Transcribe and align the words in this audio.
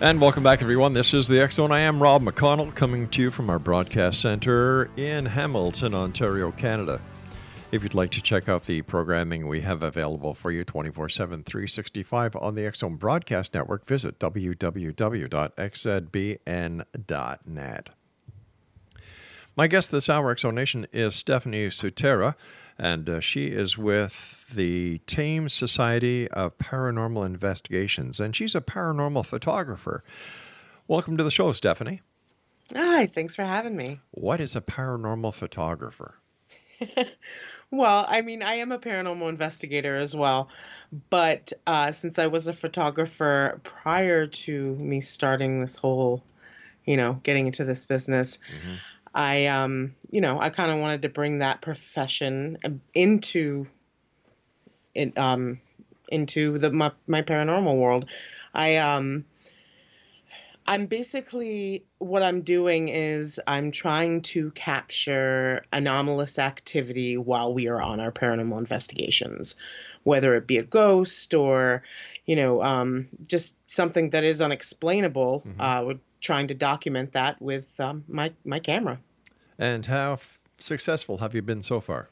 And 0.00 0.20
welcome 0.20 0.44
back, 0.44 0.62
everyone. 0.62 0.92
This 0.92 1.12
is 1.12 1.26
the 1.26 1.44
Zone. 1.50 1.72
I 1.72 1.80
am 1.80 2.00
Rob 2.00 2.22
McConnell 2.22 2.72
coming 2.72 3.08
to 3.08 3.20
you 3.20 3.32
from 3.32 3.50
our 3.50 3.58
broadcast 3.58 4.20
center 4.20 4.88
in 4.96 5.26
Hamilton, 5.26 5.92
Ontario, 5.92 6.52
Canada. 6.52 7.00
If 7.72 7.82
you'd 7.82 7.96
like 7.96 8.12
to 8.12 8.22
check 8.22 8.48
out 8.48 8.66
the 8.66 8.82
programming 8.82 9.48
we 9.48 9.62
have 9.62 9.82
available 9.82 10.34
for 10.34 10.52
you 10.52 10.62
24 10.62 11.08
7, 11.08 11.42
365 11.42 12.36
on 12.36 12.54
the 12.54 12.70
Zone 12.72 12.94
Broadcast 12.94 13.52
Network, 13.52 13.88
visit 13.88 14.20
www.xzbn.net. 14.20 14.68
My 19.56 19.66
guest 19.66 19.90
this 19.90 20.08
hour, 20.08 20.30
X 20.30 20.42
Zone 20.42 20.54
Nation, 20.54 20.86
is 20.92 21.16
Stephanie 21.16 21.66
Sutera 21.70 22.36
and 22.78 23.08
uh, 23.08 23.20
she 23.20 23.46
is 23.46 23.76
with 23.76 24.48
the 24.54 24.98
Thames 25.06 25.52
Society 25.52 26.28
of 26.28 26.56
Paranormal 26.58 27.26
Investigations, 27.26 28.20
and 28.20 28.36
she's 28.36 28.54
a 28.54 28.60
paranormal 28.60 29.26
photographer. 29.26 30.04
Welcome 30.86 31.16
to 31.16 31.24
the 31.24 31.30
show, 31.30 31.52
Stephanie. 31.52 32.02
Hi, 32.74 33.06
thanks 33.06 33.34
for 33.34 33.42
having 33.42 33.76
me. 33.76 34.00
What 34.12 34.40
is 34.40 34.54
a 34.54 34.60
paranormal 34.60 35.34
photographer? 35.34 36.14
well, 37.70 38.04
I 38.08 38.20
mean, 38.20 38.42
I 38.42 38.54
am 38.54 38.72
a 38.72 38.78
paranormal 38.78 39.28
investigator 39.28 39.96
as 39.96 40.14
well, 40.14 40.48
but 41.10 41.52
uh, 41.66 41.90
since 41.92 42.18
I 42.18 42.28
was 42.28 42.46
a 42.46 42.52
photographer 42.52 43.60
prior 43.64 44.26
to 44.26 44.74
me 44.76 45.00
starting 45.00 45.60
this 45.60 45.76
whole, 45.76 46.22
you 46.84 46.96
know, 46.96 47.20
getting 47.24 47.46
into 47.46 47.64
this 47.64 47.86
business, 47.86 48.38
mm-hmm. 48.54 48.74
I 49.14 49.46
um 49.46 49.94
you 50.10 50.20
know 50.20 50.40
I 50.40 50.50
kind 50.50 50.70
of 50.70 50.78
wanted 50.78 51.02
to 51.02 51.08
bring 51.08 51.38
that 51.38 51.60
profession 51.60 52.58
into 52.94 53.66
it 54.94 55.16
um 55.18 55.60
into 56.08 56.58
the 56.58 56.70
my, 56.70 56.92
my 57.06 57.22
paranormal 57.22 57.78
world. 57.78 58.06
I 58.54 58.76
um 58.76 59.24
I'm 60.68 60.84
basically 60.84 61.86
what 61.96 62.22
I'm 62.22 62.42
doing 62.42 62.88
is 62.88 63.40
I'm 63.46 63.70
trying 63.70 64.20
to 64.22 64.50
capture 64.50 65.64
anomalous 65.72 66.38
activity 66.38 67.16
while 67.16 67.54
we 67.54 67.68
are 67.68 67.80
on 67.80 68.00
our 68.00 68.12
paranormal 68.12 68.58
investigations, 68.58 69.56
whether 70.02 70.34
it 70.34 70.46
be 70.46 70.58
a 70.58 70.62
ghost 70.62 71.32
or, 71.32 71.84
you 72.26 72.36
know, 72.36 72.62
um, 72.62 73.08
just 73.26 73.56
something 73.66 74.10
that 74.10 74.24
is 74.24 74.42
unexplainable. 74.42 75.42
Mm-hmm. 75.46 75.58
Uh, 75.58 75.82
we're 75.84 75.98
trying 76.20 76.48
to 76.48 76.54
document 76.54 77.12
that 77.12 77.40
with 77.40 77.78
um, 77.80 78.04
my 78.08 78.32
my 78.44 78.58
camera. 78.58 78.98
And 79.58 79.86
how 79.86 80.12
f- 80.12 80.38
successful 80.58 81.18
have 81.18 81.34
you 81.34 81.42
been 81.42 81.62
so 81.62 81.80
far? 81.80 82.10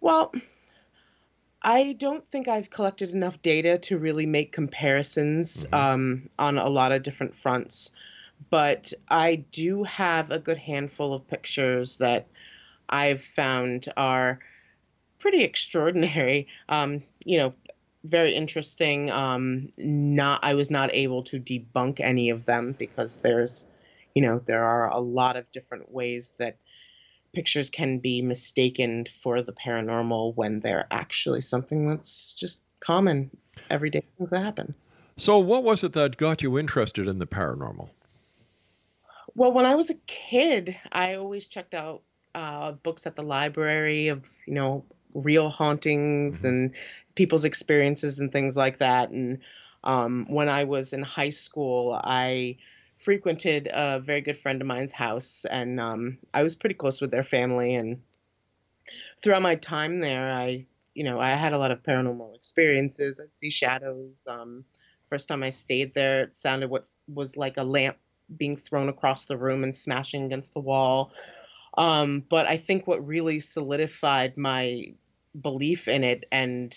Well, 0.00 0.32
I 1.62 1.94
don't 1.94 2.24
think 2.24 2.46
I've 2.46 2.70
collected 2.70 3.10
enough 3.10 3.42
data 3.42 3.78
to 3.78 3.98
really 3.98 4.26
make 4.26 4.52
comparisons 4.52 5.64
mm-hmm. 5.64 5.74
um, 5.74 6.30
on 6.38 6.58
a 6.58 6.68
lot 6.68 6.92
of 6.92 7.02
different 7.02 7.34
fronts. 7.34 7.90
But 8.50 8.92
I 9.08 9.36
do 9.36 9.82
have 9.84 10.30
a 10.30 10.38
good 10.38 10.58
handful 10.58 11.14
of 11.14 11.26
pictures 11.26 11.96
that 11.98 12.28
I've 12.88 13.22
found 13.22 13.88
are 13.96 14.38
pretty 15.18 15.42
extraordinary. 15.42 16.46
Um, 16.68 17.02
you 17.24 17.38
know, 17.38 17.54
very 18.06 18.34
interesting. 18.34 19.10
Um, 19.10 19.72
not 19.76 20.40
I 20.42 20.54
was 20.54 20.70
not 20.70 20.94
able 20.94 21.22
to 21.24 21.40
debunk 21.40 22.00
any 22.00 22.30
of 22.30 22.44
them 22.44 22.74
because 22.78 23.18
there's 23.18 23.66
you 24.16 24.22
know, 24.22 24.38
there 24.38 24.64
are 24.64 24.88
a 24.88 24.98
lot 24.98 25.36
of 25.36 25.52
different 25.52 25.92
ways 25.92 26.32
that 26.38 26.56
pictures 27.34 27.68
can 27.68 27.98
be 27.98 28.22
mistaken 28.22 29.04
for 29.04 29.42
the 29.42 29.52
paranormal 29.52 30.34
when 30.34 30.60
they're 30.60 30.86
actually 30.90 31.42
something 31.42 31.86
that's 31.86 32.32
just 32.32 32.62
common 32.80 33.30
everyday 33.68 34.02
things 34.16 34.30
that 34.30 34.42
happen. 34.42 34.74
So, 35.18 35.38
what 35.38 35.64
was 35.64 35.84
it 35.84 35.92
that 35.92 36.16
got 36.16 36.42
you 36.42 36.58
interested 36.58 37.06
in 37.06 37.18
the 37.18 37.26
paranormal? 37.26 37.90
Well, 39.34 39.52
when 39.52 39.66
I 39.66 39.74
was 39.74 39.90
a 39.90 40.00
kid, 40.06 40.74
I 40.90 41.16
always 41.16 41.46
checked 41.46 41.74
out 41.74 42.00
uh, 42.34 42.72
books 42.72 43.06
at 43.06 43.16
the 43.16 43.22
library 43.22 44.08
of, 44.08 44.26
you 44.46 44.54
know, 44.54 44.86
real 45.12 45.50
hauntings 45.50 46.38
mm-hmm. 46.38 46.48
and 46.48 46.74
people's 47.16 47.44
experiences 47.44 48.20
and 48.20 48.30
things 48.30 48.56
like 48.56 48.78
that. 48.78 49.10
And 49.10 49.38
um, 49.82 50.26
when 50.28 50.48
I 50.48 50.64
was 50.64 50.92
in 50.92 51.02
high 51.02 51.30
school, 51.30 52.00
I 52.04 52.58
frequented 52.94 53.68
a 53.72 53.98
very 53.98 54.20
good 54.20 54.36
friend 54.36 54.60
of 54.60 54.66
mine's 54.66 54.92
house, 54.92 55.44
and 55.50 55.80
um, 55.80 56.18
I 56.32 56.42
was 56.42 56.54
pretty 56.54 56.76
close 56.76 57.00
with 57.00 57.10
their 57.10 57.24
family. 57.24 57.74
And 57.74 58.00
throughout 59.22 59.42
my 59.42 59.56
time 59.56 60.00
there, 60.00 60.32
I, 60.32 60.66
you 60.94 61.04
know, 61.04 61.20
I 61.20 61.30
had 61.30 61.52
a 61.52 61.58
lot 61.58 61.72
of 61.72 61.82
paranormal 61.82 62.36
experiences. 62.36 63.20
I'd 63.20 63.34
see 63.34 63.50
shadows. 63.50 64.14
Um, 64.26 64.64
first 65.08 65.28
time 65.28 65.42
I 65.42 65.50
stayed 65.50 65.94
there, 65.94 66.22
it 66.22 66.34
sounded 66.34 66.70
what 66.70 66.88
was 67.08 67.36
like 67.36 67.56
a 67.56 67.64
lamp 67.64 67.96
being 68.36 68.56
thrown 68.56 68.88
across 68.88 69.26
the 69.26 69.36
room 69.36 69.62
and 69.62 69.74
smashing 69.74 70.24
against 70.24 70.54
the 70.54 70.60
wall. 70.60 71.12
Um, 71.78 72.24
but 72.28 72.46
I 72.46 72.56
think 72.56 72.86
what 72.86 73.06
really 73.06 73.40
solidified 73.40 74.36
my 74.36 74.94
belief 75.40 75.86
in 75.86 76.02
it 76.02 76.24
and 76.32 76.76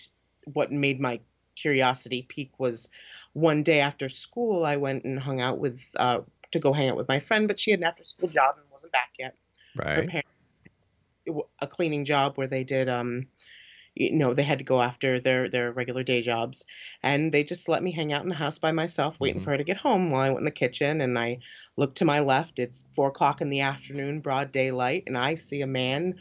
what 0.54 0.72
made 0.72 1.00
my 1.00 1.20
curiosity 1.56 2.26
peak 2.28 2.52
was 2.58 2.90
one 3.34 3.64
day 3.64 3.80
after 3.80 4.10
school, 4.10 4.66
I 4.66 4.78
went 4.78 5.04
and 5.04 5.20
hung 5.20 5.42
out 5.42 5.60
with 5.60 5.82
uh, 5.96 6.20
to 6.52 6.60
go 6.60 6.74
hang 6.74 6.90
out 6.90 6.98
with 6.98 7.08
my 7.08 7.20
friend, 7.20 7.48
but 7.48 7.60
she 7.60 7.72
had 7.72 7.80
an 7.80 7.86
after 7.86 8.04
school 8.04 8.30
job 8.30 8.56
and 8.58 8.66
wasn't 8.72 8.94
back 8.94 9.12
yet. 9.20 9.36
Right. 9.76 10.08
Parents, 10.08 10.30
a 11.60 11.68
cleaning 11.68 12.06
job 12.06 12.38
where 12.38 12.48
they 12.48 12.64
did 12.64 12.90
um 12.90 13.28
you 13.96 14.16
know 14.16 14.34
they 14.34 14.44
had 14.44 14.60
to 14.60 14.66
go 14.66 14.82
after 14.82 15.20
their 15.20 15.50
their 15.50 15.72
regular 15.72 16.02
day 16.04 16.22
jobs 16.22 16.66
and 17.04 17.32
they 17.32 17.44
just 17.44 17.70
let 17.70 17.84
me 17.84 17.92
hang 17.92 18.14
out 18.14 18.24
in 18.24 18.30
the 18.30 18.36
house 18.36 18.58
by 18.58 18.72
myself 18.72 19.20
waiting 19.20 19.38
mm-hmm. 19.38 19.44
for 19.44 19.52
her 19.52 19.58
to 19.58 19.64
get 19.64 19.78
home 19.78 20.10
while 20.10 20.22
i 20.22 20.30
went 20.30 20.40
in 20.40 20.46
the 20.46 20.52
kitchen 20.52 21.02
and 21.02 21.20
i 21.20 21.38
look 21.76 21.94
to 21.96 22.06
my 22.06 22.20
left 22.20 22.60
it's 22.60 22.84
four 22.94 23.10
o'clock 23.10 23.42
in 23.42 23.50
the 23.50 23.62
afternoon 23.62 24.22
broad 24.22 24.52
daylight 24.52 25.04
and 25.06 25.18
i 25.18 25.36
see 25.36 25.62
a 25.62 25.68
man 25.68 26.16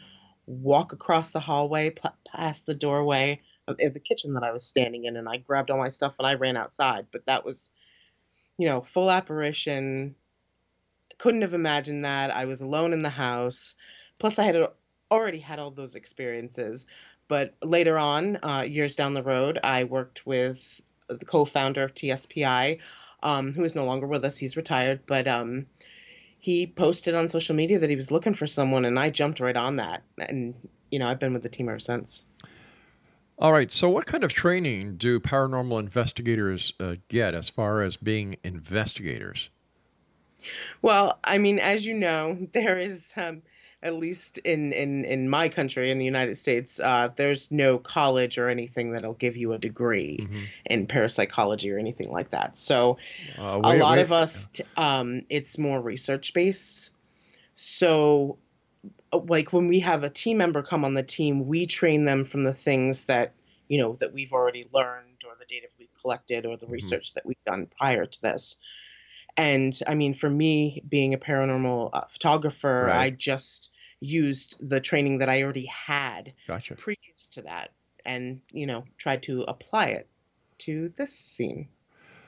walk 0.45 0.93
across 0.93 1.31
the 1.31 1.39
hallway 1.39 1.91
past 2.31 2.65
the 2.65 2.75
doorway 2.75 3.39
in 3.77 3.93
the 3.93 3.99
kitchen 3.99 4.33
that 4.33 4.43
I 4.43 4.51
was 4.51 4.65
standing 4.65 5.05
in, 5.05 5.17
and 5.17 5.27
I 5.27 5.37
grabbed 5.37 5.69
all 5.69 5.77
my 5.77 5.89
stuff 5.89 6.15
and 6.19 6.27
I 6.27 6.35
ran 6.35 6.57
outside. 6.57 7.07
But 7.11 7.25
that 7.25 7.45
was, 7.45 7.71
you 8.57 8.67
know, 8.67 8.81
full 8.81 9.11
apparition. 9.11 10.15
Couldn't 11.17 11.41
have 11.41 11.53
imagined 11.53 12.05
that. 12.05 12.31
I 12.31 12.45
was 12.45 12.61
alone 12.61 12.93
in 12.93 13.01
the 13.01 13.09
house. 13.09 13.75
Plus, 14.17 14.39
I 14.39 14.43
had 14.43 14.67
already 15.11 15.39
had 15.39 15.59
all 15.59 15.71
those 15.71 15.95
experiences. 15.95 16.85
But 17.27 17.55
later 17.63 17.97
on, 17.97 18.39
uh, 18.41 18.65
years 18.67 18.95
down 18.95 19.13
the 19.13 19.23
road, 19.23 19.59
I 19.63 19.83
worked 19.83 20.25
with 20.25 20.81
the 21.07 21.25
co-founder 21.25 21.83
of 21.83 21.93
TSPI, 21.93 22.79
um, 23.23 23.53
who 23.53 23.63
is 23.63 23.75
no 23.75 23.85
longer 23.85 24.07
with 24.07 24.25
us. 24.25 24.37
He's 24.37 24.57
retired, 24.57 25.01
but 25.05 25.27
um, 25.27 25.65
he 26.39 26.65
posted 26.65 27.15
on 27.15 27.29
social 27.29 27.55
media 27.55 27.79
that 27.79 27.89
he 27.89 27.95
was 27.95 28.11
looking 28.11 28.33
for 28.33 28.47
someone, 28.47 28.85
and 28.85 28.97
I 28.97 29.09
jumped 29.09 29.39
right 29.39 29.55
on 29.55 29.75
that. 29.75 30.03
And 30.17 30.55
you 30.89 30.99
know, 30.99 31.07
I've 31.07 31.19
been 31.19 31.33
with 31.33 31.43
the 31.43 31.49
team 31.49 31.69
ever 31.69 31.79
since. 31.79 32.25
All 33.39 33.53
right. 33.53 33.71
So, 33.71 33.89
what 33.89 34.05
kind 34.05 34.23
of 34.23 34.33
training 34.33 34.97
do 34.97 35.19
paranormal 35.19 35.79
investigators 35.79 36.73
uh, 36.79 36.95
get 37.07 37.33
as 37.33 37.49
far 37.49 37.81
as 37.81 37.95
being 37.95 38.35
investigators? 38.43 39.49
Well, 40.81 41.19
I 41.23 41.37
mean, 41.37 41.59
as 41.59 41.85
you 41.85 41.93
know, 41.93 42.37
there 42.53 42.77
is 42.77 43.13
um, 43.15 43.41
at 43.81 43.93
least 43.95 44.39
in 44.39 44.73
in 44.73 45.05
in 45.05 45.29
my 45.29 45.47
country 45.47 45.89
in 45.89 45.99
the 45.99 46.05
United 46.05 46.35
States, 46.35 46.81
uh, 46.81 47.09
there's 47.15 47.49
no 47.49 47.77
college 47.77 48.37
or 48.37 48.49
anything 48.49 48.91
that'll 48.91 49.13
give 49.13 49.37
you 49.37 49.53
a 49.53 49.57
degree 49.57 50.17
Mhm. 50.21 50.47
in 50.65 50.85
parapsychology 50.87 51.71
or 51.71 51.77
anything 51.79 52.11
like 52.11 52.31
that. 52.31 52.57
So 52.57 52.97
Uh, 53.37 53.61
a 53.63 53.77
lot 53.77 53.95
we- 53.95 54.01
of 54.01 54.11
us, 54.11 54.47
t- 54.47 54.63
um, 54.75 55.21
it's 55.29 55.57
more 55.57 55.79
research 55.79 56.33
based. 56.33 56.91
So, 57.55 58.37
like 59.13 59.53
when 59.53 59.67
we 59.67 59.79
have 59.79 60.03
a 60.03 60.09
team 60.09 60.37
member 60.37 60.61
come 60.63 60.85
on 60.85 60.93
the 60.93 61.03
team, 61.03 61.47
we 61.47 61.65
train 61.65 62.05
them 62.05 62.23
from 62.25 62.43
the 62.43 62.53
things 62.53 63.05
that 63.05 63.33
you 63.67 63.79
know 63.79 63.95
that 63.95 64.13
we've 64.13 64.33
already 64.33 64.67
learned, 64.73 65.21
or 65.25 65.33
the 65.37 65.45
data 65.45 65.67
we've 65.77 65.93
collected, 66.01 66.45
or 66.45 66.57
the 66.57 66.65
Mhm. 66.65 66.71
research 66.71 67.13
that 67.13 67.25
we've 67.25 67.43
done 67.45 67.67
prior 67.77 68.05
to 68.05 68.21
this. 68.21 68.57
And 69.37 69.79
I 69.87 69.95
mean, 69.95 70.13
for 70.13 70.29
me, 70.29 70.83
being 70.87 71.13
a 71.13 71.17
paranormal 71.17 71.91
uh, 71.93 72.05
photographer, 72.07 72.85
Right. 72.87 72.99
I 72.99 73.09
just 73.11 73.71
used 74.01 74.57
the 74.59 74.79
training 74.79 75.19
that 75.19 75.29
I 75.29 75.43
already 75.43 75.67
had 75.67 76.33
Gotcha. 76.47 76.75
previous 76.75 77.27
to 77.29 77.43
that, 77.43 77.71
and 78.05 78.41
you 78.51 78.65
know, 78.65 78.85
tried 78.97 79.23
to 79.23 79.43
apply 79.43 79.87
it 79.87 80.09
to 80.59 80.89
this 80.89 81.17
scene. 81.17 81.69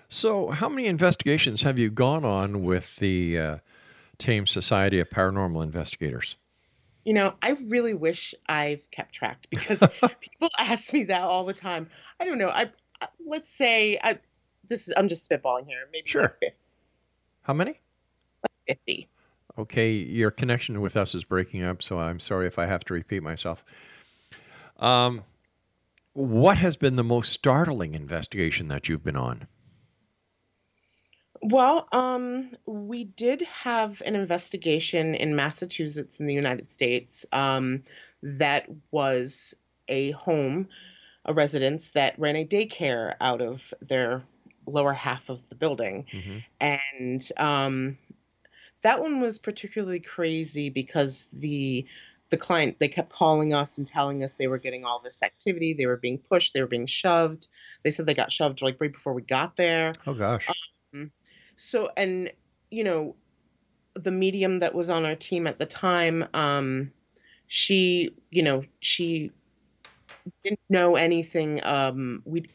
So, 0.10 0.50
how 0.50 0.68
many 0.70 0.88
investigations 0.88 1.62
have 1.64 1.80
you 1.80 1.90
gone 1.90 2.26
on 2.26 2.62
with 2.62 2.98
the 2.98 3.40
uh, 3.40 3.58
Thames 4.18 4.52
Society 4.52 5.00
of 5.00 5.10
Paranormal 5.10 5.64
Investigators? 5.64 6.36
You 7.04 7.14
know, 7.14 7.34
I 7.42 7.58
really 7.70 7.94
wish 7.94 8.36
I've 8.48 8.90
kept 8.92 9.14
track 9.14 9.48
because 9.50 9.80
people 10.20 10.50
ask 10.60 10.94
me 10.94 11.06
that 11.06 11.24
all 11.24 11.46
the 11.46 11.54
time. 11.54 11.90
I 12.20 12.26
don't 12.26 12.38
know. 12.38 12.50
I, 12.50 12.70
I 13.02 13.08
let's 13.26 13.52
say 13.52 14.00
I 14.04 14.20
this 14.68 14.88
is 14.88 14.94
I'm 14.96 15.08
just 15.08 15.30
spitballing 15.30 15.66
here. 15.66 15.88
Maybe 15.92 16.10
Sure. 16.10 16.36
like 16.42 16.56
How 17.44 17.54
many? 17.54 17.80
Like 18.44 18.78
50. 18.78 19.10
Okay, 19.58 19.92
your 19.92 20.32
connection 20.32 20.80
with 20.80 20.96
us 20.96 21.14
is 21.14 21.26
breaking 21.26 21.64
up, 21.64 21.84
so 21.84 22.00
I'm 22.00 22.20
sorry 22.20 22.48
if 22.48 22.58
I 22.58 22.68
have 22.68 22.86
to 22.86 22.94
repeat 22.94 23.22
myself. 23.22 23.66
Um, 24.80 25.24
what 26.14 26.58
has 26.58 26.78
been 26.78 26.96
the 26.96 27.04
most 27.04 27.32
startling 27.34 27.94
investigation 27.94 28.70
that 28.70 28.88
you've 28.88 29.04
been 29.04 29.18
on? 29.18 29.48
Well, 31.42 31.88
um, 31.92 32.52
we 32.66 33.04
did 33.04 33.42
have 33.42 34.02
an 34.06 34.16
investigation 34.16 35.16
in 35.16 35.36
Massachusetts 35.36 36.20
in 36.20 36.28
the 36.28 36.34
United 36.34 36.68
States 36.68 37.26
um, 37.34 37.84
that 38.22 38.68
was 38.92 39.56
a 39.88 40.12
home, 40.12 40.70
a 41.26 41.34
residence 41.34 41.92
that 41.92 42.20
ran 42.20 42.36
a 42.36 42.46
daycare 42.46 43.16
out 43.20 43.42
of 43.42 43.74
their 43.82 44.24
lower 44.68 44.94
half 44.94 45.30
of 45.30 45.50
the 45.50 45.56
building. 45.56 46.06
Mhm. 46.14 46.44
And 46.60 47.32
um, 47.38 47.98
that 48.84 49.02
one 49.02 49.20
was 49.20 49.40
particularly 49.40 50.00
crazy 50.00 50.70
because 50.70 51.30
the 51.34 51.86
the 52.30 52.38
client 52.38 52.78
they 52.80 52.88
kept 52.88 53.12
calling 53.12 53.54
us 53.54 53.78
and 53.78 53.86
telling 53.86 54.24
us 54.24 54.36
they 54.36 54.48
were 54.48 54.58
getting 54.58 54.86
all 54.86 55.00
this 55.00 55.22
activity 55.22 55.74
they 55.74 55.86
were 55.86 55.98
being 55.98 56.18
pushed 56.18 56.54
they 56.54 56.62
were 56.62 56.68
being 56.68 56.86
shoved 56.86 57.50
they 57.84 57.92
said 57.92 58.06
they 58.06 58.14
got 58.14 58.32
shoved 58.32 58.62
like 58.62 58.80
right 58.80 58.94
before 58.94 59.14
we 59.14 59.22
got 59.22 59.58
there 59.58 59.92
Oh 60.08 60.14
gosh. 60.14 60.48
So 61.56 61.90
and 61.98 62.32
you 62.70 62.84
know 62.84 63.16
the 63.94 64.12
medium 64.12 64.60
that 64.60 64.74
was 64.74 64.90
on 64.90 65.06
our 65.06 65.16
team 65.16 65.48
at 65.48 65.60
the 65.60 65.66
time 65.66 66.26
um 66.34 66.92
she 67.48 68.14
you 68.30 68.44
know 68.44 68.64
she 68.80 69.32
didn't 70.44 70.60
know 70.70 70.96
anything 70.96 71.64
um 71.64 72.22
we 72.26 72.46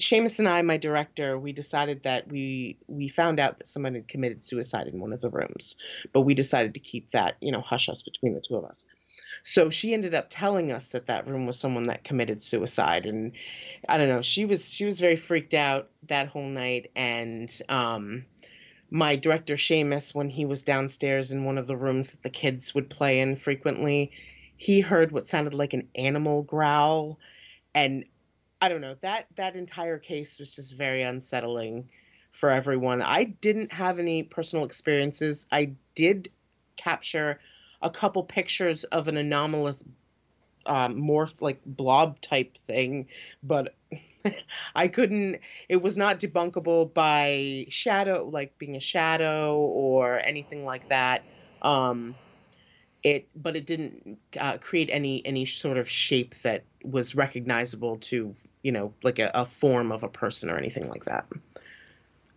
Seamus 0.00 0.40
and 0.40 0.48
I, 0.48 0.60
my 0.62 0.76
director, 0.76 1.38
we 1.38 1.52
decided 1.52 2.02
that 2.02 2.26
we 2.28 2.76
we 2.88 3.06
found 3.06 3.38
out 3.38 3.58
that 3.58 3.68
someone 3.68 3.94
had 3.94 4.08
committed 4.08 4.42
suicide 4.42 4.88
in 4.88 4.98
one 4.98 5.12
of 5.12 5.20
the 5.20 5.30
rooms, 5.30 5.76
but 6.12 6.22
we 6.22 6.34
decided 6.34 6.74
to 6.74 6.80
keep 6.80 7.12
that 7.12 7.36
you 7.40 7.52
know 7.52 7.60
hush 7.60 7.86
hush 7.86 8.02
between 8.02 8.34
the 8.34 8.40
two 8.40 8.56
of 8.56 8.64
us. 8.64 8.86
So 9.42 9.70
she 9.70 9.94
ended 9.94 10.14
up 10.14 10.26
telling 10.30 10.72
us 10.72 10.88
that 10.88 11.06
that 11.06 11.26
room 11.26 11.46
was 11.46 11.58
someone 11.58 11.84
that 11.84 12.04
committed 12.04 12.42
suicide, 12.42 13.06
and 13.06 13.32
I 13.88 13.98
don't 13.98 14.08
know. 14.08 14.22
She 14.22 14.44
was 14.44 14.70
she 14.70 14.84
was 14.84 15.00
very 15.00 15.16
freaked 15.16 15.54
out 15.54 15.90
that 16.08 16.28
whole 16.28 16.48
night, 16.48 16.90
and 16.94 17.50
um, 17.68 18.24
my 18.90 19.16
director 19.16 19.54
Seamus, 19.54 20.14
when 20.14 20.30
he 20.30 20.44
was 20.44 20.62
downstairs 20.62 21.32
in 21.32 21.44
one 21.44 21.58
of 21.58 21.66
the 21.66 21.76
rooms 21.76 22.12
that 22.12 22.22
the 22.22 22.30
kids 22.30 22.74
would 22.74 22.90
play 22.90 23.20
in 23.20 23.36
frequently, 23.36 24.12
he 24.56 24.80
heard 24.80 25.12
what 25.12 25.26
sounded 25.26 25.54
like 25.54 25.72
an 25.72 25.88
animal 25.94 26.42
growl, 26.42 27.18
and 27.74 28.04
I 28.60 28.68
don't 28.68 28.80
know 28.80 28.96
that 29.02 29.26
that 29.36 29.56
entire 29.56 29.98
case 29.98 30.38
was 30.38 30.54
just 30.56 30.76
very 30.76 31.02
unsettling 31.02 31.88
for 32.32 32.50
everyone. 32.50 33.02
I 33.02 33.24
didn't 33.24 33.72
have 33.72 33.98
any 33.98 34.22
personal 34.22 34.64
experiences. 34.64 35.46
I 35.52 35.74
did 35.94 36.30
capture 36.76 37.38
a 37.82 37.90
couple 37.90 38.22
pictures 38.22 38.84
of 38.84 39.08
an 39.08 39.16
anomalous 39.16 39.84
um, 40.66 40.96
morph 40.96 41.42
like 41.42 41.60
blob 41.64 42.20
type 42.20 42.56
thing, 42.56 43.08
but 43.42 43.74
I 44.74 44.88
couldn't. 44.88 45.40
It 45.68 45.82
was 45.82 45.96
not 45.96 46.18
debunkable 46.18 46.92
by 46.92 47.66
shadow, 47.68 48.28
like 48.30 48.58
being 48.58 48.76
a 48.76 48.80
shadow 48.80 49.56
or 49.56 50.18
anything 50.18 50.64
like 50.64 50.88
that. 50.88 51.22
Um, 51.62 52.14
it, 53.02 53.28
but 53.36 53.54
it 53.54 53.66
didn't 53.66 54.18
uh, 54.38 54.58
create 54.58 54.88
any 54.90 55.24
any 55.26 55.44
sort 55.44 55.76
of 55.76 55.88
shape 55.88 56.34
that 56.36 56.64
was 56.82 57.14
recognizable 57.14 57.98
to 57.98 58.34
you 58.62 58.72
know 58.72 58.94
like 59.02 59.18
a, 59.18 59.30
a 59.34 59.44
form 59.44 59.92
of 59.92 60.02
a 60.02 60.08
person 60.08 60.50
or 60.50 60.56
anything 60.56 60.88
like 60.88 61.04
that. 61.04 61.26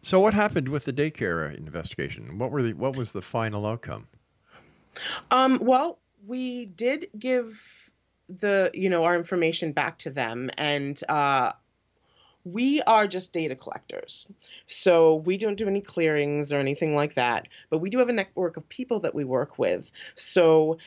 So, 0.01 0.19
what 0.19 0.33
happened 0.33 0.69
with 0.69 0.85
the 0.85 0.93
daycare 0.93 1.55
investigation? 1.55 2.37
What 2.37 2.51
were 2.51 2.61
the 2.61 2.73
what 2.73 2.95
was 2.95 3.13
the 3.13 3.21
final 3.21 3.65
outcome? 3.65 4.07
Um, 5.31 5.59
well, 5.61 5.99
we 6.25 6.65
did 6.65 7.07
give 7.17 7.61
the 8.29 8.71
you 8.73 8.89
know 8.89 9.03
our 9.03 9.15
information 9.15 9.71
back 9.71 9.99
to 9.99 10.09
them, 10.09 10.49
and 10.57 10.99
uh, 11.09 11.53
we 12.43 12.81
are 12.83 13.07
just 13.07 13.33
data 13.33 13.55
collectors, 13.55 14.29
so 14.67 15.15
we 15.15 15.37
don't 15.37 15.57
do 15.57 15.67
any 15.67 15.81
clearings 15.81 16.51
or 16.51 16.57
anything 16.57 16.95
like 16.95 17.15
that. 17.15 17.47
But 17.69 17.79
we 17.79 17.89
do 17.89 17.99
have 17.99 18.09
a 18.09 18.13
network 18.13 18.57
of 18.57 18.67
people 18.69 18.99
that 19.01 19.15
we 19.15 19.23
work 19.23 19.57
with, 19.57 19.91
so 20.15 20.77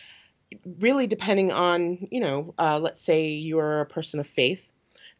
really 0.79 1.07
depending 1.07 1.53
on 1.53 2.09
you 2.11 2.21
know 2.21 2.55
uh, 2.59 2.79
let's 2.79 3.03
say 3.03 3.29
you're 3.29 3.81
a 3.81 3.87
person 3.87 4.21
of 4.21 4.27
faith 4.27 4.73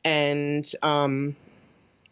and 0.05 0.73
um, 0.83 1.37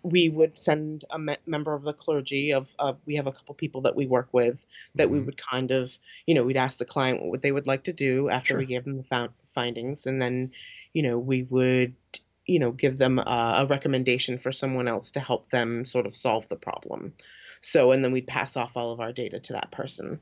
we 0.03 0.29
would 0.29 0.59
send 0.59 1.05
a 1.11 1.19
me- 1.19 1.37
member 1.47 1.75
of 1.75 1.83
the 1.83 1.93
clergy 1.93 2.53
of 2.53 2.73
uh, 2.79 2.93
we 3.05 3.17
have 3.17 3.27
a 3.27 3.33
couple 3.33 3.55
people 3.55 3.83
that 3.83 3.97
we 3.97 4.06
work 4.06 4.29
with 4.33 4.65
that 4.95 5.11
we 5.11 5.19
Mhm. 5.19 5.27
would 5.27 5.37
kind 5.37 5.71
of 5.71 5.99
you 6.27 6.35
know 6.35 6.45
we'd 6.45 6.56
ask 6.56 6.79
the 6.79 6.85
client 6.85 7.23
what 7.23 7.43
they 7.43 7.53
would 7.53 7.67
like 7.67 7.85
to 7.85 7.93
do 7.93 8.29
after 8.29 8.56
we 8.56 8.67
gave 8.67 8.85
them 8.85 8.97
the 8.97 9.03
found 9.05 9.31
findings. 9.55 10.07
And 10.07 10.23
then 10.23 10.52
you 10.93 11.02
know 11.02 11.19
we 11.19 11.43
would 11.43 11.95
you 12.47 12.61
know 12.61 12.71
give 12.71 12.97
them 12.97 13.19
a, 13.19 13.55
a 13.59 13.67
recommendation 13.67 14.38
for 14.38 14.52
someone 14.52 14.88
else 14.88 15.11
to 15.12 15.21
help 15.21 15.49
them 15.49 15.85
sort 15.85 16.07
of 16.07 16.14
solve 16.17 16.49
the 16.49 16.57
problem. 16.57 17.14
So 17.61 17.90
and 17.93 18.05
then 18.05 18.12
we'd 18.12 18.26
pass 18.26 18.57
off 18.57 18.76
all 18.76 18.93
of 18.93 19.00
our 19.00 19.12
data 19.12 19.40
to 19.40 19.52
that 19.55 19.71
person. 19.73 20.21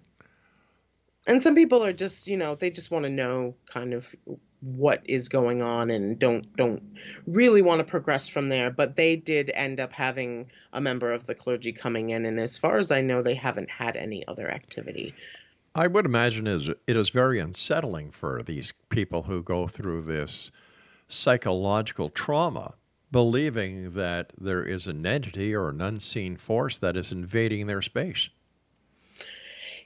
And 1.29 1.43
some 1.43 1.55
people 1.55 1.85
are 1.85 1.93
just 1.93 2.29
you 2.29 2.37
know 2.37 2.55
they 2.55 2.71
just 2.71 2.91
want 2.91 3.05
to 3.05 3.11
know 3.11 3.57
kind 3.67 3.93
of 3.95 4.13
what 4.61 5.03
is 5.05 5.29
going 5.29 5.63
on 5.63 5.91
and 5.91 6.19
don't 6.19 6.57
don't 6.57 6.83
really 7.27 7.63
want 7.63 7.79
to 7.79 7.85
progress 7.85 8.29
from 8.29 8.49
there 8.49 8.71
but 8.71 8.97
they 8.97 9.15
did 9.15 9.51
end 9.55 9.79
up 9.79 9.93
having 9.93 10.51
a 10.73 10.81
member 10.81 11.13
of 11.13 11.27
the 11.27 11.35
clergy 11.35 11.73
coming 11.73 12.11
in 12.11 12.25
and 12.25 12.41
as 12.41 12.57
far 12.57 12.79
as 12.79 12.91
i 12.91 13.01
know 13.01 13.23
they 13.23 13.35
haven't 13.35 13.71
had 13.71 13.97
any 13.97 14.27
other 14.27 14.51
activity 14.51 15.15
I 15.77 15.89
would 15.89 16.07
imagine 16.07 16.47
is 16.47 16.71
it 16.71 16.97
is 16.97 17.11
very 17.11 17.39
unsettling 17.39 18.11
for 18.11 18.41
these 18.43 18.73
people 18.89 19.25
who 19.25 19.43
go 19.43 19.67
through 19.67 20.05
this 20.05 20.51
psychological 21.07 22.09
trauma, 22.09 22.77
believing 23.13 23.91
that 23.91 24.33
there 24.39 24.65
is 24.65 24.87
an 24.87 25.05
entity 25.05 25.55
or 25.55 25.69
an 25.69 25.83
unseen 25.83 26.39
force 26.39 26.79
that 26.79 26.97
is 26.97 27.13
invading 27.13 27.67
their 27.67 27.83
space. 27.83 28.31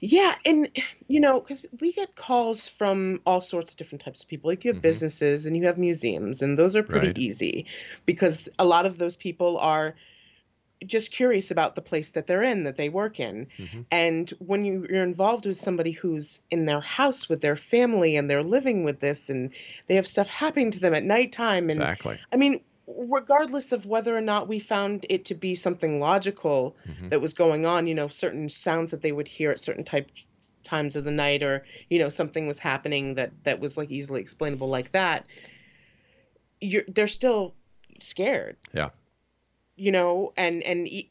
Yeah, 0.02 0.36
and 0.46 0.68
you 1.08 1.20
know, 1.20 1.40
because 1.40 1.66
we 1.80 1.92
get 1.92 2.16
calls 2.16 2.68
from 2.68 3.20
all 3.26 3.40
sorts 3.42 3.72
of 3.72 3.76
different 3.76 4.02
types 4.02 4.22
of 4.22 4.28
people. 4.28 4.48
Like 4.50 4.64
you 4.64 4.72
have 4.72 4.80
Mhm. 4.80 4.80
businesses 4.80 5.44
and 5.44 5.54
you 5.56 5.64
have 5.66 5.76
museums, 5.76 6.40
and 6.40 6.58
those 6.58 6.74
are 6.74 6.82
pretty 6.82 7.12
Right. 7.12 7.22
easy 7.22 7.66
because 8.06 8.48
a 8.58 8.64
lot 8.64 8.86
of 8.86 8.98
those 8.98 9.16
people 9.16 9.58
are 9.58 9.94
just 10.86 11.12
curious 11.12 11.50
about 11.50 11.74
the 11.76 11.82
place 11.82 12.12
that 12.12 12.26
they're 12.26 12.42
in, 12.42 12.64
that 12.64 12.76
they 12.76 12.88
work 12.90 13.20
in. 13.20 13.48
Mhm. 13.58 13.86
And 13.90 14.30
when 14.40 14.64
you, 14.64 14.86
you're 14.90 15.02
involved 15.04 15.46
with 15.46 15.56
somebody 15.58 15.92
who's 15.92 16.42
in 16.50 16.66
their 16.66 16.80
house 16.80 17.28
with 17.28 17.42
their 17.42 17.56
family 17.56 18.16
and 18.16 18.30
they're 18.30 18.42
living 18.44 18.84
with 18.84 19.00
this 19.00 19.30
and 19.30 19.54
they 19.88 19.96
have 19.96 20.06
stuff 20.06 20.28
happening 20.28 20.70
to 20.72 20.80
them 20.80 20.94
at 20.94 21.04
nighttime 21.04 21.70
and 21.70 21.90
Exactly. 21.90 22.20
I 22.32 22.36
mean, 22.36 22.64
regardless 22.98 23.72
of 23.72 23.86
whether 23.86 24.16
or 24.16 24.20
not 24.20 24.48
we 24.48 24.58
found 24.58 25.06
it 25.08 25.24
to 25.26 25.34
be 25.34 25.54
something 25.54 26.00
logical 26.00 26.76
Mhm. 26.86 27.10
that 27.10 27.20
was 27.20 27.34
going 27.34 27.66
on, 27.66 27.86
you 27.86 27.94
know, 27.94 28.08
certain 28.08 28.48
sounds 28.48 28.90
that 28.90 29.02
they 29.02 29.12
would 29.12 29.28
hear 29.28 29.50
at 29.50 29.60
certain 29.60 29.84
type 29.84 30.10
times 30.62 30.96
of 30.96 31.04
the 31.04 31.10
night, 31.10 31.42
or 31.42 31.64
you 31.88 31.98
know, 31.98 32.08
something 32.08 32.46
was 32.46 32.58
happening 32.58 33.14
that 33.14 33.32
that 33.44 33.60
was 33.60 33.76
like 33.76 33.90
easily 33.90 34.20
explainable 34.20 34.68
like 34.68 34.92
that. 34.92 35.26
You're 36.60 36.84
they're 36.88 37.06
still 37.06 37.54
scared, 38.00 38.56
Yeah. 38.74 38.90
you 39.76 39.92
know, 39.92 40.32
and 40.36 40.62
and 40.62 40.86
e- 40.86 41.10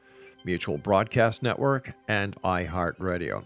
Mutual 0.43 0.77
Broadcast 0.77 1.41
Network, 1.41 1.91
and 2.07 2.35
iHeartRadio, 2.41 3.45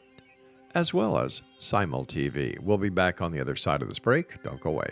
as 0.74 0.94
well 0.94 1.18
as 1.18 1.42
Simul 1.58 2.06
TV. 2.06 2.60
We'll 2.60 2.78
be 2.78 2.90
back 2.90 3.22
on 3.22 3.32
the 3.32 3.40
other 3.40 3.56
side 3.56 3.82
of 3.82 3.88
this 3.88 4.00
break. 4.00 4.42
Don't 4.44 4.60
go 4.60 4.72
away. 4.72 4.92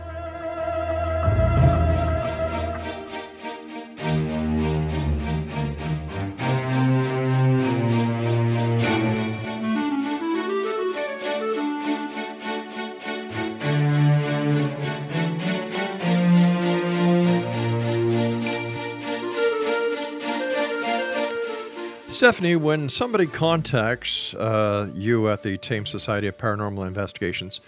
Stephanie, 22.21 22.55
when 22.55 22.87
somebody 22.87 23.25
contacts 23.25 24.35
uh, 24.35 24.87
you 24.93 25.27
at 25.27 25.41
the 25.41 25.57
Thames 25.57 25.89
Society 25.89 26.27
of 26.27 26.37
Paranormal 26.37 26.85
Investigations 26.85 27.61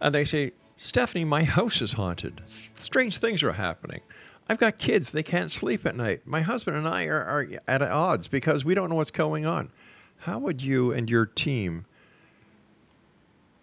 and 0.00 0.14
they 0.14 0.24
say, 0.24 0.52
Stephanie, 0.78 1.26
my 1.26 1.44
house 1.44 1.82
is 1.82 1.92
haunted. 1.92 2.40
Strange 2.46 3.18
things 3.18 3.42
are 3.42 3.52
happening. 3.52 4.00
I've 4.48 4.56
got 4.56 4.78
kids. 4.78 5.12
They 5.12 5.22
can't 5.22 5.50
sleep 5.50 5.84
at 5.84 5.94
night. 5.96 6.22
My 6.24 6.40
husband 6.40 6.78
and 6.78 6.88
I 6.88 7.04
are, 7.08 7.22
are 7.24 7.46
at 7.68 7.82
odds 7.82 8.26
because 8.26 8.64
we 8.64 8.74
don't 8.74 8.88
know 8.88 8.96
what's 8.96 9.10
going 9.10 9.44
on. 9.44 9.68
How 10.20 10.38
would 10.38 10.62
you 10.62 10.90
and 10.90 11.10
your 11.10 11.26
team 11.26 11.84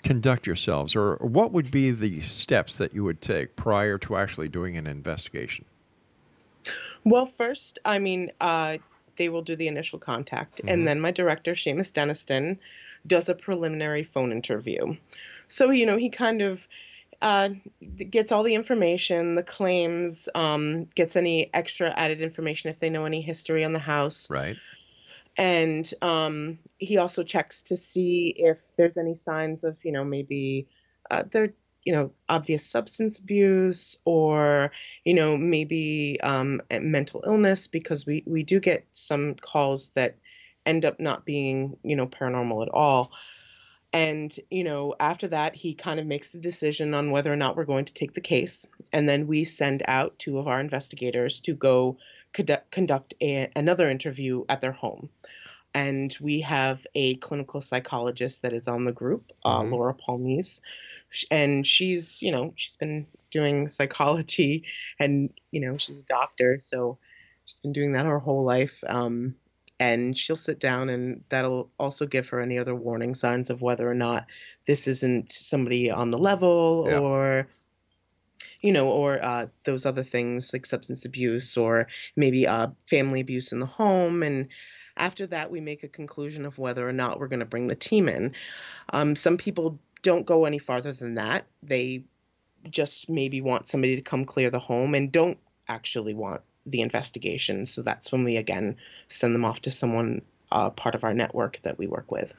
conduct 0.04 0.46
yourselves, 0.46 0.96
or 0.96 1.16
what 1.16 1.52
would 1.52 1.72
be 1.72 1.90
the 1.90 2.22
steps 2.22 2.78
that 2.78 2.94
you 2.94 3.04
would 3.04 3.22
take 3.22 3.56
prior 3.56 3.98
to 3.98 4.16
actually 4.18 4.50
doing 4.50 4.78
an 4.78 4.86
investigation? 4.86 5.66
Well, 7.04 7.26
first, 7.26 7.80
I 7.84 7.98
mean, 7.98 8.32
uh, 8.40 8.78
they 9.22 9.30
will 9.30 9.44
do 9.44 9.56
the 9.56 9.68
initial 9.68 10.00
contact, 10.00 10.58
Mm-hmm. 10.58 10.70
and 10.70 10.88
then 10.88 11.00
my 11.00 11.12
director, 11.12 11.52
Seamus 11.54 11.92
Deniston, 11.94 12.58
does 13.06 13.30
a 13.30 13.36
preliminary 13.36 14.04
phone 14.04 14.32
interview. 14.32 14.96
So 15.48 15.70
you 15.70 15.86
know, 15.86 15.98
he 15.98 16.10
kind 16.10 16.42
of 16.42 16.68
uh, 17.22 17.50
gets 18.10 18.32
all 18.32 18.42
the 18.42 18.56
information, 18.56 19.36
the 19.36 19.44
claims, 19.44 20.28
um, 20.34 20.86
gets 20.96 21.16
any 21.16 21.54
extra 21.54 21.92
added 21.92 22.22
information 22.22 22.72
if 22.72 22.80
they 22.80 22.90
know 22.90 23.06
any 23.06 23.22
history 23.22 23.64
on 23.64 23.74
the 23.74 23.86
house, 23.94 24.28
Right. 24.32 24.58
and 25.38 25.86
um, 26.02 26.58
he 26.80 26.98
also 26.98 27.22
checks 27.22 27.62
to 27.70 27.78
see 27.78 28.34
if 28.36 28.58
there's 28.76 28.98
any 28.98 29.14
signs 29.14 29.64
of 29.64 29.78
you 29.84 29.92
know 29.92 30.04
maybe 30.04 30.68
uh, 31.12 31.24
there 31.30 31.54
you 31.84 31.94
know 31.94 32.12
obvious 32.30 32.66
substance 32.66 33.20
abuse 33.20 33.98
or 34.06 34.72
you 35.04 35.14
know 35.14 35.38
maybe 35.38 36.20
um, 36.22 36.62
mental 36.72 37.24
illness 37.26 37.68
because 37.68 38.06
we 38.06 38.24
we 38.26 38.44
do 38.44 38.60
get 38.60 38.86
some 38.92 39.36
calls 39.36 39.90
that 39.92 40.18
end 40.66 40.86
up 40.86 41.00
not 41.00 41.26
being 41.26 41.78
you 41.84 41.96
know 41.96 42.08
paranormal 42.08 42.64
at 42.64 42.70
all. 42.70 43.12
And 43.94 44.34
you 44.50 44.64
know 44.64 44.96
after 45.00 45.28
that 45.30 45.56
he 45.56 45.74
kind 45.74 46.00
of 46.00 46.06
makes 46.06 46.32
the 46.32 46.40
decision 46.40 46.94
on 46.94 47.12
whether 47.12 47.32
or 47.32 47.36
not 47.36 47.58
we're 47.58 47.66
going 47.66 47.86
to 47.86 47.94
take 47.94 48.14
the 48.14 48.22
case. 48.22 48.66
And 48.94 49.10
then 49.10 49.28
we 49.28 49.44
send 49.44 49.84
out 49.88 50.20
two 50.20 50.38
of 50.38 50.48
our 50.48 50.60
investigators 50.60 51.40
to 51.42 51.54
go 51.54 51.98
conduct, 52.34 53.16
a, 53.22 53.50
another 53.56 53.90
interview 53.90 54.46
at 54.48 54.62
their 54.62 54.72
home 54.72 55.10
and 55.74 56.16
we 56.22 56.42
have 56.42 56.86
a 56.96 57.16
clinical 57.16 57.62
psychologist 57.62 58.42
that 58.42 58.54
is 58.54 58.68
on 58.68 58.86
the 58.86 58.92
group, 58.92 59.32
uh, 59.46 59.62
Mhm. 59.62 59.72
Laura 59.72 59.94
Palmies, 59.94 60.62
and 61.30 61.66
she's 61.66 62.22
you 62.22 62.32
know 62.32 62.54
she's 62.56 62.78
been 62.78 63.08
doing 63.30 63.68
psychology, 63.68 64.64
and 65.00 65.34
you 65.52 65.62
know 65.62 65.78
she's 65.78 66.00
a 66.00 66.04
doctor, 66.04 66.58
so 66.60 66.98
she's 67.46 67.60
been 67.60 67.74
doing 67.74 67.94
that 67.94 68.06
her 68.06 68.20
whole 68.20 68.44
life. 68.44 68.84
Um, 68.88 69.36
and 69.80 70.16
she'll 70.16 70.36
sit 70.36 70.60
down, 70.60 70.90
and 70.90 71.24
that'll 71.30 71.72
also 71.80 72.06
give 72.06 72.30
her 72.30 72.40
any 72.40 72.60
other 72.60 72.76
warning 72.76 73.16
signs 73.16 73.50
of 73.50 73.64
whether 73.64 73.90
or 73.90 73.96
not 73.96 74.28
this 74.68 74.88
isn't 74.88 75.32
somebody 75.32 75.90
on 75.90 76.12
the 76.12 76.20
level 76.20 76.86
Yeah. 76.88 77.00
or 77.00 77.48
you 78.62 78.72
know, 78.72 78.90
or 78.90 79.24
uh, 79.24 79.48
those 79.64 79.88
other 79.88 80.04
things 80.04 80.54
like 80.54 80.68
substance 80.68 81.06
abuse 81.06 81.58
or 81.58 81.88
maybe 82.16 82.46
uh, 82.46 82.68
family 82.88 83.20
abuse 83.22 83.52
in 83.52 83.60
the 83.60 83.66
home. 83.66 84.22
And 84.22 84.50
after 84.98 85.28
that, 85.28 85.52
we 85.52 85.62
make 85.62 85.84
a 85.84 85.88
conclusion 85.88 86.46
of 86.46 86.58
whether 86.58 86.88
or 86.88 86.94
not 86.94 87.20
we're 87.20 87.28
going 87.28 87.40
to 87.40 87.46
bring 87.46 87.68
the 87.68 87.76
team 87.76 88.08
in. 88.10 88.34
Um, 88.94 89.16
some 89.16 89.38
people 89.38 89.80
don't 90.02 90.26
go 90.26 90.46
any 90.46 90.58
farther 90.58 90.92
than 90.92 91.16
that. 91.16 91.46
They 91.64 92.04
just 92.70 93.10
maybe 93.10 93.42
want 93.42 93.68
somebody 93.68 93.96
to 93.96 94.02
come 94.02 94.26
clear 94.26 94.50
the 94.50 94.60
home 94.60 94.94
and 94.96 95.12
don't 95.12 95.38
actually 95.68 96.14
want 96.14 96.42
the 96.66 96.82
investigation. 96.82 97.66
So 97.66 97.82
that's 97.82 98.12
when 98.12 98.24
we 98.24 98.38
again 98.38 98.76
send 99.08 99.34
them 99.34 99.46
off 99.46 99.62
to 99.62 99.72
someone 99.72 100.22
uh, 100.52 100.70
part 100.70 100.96
of 100.96 101.04
our 101.04 101.14
network 101.14 101.62
that 101.62 101.78
we 101.78 101.88
work 101.88 102.12
with. 102.12 102.34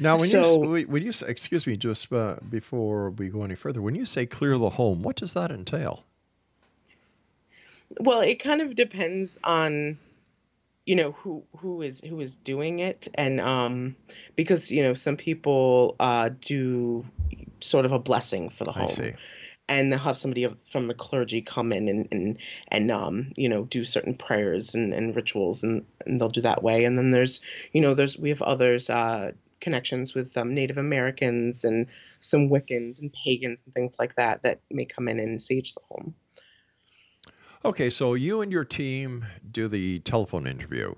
Now, 0.00 0.16
when 0.18 0.28
So- 0.28 0.74
you 0.74 0.86
when 0.86 1.02
you 1.02 1.12
say, 1.12 1.26
excuse 1.28 1.66
me, 1.66 1.76
just 1.76 2.10
uh, 2.12 2.36
before 2.48 3.10
we 3.10 3.28
go 3.28 3.42
any 3.42 3.54
further, 3.56 3.82
when 3.82 3.94
you 3.94 4.04
say 4.06 4.24
clear 4.24 4.56
the 4.56 4.70
home, 4.70 5.02
what 5.02 5.16
does 5.16 5.34
that 5.34 5.50
entail? 5.50 6.04
Well, 8.00 8.20
it 8.20 8.36
kind 8.42 8.62
of 8.62 8.74
depends 8.74 9.38
on 9.44 9.98
you 10.86 10.96
know 10.96 11.12
who 11.12 11.44
who 11.58 11.82
is 11.82 12.00
who 12.00 12.20
is 12.20 12.36
doing 12.36 12.80
it. 12.80 13.08
And 13.14 13.40
um 13.40 13.96
because 14.36 14.70
you 14.70 14.82
know 14.82 14.94
some 14.94 15.16
people 15.16 15.96
uh 16.00 16.30
do 16.40 17.04
sort 17.60 17.84
of 17.86 17.92
a 17.92 17.98
blessing 17.98 18.50
for 18.50 18.64
the 18.64 18.72
I 18.72 18.80
home. 18.80 18.88
see. 18.88 19.12
and 19.68 19.92
they'll 19.92 19.98
have 20.00 20.16
somebody 20.16 20.46
from 20.70 20.88
the 20.88 20.94
clergy 20.94 21.40
come 21.40 21.72
in 21.72 21.88
and 21.88 22.08
and 22.10 22.38
and 22.68 22.90
um 22.90 23.32
you 23.36 23.48
know 23.48 23.64
do 23.64 23.84
certain 23.84 24.14
prayers 24.14 24.74
and, 24.74 24.92
and 24.92 25.14
rituals 25.14 25.62
and, 25.62 25.84
and 26.06 26.20
they'll 26.20 26.28
do 26.28 26.40
that 26.42 26.62
way. 26.62 26.84
And 26.84 26.98
then 26.98 27.10
there's 27.10 27.40
you 27.72 27.80
know 27.80 27.94
there's 27.94 28.18
we 28.18 28.30
have 28.30 28.42
others 28.42 28.90
uh 28.90 29.32
connections 29.60 30.12
with 30.12 30.36
um, 30.36 30.52
native 30.54 30.76
americans 30.76 31.64
and 31.64 31.86
some 32.18 32.48
wiccans 32.50 33.00
and 33.00 33.12
pagans 33.12 33.62
and 33.64 33.72
things 33.72 33.94
like 33.96 34.16
that 34.16 34.42
that 34.42 34.60
may 34.72 34.84
come 34.84 35.06
in 35.06 35.20
and 35.20 35.40
sage 35.40 35.72
the 35.74 35.80
home 35.88 36.16
Okay, 37.64 37.90
so 37.90 38.14
you 38.14 38.40
and 38.40 38.50
your 38.50 38.64
team 38.64 39.24
do 39.48 39.68
the 39.68 40.00
telephone 40.00 40.48
interview. 40.48 40.96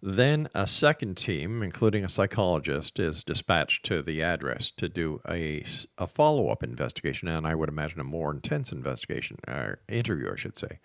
Then 0.00 0.48
a 0.54 0.66
second 0.66 1.18
team, 1.18 1.62
including 1.62 2.02
a 2.02 2.08
psychologist, 2.08 2.98
is 2.98 3.22
dispatched 3.22 3.84
to 3.86 4.00
the 4.00 4.22
address 4.22 4.70
to 4.72 4.88
do 4.88 5.20
a 5.28 5.64
follow 6.06 6.48
up 6.48 6.62
investigation, 6.62 7.28
and 7.28 7.46
I 7.46 7.54
would 7.54 7.68
imagine 7.68 8.00
a 8.00 8.04
more 8.04 8.30
intense 8.30 8.72
investigation, 8.72 9.36
or 9.46 9.80
interview, 9.86 10.32
I 10.32 10.36
should 10.36 10.56
say. 10.56 10.78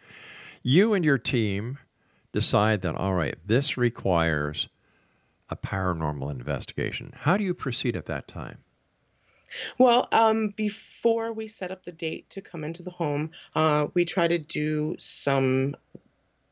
You 0.62 0.94
and 0.94 1.06
your 1.06 1.20
team 1.20 1.78
decide 2.34 2.82
that, 2.82 2.96
all 2.96 3.14
right, 3.14 3.38
this 3.46 3.78
requires 3.78 4.68
a 5.48 5.56
paranormal 5.56 6.32
investigation. 6.32 7.14
How 7.20 7.38
do 7.38 7.46
you 7.46 7.54
proceed 7.54 7.96
at 7.96 8.08
that 8.08 8.28
time? 8.28 8.63
Well, 9.78 10.08
um, 10.12 10.50
before 10.50 11.34
we 11.34 11.48
set 11.48 11.72
up 11.72 11.84
the 11.84 11.92
date 11.92 12.30
to 12.32 12.42
come 12.42 12.64
into 12.64 12.84
the 12.84 12.92
home, 12.92 13.32
uh, 13.56 13.88
we 13.94 14.06
try 14.06 14.28
to 14.28 14.38
do 14.38 14.96
some 15.00 15.76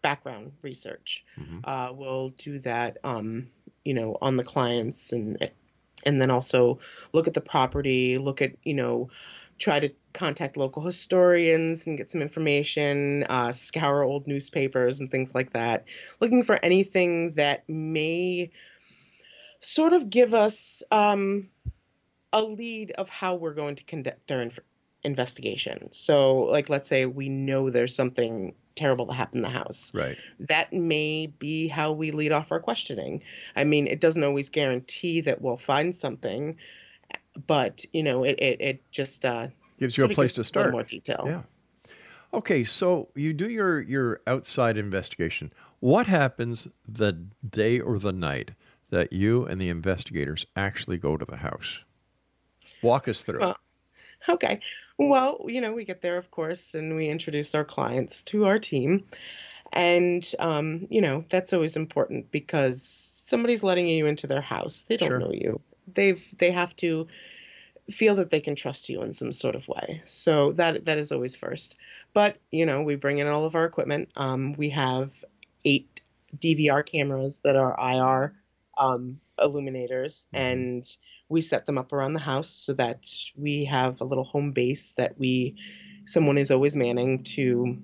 background 0.02 0.54
research. 0.62 1.24
Mhm. 1.40 1.62
Uh, 1.64 1.94
we'll 1.94 2.30
do 2.30 2.60
that, 2.60 2.98
um, 3.04 3.50
you 3.86 3.94
know, 3.94 4.18
on 4.22 4.38
the 4.38 4.44
clients 4.44 5.12
and 5.14 5.52
and 6.04 6.20
then 6.20 6.32
also 6.32 6.80
look 7.14 7.28
at 7.28 7.36
the 7.36 7.42
property, 7.42 8.18
look 8.18 8.42
at, 8.42 8.54
you 8.64 8.74
know, 8.74 9.10
try 9.60 9.80
to 9.80 9.94
contact 10.14 10.58
local 10.58 10.82
historians 10.82 11.86
and 11.86 11.98
get 11.98 12.10
some 12.10 12.22
information, 12.22 13.24
uh, 13.30 13.52
scour 13.52 14.02
old 14.04 14.26
newspapers 14.28 15.00
and 15.00 15.12
things 15.12 15.36
like 15.36 15.52
that, 15.52 15.86
looking 16.20 16.42
for 16.42 16.58
anything 16.66 17.32
that 17.34 17.68
may 17.70 18.50
sort 19.60 19.94
of 19.94 20.10
give 20.10 20.34
us 20.34 20.82
um, 20.92 21.50
a 22.34 22.42
lead 22.42 22.92
of 22.92 23.10
how 23.10 23.36
we're 23.36 23.54
going 23.54 23.76
to 23.76 23.84
conduct 23.84 24.32
our 24.32 24.42
inf- 24.42 24.60
investigation. 25.04 25.90
So, 25.92 26.40
like, 26.40 26.70
let's 26.70 26.88
say 26.88 27.06
we 27.06 27.30
know 27.30 27.70
there's 27.70 27.96
something 27.96 28.54
terrible 28.76 29.06
that 29.08 29.16
happened 29.16 29.46
in 29.46 29.52
the 29.52 29.58
house. 29.58 29.92
Right. 29.94 30.18
That 30.40 30.72
may 30.72 31.28
be 31.28 31.68
how 31.68 31.92
we 31.92 32.12
lead 32.12 32.32
off 32.32 32.52
our 32.52 32.60
questioning. 32.60 33.24
I 33.56 33.64
mean, 33.64 33.88
it 33.88 34.00
doesn't 34.00 34.24
always 34.24 34.50
guarantee 34.50 35.22
that 35.22 35.42
we'll 35.42 35.58
find 35.58 35.96
something, 35.96 36.56
but 37.48 37.84
you 37.92 38.04
know, 38.04 38.24
it 38.24 38.40
it, 38.40 38.62
it 38.62 38.92
just 38.92 39.26
uh, 39.26 39.48
Gives 39.78 39.98
you 39.98 40.06
a 40.06 40.10
place 40.10 40.34
to 40.34 40.42
us 40.42 40.52
a 40.52 40.60
little 40.60 40.64
start. 40.64 40.72
more 40.74 40.84
detail. 40.84 41.24
Yeah. 41.26 41.42
Okay, 42.34 42.64
so 42.64 43.10
you 43.14 43.34
do 43.34 43.50
your 43.50 43.82
your 43.82 44.22
outside 44.26 44.78
investigation. 44.78 45.52
What 45.82 46.08
happens 46.08 46.68
the 46.88 47.12
day 47.48 47.80
or 47.80 48.00
the 48.00 48.14
night 48.14 48.52
that 48.90 49.12
you 49.12 49.46
and 49.46 49.60
the 49.60 49.68
investigators 49.68 50.46
actually 50.56 50.98
go 50.98 51.18
to 51.18 51.26
the 51.26 51.38
house? 51.38 51.84
Walk 52.82 53.08
us 53.08 53.24
through. 53.24 53.40
Well, 53.42 53.58
Okay. 54.30 54.60
Well, 54.98 55.46
you 55.48 55.62
know, 55.62 55.74
we 55.74 55.84
get 55.86 56.02
there, 56.02 56.18
of 56.18 56.30
course, 56.32 56.76
and 56.76 56.96
we 56.96 57.08
introduce 57.10 57.56
our 57.56 57.66
clients 57.66 58.22
to 58.26 58.46
our 58.46 58.60
team. 58.60 59.04
And, 59.74 60.30
um, 60.40 60.88
you 60.90 61.02
know, 61.02 61.26
that's 61.30 61.54
always 61.54 61.76
important 61.76 62.30
because 62.32 62.84
somebody's 62.84 63.64
letting 63.64 63.88
you 63.88 64.06
into 64.06 64.28
their 64.28 64.42
house. 64.42 64.84
They 64.84 64.98
don't 64.98 65.08
Sure. 65.10 65.20
know 65.20 65.32
you. 65.32 65.60
They've, 65.92 66.24
they 66.38 66.52
have 66.52 66.76
to 66.78 67.08
feel 67.90 68.16
that 68.16 68.30
they 68.30 68.40
can 68.40 68.56
trust 68.56 68.90
you 68.90 69.02
in 69.02 69.14
some 69.14 69.32
sort 69.32 69.56
of 69.56 69.68
way. 69.68 70.02
So 70.06 70.52
that 70.54 70.86
that 70.86 70.98
is 70.98 71.12
always 71.12 71.36
first. 71.36 71.78
But 72.14 72.38
you 72.52 72.66
know, 72.66 72.82
we 72.84 72.96
bring 72.96 73.20
in 73.20 73.28
all 73.28 73.46
of 73.46 73.56
our 73.56 73.66
equipment. 73.66 74.10
Um, 74.16 74.54
we 74.54 74.70
have 74.70 75.24
eight 75.66 76.02
DVR 76.38 76.86
cameras 76.86 77.42
that 77.42 77.56
are 77.56 77.76
IR 77.80 78.34
um, 78.78 79.20
illuminators, 79.40 80.28
Mm-hmm. 80.34 80.42
and 80.42 80.98
we 81.32 81.42
set 81.42 81.66
them 81.66 81.78
up 81.78 81.94
around 81.94 82.14
the 82.14 82.20
house 82.20 82.50
so 82.50 82.74
that 82.74 83.08
we 83.36 83.66
have 83.66 84.02
a 84.02 84.06
little 84.06 84.24
home 84.24 84.52
base 84.52 84.92
that 84.94 85.18
we 85.18 85.56
someone 86.06 86.38
is 86.38 86.52
always 86.52 86.76
manning 86.76 87.24
to 87.24 87.78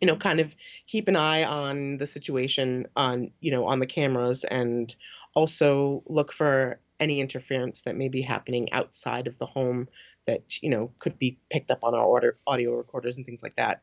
you 0.00 0.06
know 0.06 0.16
kind 0.16 0.40
of 0.40 0.54
keep 0.86 1.08
an 1.08 1.16
eye 1.16 1.44
on 1.44 1.96
the 1.96 2.06
situation 2.06 2.86
on 2.94 3.30
you 3.40 3.50
know 3.50 3.66
on 3.66 3.80
the 3.80 3.86
cameras 3.86 4.44
and 4.44 4.94
also 5.34 6.02
look 6.06 6.32
for 6.32 6.78
any 7.00 7.20
interference 7.20 7.82
that 7.82 7.96
may 7.96 8.08
be 8.08 8.22
happening 8.22 8.72
outside 8.72 9.26
of 9.26 9.38
the 9.38 9.46
home 9.46 9.88
that 10.26 10.62
you 10.62 10.70
know 10.70 10.92
could 10.98 11.18
be 11.18 11.38
picked 11.50 11.70
up 11.70 11.84
on 11.84 11.94
our 11.94 12.04
order, 12.04 12.38
audio 12.46 12.74
recorders 12.74 13.16
and 13.16 13.24
things 13.24 13.42
like 13.42 13.56
that. 13.56 13.82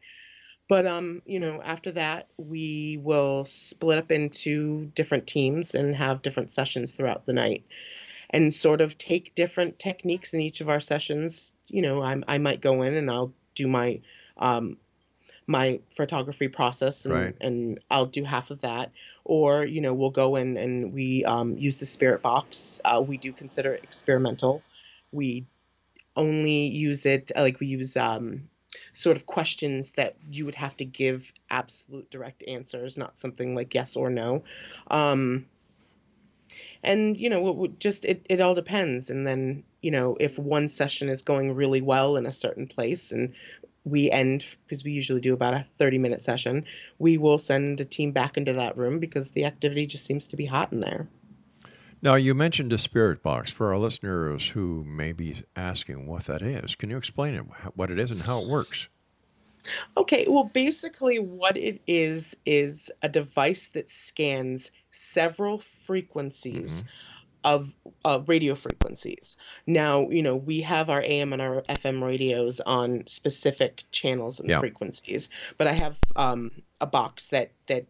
But 0.69 0.85
um 0.85 1.21
you 1.25 1.39
know 1.39 1.61
after 1.63 1.91
that 1.91 2.27
we 2.37 2.99
will 3.01 3.45
split 3.45 3.97
up 3.97 4.11
into 4.11 4.85
different 4.93 5.27
teams 5.27 5.73
and 5.73 5.95
have 5.95 6.21
different 6.21 6.51
sessions 6.51 6.93
throughout 6.93 7.25
the 7.25 7.33
night 7.33 7.65
and 8.33 8.53
sort 8.53 8.81
of 8.81 8.97
take 8.97 9.35
different 9.35 9.79
techniques 9.79 10.33
in 10.33 10.41
each 10.41 10.59
of 10.59 10.67
our 10.67 10.79
sessions 10.81 11.53
you 11.67 11.81
know 11.81 12.01
i, 12.01 12.21
I 12.27 12.37
might 12.39 12.59
go 12.59 12.81
in 12.81 12.95
and 12.95 13.09
i'll 13.09 13.33
do 13.55 13.67
my 13.67 14.01
um 14.37 14.77
my 15.47 15.79
photography 15.89 16.47
process 16.47 17.05
and, 17.05 17.13
Right. 17.13 17.35
and 17.41 17.79
I'll 17.91 18.05
do 18.05 18.23
half 18.23 18.51
of 18.51 18.61
that. 18.61 18.91
Or, 19.25 19.65
you 19.65 19.81
know, 19.81 19.93
we'll 19.93 20.09
go 20.09 20.35
in 20.35 20.57
and 20.57 20.93
we 20.93 21.25
um, 21.25 21.57
use 21.57 21.77
the 21.77 21.85
spirit 21.85 22.21
box. 22.21 22.79
Uh, 22.85 23.01
we 23.05 23.17
do 23.17 23.33
consider 23.33 23.73
it 23.73 23.83
experimental. 23.83 24.63
We 25.11 25.45
only 26.15 26.67
use 26.67 27.05
it, 27.05 27.31
uh, 27.35 27.41
like 27.41 27.59
we 27.59 27.67
use 27.67 27.97
um, 27.97 28.49
sort 28.93 29.17
of 29.17 29.25
questions 29.25 29.93
that 29.93 30.15
you 30.29 30.45
would 30.45 30.55
have 30.55 30.77
to 30.77 30.85
give 30.85 31.31
absolute 31.49 32.09
direct 32.09 32.43
answers, 32.47 32.97
not 32.97 33.17
something 33.17 33.55
like 33.55 33.73
yes 33.73 33.95
or 33.95 34.09
no. 34.09 34.43
Um, 34.89 35.45
and 36.83 37.17
you 37.17 37.29
know 37.29 37.67
just 37.79 38.05
it, 38.05 38.25
it 38.29 38.41
all 38.41 38.55
depends 38.55 39.09
and 39.09 39.25
then 39.25 39.63
you 39.81 39.91
know 39.91 40.17
if 40.19 40.37
one 40.37 40.67
session 40.67 41.09
is 41.09 41.21
going 41.21 41.53
really 41.53 41.81
well 41.81 42.15
in 42.17 42.25
a 42.25 42.31
certain 42.31 42.67
place 42.67 43.11
and 43.11 43.33
we 43.85 44.09
end 44.09 44.45
because 44.65 44.83
we 44.83 44.91
usually 44.91 45.21
do 45.21 45.33
about 45.33 45.53
a 45.53 45.65
30 45.77 45.97
minute 45.97 46.21
session 46.21 46.65
we 46.99 47.17
will 47.17 47.37
send 47.37 47.79
a 47.81 47.85
team 47.85 48.11
back 48.11 48.37
into 48.37 48.53
that 48.53 48.77
room 48.77 48.99
because 48.99 49.31
the 49.31 49.45
activity 49.45 49.85
just 49.85 50.05
seems 50.05 50.27
to 50.27 50.37
be 50.37 50.45
hot 50.45 50.71
in 50.71 50.79
there 50.79 51.07
Now, 52.01 52.15
you 52.15 52.33
mentioned 52.33 52.73
a 52.73 52.77
spirit 52.77 53.23
box. 53.23 53.49
For 53.49 53.71
our 53.71 53.79
listeners 53.79 54.49
who 54.49 54.83
may 54.83 55.13
be 55.13 55.43
asking 55.55 56.05
what 56.05 56.25
that 56.25 56.41
is, 56.41 56.75
can 56.75 56.89
you 56.89 56.97
explain 56.97 57.33
it, 57.33 57.45
what 57.75 57.89
it 57.89 57.97
is, 57.97 58.11
and 58.11 58.23
how 58.23 58.41
it 58.41 58.49
works? 58.49 58.89
Okay, 59.97 60.25
well, 60.27 60.45
basically, 60.53 61.19
what 61.19 61.57
it 61.57 61.81
is 61.87 62.35
is 62.45 62.91
a 63.01 63.09
device 63.09 63.69
that 63.69 63.89
scans 63.89 64.71
several 64.91 65.59
frequencies 65.59 66.83
of 67.43 67.75
uh, 68.05 68.21
radio 68.27 68.55
frequencies. 68.55 69.37
Now, 69.67 70.09
you 70.09 70.23
know, 70.23 70.35
we 70.35 70.61
have 70.61 70.89
our 70.89 71.03
AM 71.03 71.33
and 71.33 71.41
our 71.41 71.63
FM 71.69 72.03
radios 72.03 72.59
on 72.61 73.05
specific 73.07 73.83
channels 73.91 74.39
and 74.39 74.49
Yeah. 74.49 74.59
frequencies, 74.59 75.29
but 75.57 75.67
I 75.67 75.73
have 75.73 75.97
um, 76.15 76.51
a 76.81 76.87
box 76.87 77.29
that 77.29 77.51
that 77.67 77.85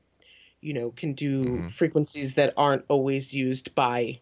you 0.61 0.73
know 0.73 0.91
can 0.91 1.13
do 1.13 1.59
Mhm. 1.59 1.71
frequencies 1.71 2.35
that 2.35 2.53
aren't 2.57 2.85
always 2.89 3.33
used 3.33 3.73
by, 3.75 4.19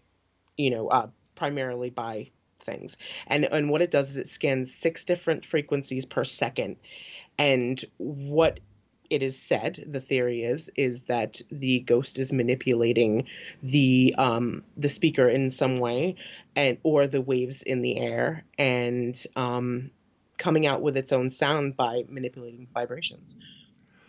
you 0.58 0.70
know, 0.70 0.88
uh, 0.90 1.10
primarily 1.36 1.90
by 1.90 2.30
things. 2.60 2.98
And 3.28 3.46
and 3.46 3.70
what 3.70 3.82
it 3.82 3.92
does 3.92 4.12
is 4.12 4.18
it 4.18 4.28
scans 4.28 4.74
six 4.74 5.04
different 5.06 5.46
frequencies 5.46 6.06
per 6.06 6.24
second 6.24 6.78
and 7.42 7.84
what 7.98 8.60
it 9.10 9.24
is 9.24 9.38
said 9.38 9.84
the 9.88 10.00
theory 10.00 10.44
is 10.44 10.70
is 10.76 11.04
that 11.04 11.42
the 11.52 11.80
ghost 11.82 12.20
is 12.20 12.32
manipulating 12.32 13.28
the 13.64 14.16
um 14.18 14.64
the 14.78 14.88
speaker 14.88 15.28
in 15.28 15.50
some 15.52 15.80
way 15.80 16.16
and 16.56 16.78
or 16.84 17.08
the 17.08 17.20
waves 17.22 17.62
in 17.64 17.82
the 17.82 17.98
air 17.98 18.46
and 18.58 19.26
um 19.36 19.90
coming 20.38 20.66
out 20.66 20.82
with 20.82 20.96
its 20.96 21.12
own 21.12 21.30
sound 21.30 21.76
by 21.76 22.04
manipulating 22.08 22.68
vibrations 22.74 23.36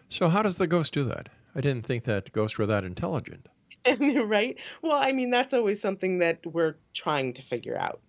So, 0.08 0.28
how 0.28 0.42
does 0.42 0.58
the 0.58 0.66
ghost 0.66 0.92
do 0.92 1.04
that? 1.04 1.30
I 1.54 1.62
didn't 1.62 1.86
think 1.86 2.04
that 2.04 2.32
ghosts 2.32 2.58
were 2.58 2.66
that 2.66 2.84
intelligent. 2.84 3.48
right 4.36 4.60
well 4.82 5.00
i 5.02 5.12
mean 5.12 5.30
that's 5.30 5.54
always 5.54 5.80
something 5.80 6.18
that 6.18 6.38
we're 6.46 6.76
trying 6.94 7.32
to 7.32 7.42
figure 7.42 7.76
out 7.76 8.00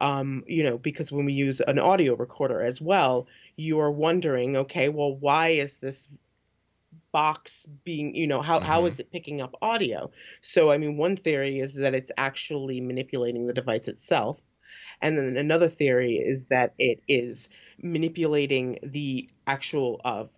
um, 0.00 0.44
you 0.46 0.62
know 0.62 0.78
because 0.78 1.10
when 1.12 1.24
we 1.24 1.32
use 1.32 1.60
an 1.60 1.78
audio 1.78 2.14
recorder 2.14 2.62
as 2.62 2.80
well 2.80 3.26
you 3.56 3.78
are 3.80 3.90
wondering 3.90 4.56
okay 4.56 4.88
well 4.88 5.14
why 5.16 5.48
is 5.48 5.78
this 5.78 6.08
box 7.12 7.66
being 7.84 8.14
you 8.14 8.26
know 8.26 8.42
how, 8.42 8.60
how 8.60 8.82
Mhm. 8.82 8.86
is 8.86 9.00
it 9.00 9.10
picking 9.10 9.40
up 9.40 9.54
audio 9.62 10.10
so 10.40 10.70
i 10.70 10.78
mean 10.78 10.96
one 10.96 11.16
theory 11.16 11.58
is 11.58 11.76
that 11.76 11.94
it's 11.94 12.10
actually 12.16 12.80
manipulating 12.80 13.46
the 13.46 13.52
device 13.54 13.88
itself 13.88 14.40
and 15.00 15.16
then 15.16 15.36
another 15.36 15.68
theory 15.68 16.16
is 16.16 16.46
that 16.48 16.74
it 16.78 17.00
is 17.08 17.48
manipulating 17.82 18.78
the 18.82 19.28
actual 19.46 20.00
of 20.04 20.32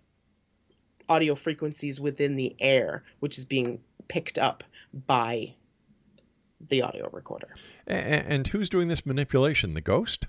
audio 1.09 1.35
frequencies 1.35 1.99
within 1.99 2.35
the 2.35 2.55
air 2.59 3.03
which 3.19 3.37
is 3.37 3.45
being 3.45 3.79
picked 4.07 4.37
up 4.37 4.63
by 5.07 5.53
the 6.69 6.81
audio 6.81 7.09
recorder 7.11 7.49
A- 7.87 7.93
a- 7.93 8.25
and 8.27 8.47
who's 8.47 8.69
doing 8.69 8.87
this 8.87 9.05
manipulation? 9.05 9.73
The 9.73 9.81
ghost? 9.81 10.27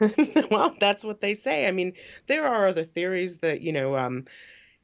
well, 0.50 0.74
that's 0.80 1.04
what 1.04 1.20
they 1.20 1.34
say. 1.34 1.66
I 1.66 1.70
mean, 1.70 1.94
there 2.26 2.46
are 2.46 2.68
other 2.68 2.84
theories 2.84 3.38
that, 3.38 3.60
you 3.60 3.72
know, 3.72 3.96
um, 3.96 4.24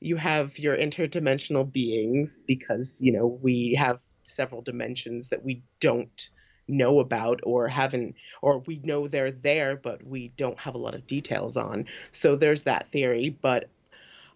you 0.00 0.16
have 0.16 0.58
your 0.58 0.76
interdimensional 0.76 1.70
beings 1.70 2.42
because, 2.46 3.00
you 3.00 3.12
know, 3.12 3.26
we 3.26 3.74
have 3.78 4.00
several 4.22 4.62
dimensions 4.62 5.30
that 5.30 5.44
we 5.44 5.62
don't 5.80 6.28
know 6.68 7.00
about 7.00 7.40
or 7.42 7.66
haven't, 7.68 8.14
or 8.42 8.58
we 8.60 8.80
know 8.84 9.08
they're 9.08 9.30
there, 9.30 9.76
but 9.76 10.04
we 10.04 10.28
don't 10.36 10.58
have 10.58 10.74
a 10.74 10.78
lot 10.78 10.94
of 10.94 11.06
details 11.06 11.56
on. 11.56 11.86
So 12.12 12.36
there's 12.36 12.64
that 12.64 12.88
theory. 12.88 13.30
But 13.30 13.70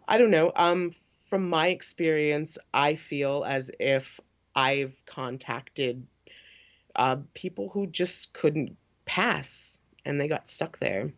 I 0.09 0.19
don't 0.19 0.31
know. 0.31 0.53
Um, 0.57 0.93
from 1.29 1.49
my 1.49 1.69
experience, 1.69 2.59
I 2.75 2.95
feel 2.95 3.45
as 3.47 3.71
if 3.79 4.21
I've 4.55 5.01
contacted 5.07 6.07
uh, 6.97 7.17
people 7.35 7.69
who 7.69 7.87
just 7.87 8.33
couldn't 8.33 8.77
pass 9.05 9.79
and 10.05 10.21
they 10.21 10.29
got 10.29 10.49
stuck 10.49 10.79
there. 10.79 11.13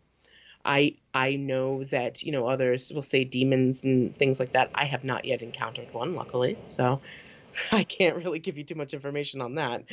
I 0.63 0.95
I 1.13 1.35
know 1.35 1.83
that 1.85 2.23
you 2.23 2.31
know 2.31 2.47
others 2.47 2.91
will 2.91 3.03
say 3.03 3.23
demons 3.23 3.83
and 3.83 4.17
things 4.17 4.39
like 4.39 4.53
that. 4.53 4.71
I 4.73 4.85
have 4.85 5.03
not 5.03 5.25
yet 5.25 5.41
encountered 5.41 5.93
one, 5.93 6.15
luckily, 6.15 6.57
so 6.65 7.01
I 7.71 7.83
can't 7.83 8.15
really 8.15 8.39
give 8.39 8.57
you 8.57 8.63
too 8.63 8.75
much 8.75 8.93
information 8.93 9.41
on 9.41 9.55
that. 9.55 9.83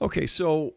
Okay, 0.00 0.26
so 0.26 0.74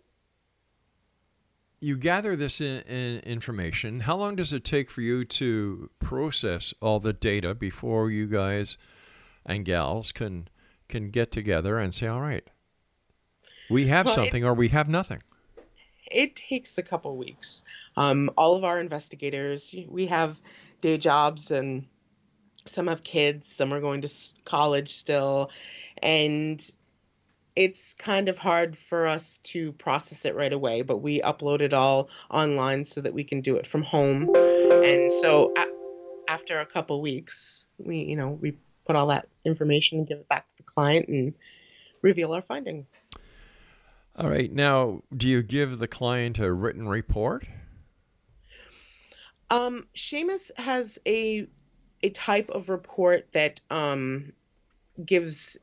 you 1.82 1.98
gather 1.98 2.36
this 2.36 2.62
in, 2.62 2.82
in 2.84 3.20
information. 3.20 4.02
How 4.02 4.16
long 4.16 4.36
does 4.36 4.54
it 4.54 4.64
take 4.64 4.90
for 4.90 5.02
you 5.02 5.26
to 5.26 5.90
process 6.00 6.74
all 6.82 7.00
the 7.00 7.14
data 7.14 7.54
before 7.54 8.10
you 8.10 8.28
guys 8.28 8.78
and 9.46 9.66
gals 9.66 10.12
can 10.12 10.48
can 10.88 11.10
get 11.10 11.32
together 11.32 11.78
and 11.78 11.94
say, 11.94 12.08
"All 12.08 12.22
right, 12.22 12.48
we 13.70 13.88
have 13.88 14.08
it- 14.08 14.14
something 14.14 14.44
or 14.44 14.54
we 14.54 14.70
have 14.70 14.90
nothing." 14.90 15.22
It 16.12 16.36
takes 16.36 16.78
a 16.78 16.84
couple 16.84 17.16
weeks. 17.18 17.64
Um, 17.96 18.32
all 18.36 18.56
of 18.56 18.64
our 18.64 18.80
investigators, 18.80 19.76
we 19.88 20.08
have 20.08 20.42
day 20.82 20.98
jobs 20.98 21.52
and 21.52 21.86
some 22.66 22.88
have 22.88 23.04
kids, 23.04 23.48
some 23.48 23.72
are 23.74 23.80
going 23.80 24.02
to 24.02 24.10
college 24.46 24.96
still, 24.96 25.52
and 26.02 26.68
it's 27.56 27.94
kind 27.94 28.30
of 28.30 28.38
hard 28.38 28.78
for 28.78 29.06
us 29.08 29.38
to 29.40 29.72
process 29.74 30.26
it 30.26 30.36
right 30.36 30.54
away, 30.54 30.82
but 30.82 30.98
we 30.98 31.22
upload 31.22 31.62
it 31.62 31.74
all 31.74 32.10
online 32.30 32.84
so 32.84 33.02
that 33.02 33.14
we 33.14 33.24
can 33.24 33.42
do 33.42 33.58
it 33.58 33.68
from 33.68 33.84
home. 33.84 34.30
And 34.84 35.12
so 35.12 35.52
a- 35.58 36.32
after 36.32 36.60
a 36.60 36.66
couple 36.66 37.02
weeks, 37.02 37.68
we, 37.78 38.00
you 38.00 38.16
know, 38.16 38.30
we 38.30 38.58
put 38.86 38.96
all 38.96 39.08
that 39.08 39.28
information 39.46 40.00
and 40.00 40.08
give 40.08 40.20
it 40.20 40.28
back 40.28 40.48
to 40.48 40.58
the 40.58 40.64
client 40.64 41.08
and 41.08 41.34
reveal 42.02 42.34
our 42.34 42.42
findings. 42.42 43.00
All 44.16 44.30
right. 44.30 44.52
Now, 44.52 45.02
do 45.16 45.28
you 45.28 45.42
give 45.42 45.80
the 45.80 45.88
client 45.88 46.40
a 46.40 46.52
written 46.52 46.88
report? 46.88 47.48
Um, 49.50 49.88
Seamus 49.96 50.52
has 50.58 51.00
a 51.08 51.48
a 52.02 52.10
type 52.10 52.50
of 52.50 52.70
report 52.70 53.28
that 53.34 53.62
um 53.70 54.32
gives 55.04 55.58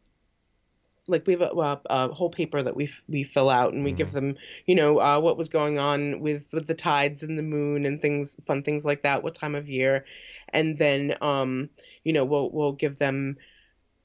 like 1.09 1.26
we 1.26 1.35
have 1.35 1.42
a, 1.42 1.46
a, 1.46 1.80
a 1.88 2.09
whole 2.12 2.30
paper 2.30 2.62
that 2.62 2.74
we 2.74 2.85
f- 2.85 3.02
we 3.09 3.22
fill 3.22 3.48
out 3.48 3.72
and 3.72 3.85
we 3.85 3.92
give 3.92 4.12
them 4.12 4.37
you 4.66 4.74
know 4.74 5.00
uh, 5.00 5.18
what 5.20 5.37
was 5.37 5.48
going 5.48 5.78
on 5.78 6.20
with 6.20 6.52
with 6.52 6.66
the 6.66 6.74
tides 6.74 7.22
and 7.22 7.38
the 7.38 7.42
moon 7.42 7.87
and 7.87 8.02
things 8.02 8.37
fun 8.44 8.62
things 8.62 8.85
like 8.85 9.02
that 9.02 9.22
what 9.22 9.35
time 9.35 9.54
of 9.54 9.68
year 9.68 10.04
and 10.50 10.78
then 10.78 11.14
um 11.20 11.68
you 12.04 12.12
know 12.12 12.24
we'll 12.24 12.50
we'll 12.50 12.72
give 12.72 12.98
them 12.98 13.37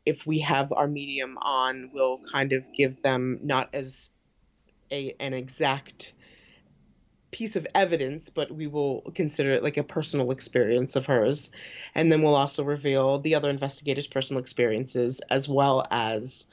if 0.06 0.26
we 0.26 0.40
have 0.40 0.72
our 0.72 0.88
medium 0.88 1.38
on 1.40 1.90
we'll 1.94 2.20
kind 2.32 2.54
of 2.54 2.66
give 2.74 3.02
them 3.02 3.40
not 3.42 3.70
as 3.74 4.10
a 4.92 5.16
an 5.20 5.34
exact 5.34 6.14
piece 7.32 7.56
of 7.56 7.66
evidence, 7.74 8.30
but 8.30 8.52
we 8.52 8.68
will 8.68 9.02
consider 9.16 9.52
it 9.52 9.64
like 9.64 9.78
a 9.78 9.84
personal 9.84 10.32
experience 10.32 10.96
of 10.96 11.06
hers. 11.06 11.50
And 11.96 12.12
then 12.12 12.22
we'll 12.22 12.36
also 12.36 12.64
reveal 12.64 13.20
the 13.20 13.36
other 13.36 13.50
investigators' 13.50 14.08
personal 14.08 14.42
experiences 14.42 15.22
as 15.30 15.48
well 15.48 15.86
as 15.90 16.48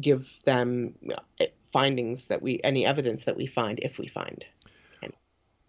give 0.00 0.40
them 0.44 0.94
uh, 1.40 1.44
findings 1.72 2.26
that 2.26 2.42
we, 2.42 2.60
any 2.64 2.84
evidence 2.84 3.24
that 3.24 3.36
we 3.36 3.46
find, 3.46 3.78
if 3.80 3.98
we 3.98 4.08
find. 4.08 4.44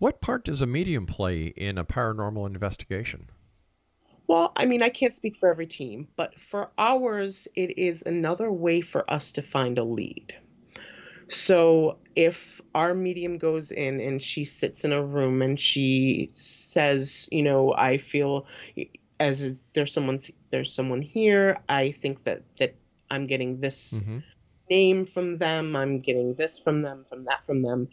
What 0.01 0.19
part 0.19 0.45
does 0.45 0.63
a 0.63 0.65
medium 0.65 1.05
play 1.05 1.43
in 1.43 1.77
a 1.77 1.85
paranormal 1.85 2.47
investigation? 2.47 3.29
Well, 4.25 4.51
I 4.55 4.65
mean, 4.65 4.81
I 4.81 4.89
can't 4.89 5.13
speak 5.13 5.37
for 5.37 5.47
every 5.47 5.67
team, 5.67 6.07
but 6.15 6.39
for 6.39 6.71
ours, 6.75 7.47
it 7.55 7.77
is 7.77 8.01
another 8.01 8.51
way 8.51 8.81
for 8.81 9.07
us 9.07 9.33
to 9.33 9.43
find 9.43 9.77
a 9.77 9.83
lead. 9.83 10.33
So 11.31 11.97
if 12.15 12.59
our 12.75 12.93
medium 12.93 13.37
goes 13.37 13.71
in 13.71 14.01
and 14.01 14.21
she 14.21 14.43
sits 14.43 14.83
in 14.83 14.91
a 14.91 15.01
room 15.03 15.41
and 15.41 15.59
she 15.59 16.29
says, 16.33 17.27
you 17.31 17.41
know, 17.41 17.73
I 17.73 17.97
feel 17.97 18.47
as 19.19 19.41
is, 19.41 19.63
there's 19.73 19.93
someone 19.93 20.19
there's 20.49 20.73
someone 20.73 21.01
here. 21.01 21.57
I 21.69 21.91
think 21.91 22.23
that 22.23 22.43
that 22.57 22.75
I'm 23.09 23.27
getting 23.27 23.59
this 23.61 24.03
Mhm. 24.03 24.23
name 24.69 25.05
from 25.05 25.37
them. 25.37 25.75
I'm 25.75 26.01
getting 26.01 26.35
this 26.35 26.59
from 26.59 26.81
them, 26.81 27.05
from 27.05 27.25
that 27.25 27.45
from 27.45 27.61
them. 27.61 27.87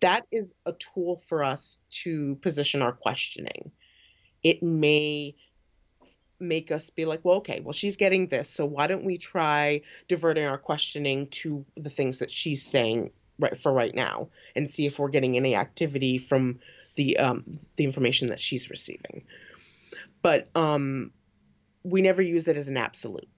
That 0.00 0.26
is 0.30 0.54
a 0.66 0.72
tool 0.72 1.16
for 1.16 1.42
us 1.42 1.80
to 2.04 2.36
position 2.36 2.80
our 2.82 2.92
questioning. 2.92 3.72
It 4.44 4.62
may 4.62 5.34
make 6.40 6.70
us 6.70 6.90
be 6.90 7.04
like, 7.04 7.24
well, 7.24 7.36
okay, 7.36 7.60
well, 7.60 7.72
she's 7.72 7.96
getting 7.96 8.28
this, 8.28 8.48
so 8.48 8.66
why 8.66 8.86
don't 8.86 9.04
we 9.04 9.18
try 9.18 9.80
diverting 10.08 10.44
our 10.44 10.58
questioning 10.58 11.28
to 11.28 11.64
the 11.76 11.90
things 11.90 12.18
that 12.18 12.30
she's 12.30 12.62
saying 12.62 13.10
right 13.38 13.58
for 13.58 13.72
right 13.72 13.94
now, 13.94 14.28
and 14.54 14.70
see 14.70 14.86
if 14.86 14.98
we're 14.98 15.08
getting 15.08 15.36
any 15.36 15.54
activity 15.54 16.18
from 16.18 16.58
the 16.96 17.18
um, 17.18 17.44
the 17.76 17.84
information 17.84 18.28
that 18.28 18.40
she's 18.40 18.70
receiving. 18.70 19.24
But 20.22 20.48
um, 20.54 21.10
we 21.82 22.02
never 22.02 22.22
use 22.22 22.48
it 22.48 22.56
as 22.56 22.68
an 22.68 22.76
absolute. 22.76 23.28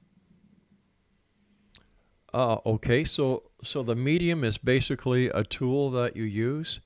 Uh, 2.33 2.59
okay, 2.65 3.05
so 3.05 3.45
so 3.63 3.83
the 3.83 3.97
medium 3.97 4.45
is 4.45 4.59
basically 4.59 5.29
a 5.29 5.43
tool 5.43 5.91
that 5.91 6.17
you 6.17 6.25
use. 6.25 6.81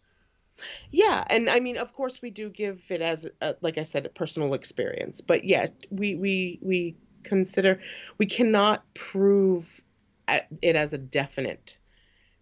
Yeah, 0.90 1.24
and 1.28 1.48
I 1.48 1.60
mean, 1.60 1.76
of 1.76 1.92
course, 1.94 2.20
we 2.22 2.30
do 2.30 2.50
give 2.50 2.82
it 2.90 3.00
as, 3.00 3.28
a, 3.40 3.56
like 3.60 3.78
I 3.78 3.84
said, 3.84 4.06
a 4.06 4.10
personal 4.10 4.54
experience. 4.54 5.20
But 5.20 5.44
yeah, 5.44 5.66
we 5.90 6.14
we 6.14 6.58
we 6.62 6.96
consider 7.24 7.80
we 8.18 8.26
cannot 8.26 8.84
prove 8.94 9.80
it 10.28 10.76
as 10.76 10.92
a 10.92 10.98
definite, 10.98 11.76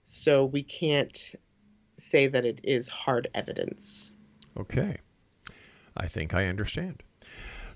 so 0.03 0.45
we 0.45 0.63
can't 0.63 1.35
say 1.97 2.27
that 2.27 2.45
it 2.45 2.61
is 2.65 2.89
hard 2.89 3.29
evidence. 3.35 4.13
Okay, 4.57 4.99
I 5.97 6.07
think 6.07 6.35
I 6.35 6.47
understand. 6.47 7.03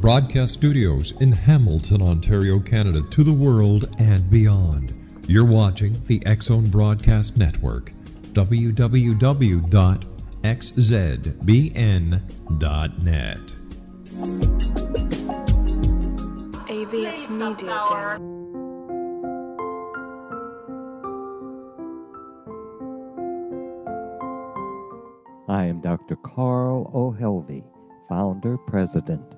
Broadcast 0.00 0.52
studios 0.52 1.12
in 1.20 1.32
Hamilton, 1.32 2.02
Ontario, 2.02 2.60
Canada, 2.60 3.02
to 3.10 3.24
the 3.24 3.32
world 3.32 3.92
and 3.98 4.30
beyond, 4.30 4.94
you're 5.26 5.44
watching 5.44 6.00
the 6.04 6.24
X 6.24 6.46
Zone 6.46 6.68
Broadcast 6.70 7.36
Network. 7.36 7.92
www.xzbn.net. 8.32 8.78
AVS 16.68 17.30
Media 17.30 17.84
Demo. 17.88 18.38
I 25.48 25.64
am 25.64 25.80
Dr. 25.80 26.14
Carl 26.16 26.88
O. 26.94 27.10
Helvie, 27.10 27.64
founder 28.08 28.56
president 28.58 29.37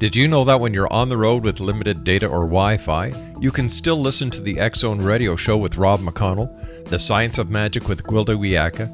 Did 0.04 0.17
you 0.17 0.28
know 0.28 0.43
that 0.43 0.60
when 0.60 0.73
you're 0.73 0.91
on 0.91 1.08
the 1.08 1.15
road 1.15 1.45
with 1.45 1.62
limited 1.62 2.04
data 2.04 2.28
or 2.28 2.41
Wi 2.41 2.76
Fi, 2.76 3.13
you 3.39 3.52
can 3.52 3.69
still 3.69 3.95
listen 3.95 4.30
to 4.32 4.41
the 4.41 4.60
Zone 4.76 4.99
radio 4.99 5.38
show 5.38 5.56
with 5.56 5.78
Rob 5.78 6.02
McConnell, 6.02 6.89
The 6.89 6.99
Science 6.99 7.38
of 7.38 7.49
Magic 7.49 7.88
with 7.88 8.04
Gwilda 8.04 8.38
Wiyaka, 8.38 8.93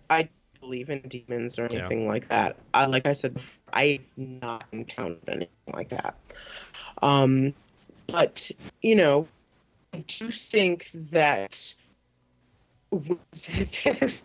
I 0.09 0.29
believe 0.61 0.89
in 0.89 1.01
demons 1.03 1.59
or 1.59 1.67
anything 1.67 2.03
yeah. 2.03 2.09
like 2.09 2.29
that. 2.29 2.57
I, 2.73 2.87
like 2.87 3.07
I 3.07 3.13
said, 3.13 3.39
I've 3.73 4.01
not 4.17 4.65
encountered 4.73 5.21
anything 5.29 5.49
like 5.75 5.91
that. 5.91 6.15
Um, 7.03 7.53
but, 8.07 8.51
you 8.81 8.97
know, 8.97 9.29
I 9.93 9.99
do 10.07 10.31
think 10.31 10.91
that 10.95 11.75
this 12.99 14.25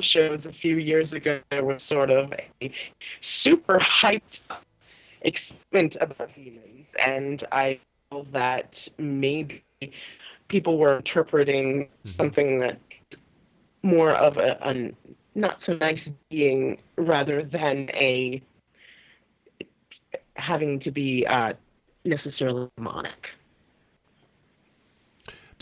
shows 0.00 0.46
a 0.46 0.52
few 0.52 0.78
years 0.78 1.12
ago 1.12 1.40
there 1.50 1.64
was 1.64 1.82
sort 1.82 2.10
of 2.10 2.32
a 2.62 2.72
super 3.20 3.78
hyped 3.78 4.42
excitement 5.20 5.96
about 6.00 6.34
demons 6.34 6.94
and 6.98 7.44
i 7.52 7.78
feel 8.10 8.24
that 8.32 8.88
maybe 8.98 9.62
people 10.48 10.78
were 10.78 10.96
interpreting 10.96 11.84
mm-hmm. 11.84 12.08
something 12.08 12.58
that 12.58 12.78
more 13.82 14.12
of 14.12 14.38
a, 14.38 14.58
a 14.62 14.92
not 15.34 15.60
so 15.62 15.74
nice 15.76 16.10
being 16.30 16.78
rather 16.96 17.42
than 17.42 17.90
a 17.90 18.42
having 20.34 20.80
to 20.80 20.90
be 20.90 21.26
uh, 21.26 21.52
necessarily 22.04 22.68
demonic 22.76 23.28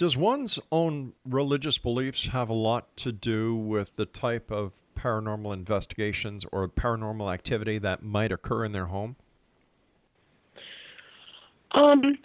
does 0.01 0.17
one's 0.17 0.59
own 0.73 1.13
religious 1.27 1.77
beliefs 1.77 2.29
have 2.29 2.49
a 2.49 2.55
lot 2.55 2.97
to 2.97 3.13
do 3.13 3.55
with 3.55 3.97
the 3.97 4.07
type 4.07 4.51
of 4.51 4.73
paranormal 4.97 5.53
investigations 5.53 6.47
or 6.51 6.67
paranormal 6.67 7.31
activity 7.31 7.77
that 7.77 8.03
might 8.03 8.33
occur 8.33 8.65
in 8.65 8.73
their 8.73 8.87
home? 8.87 9.17
Um, 11.73 12.17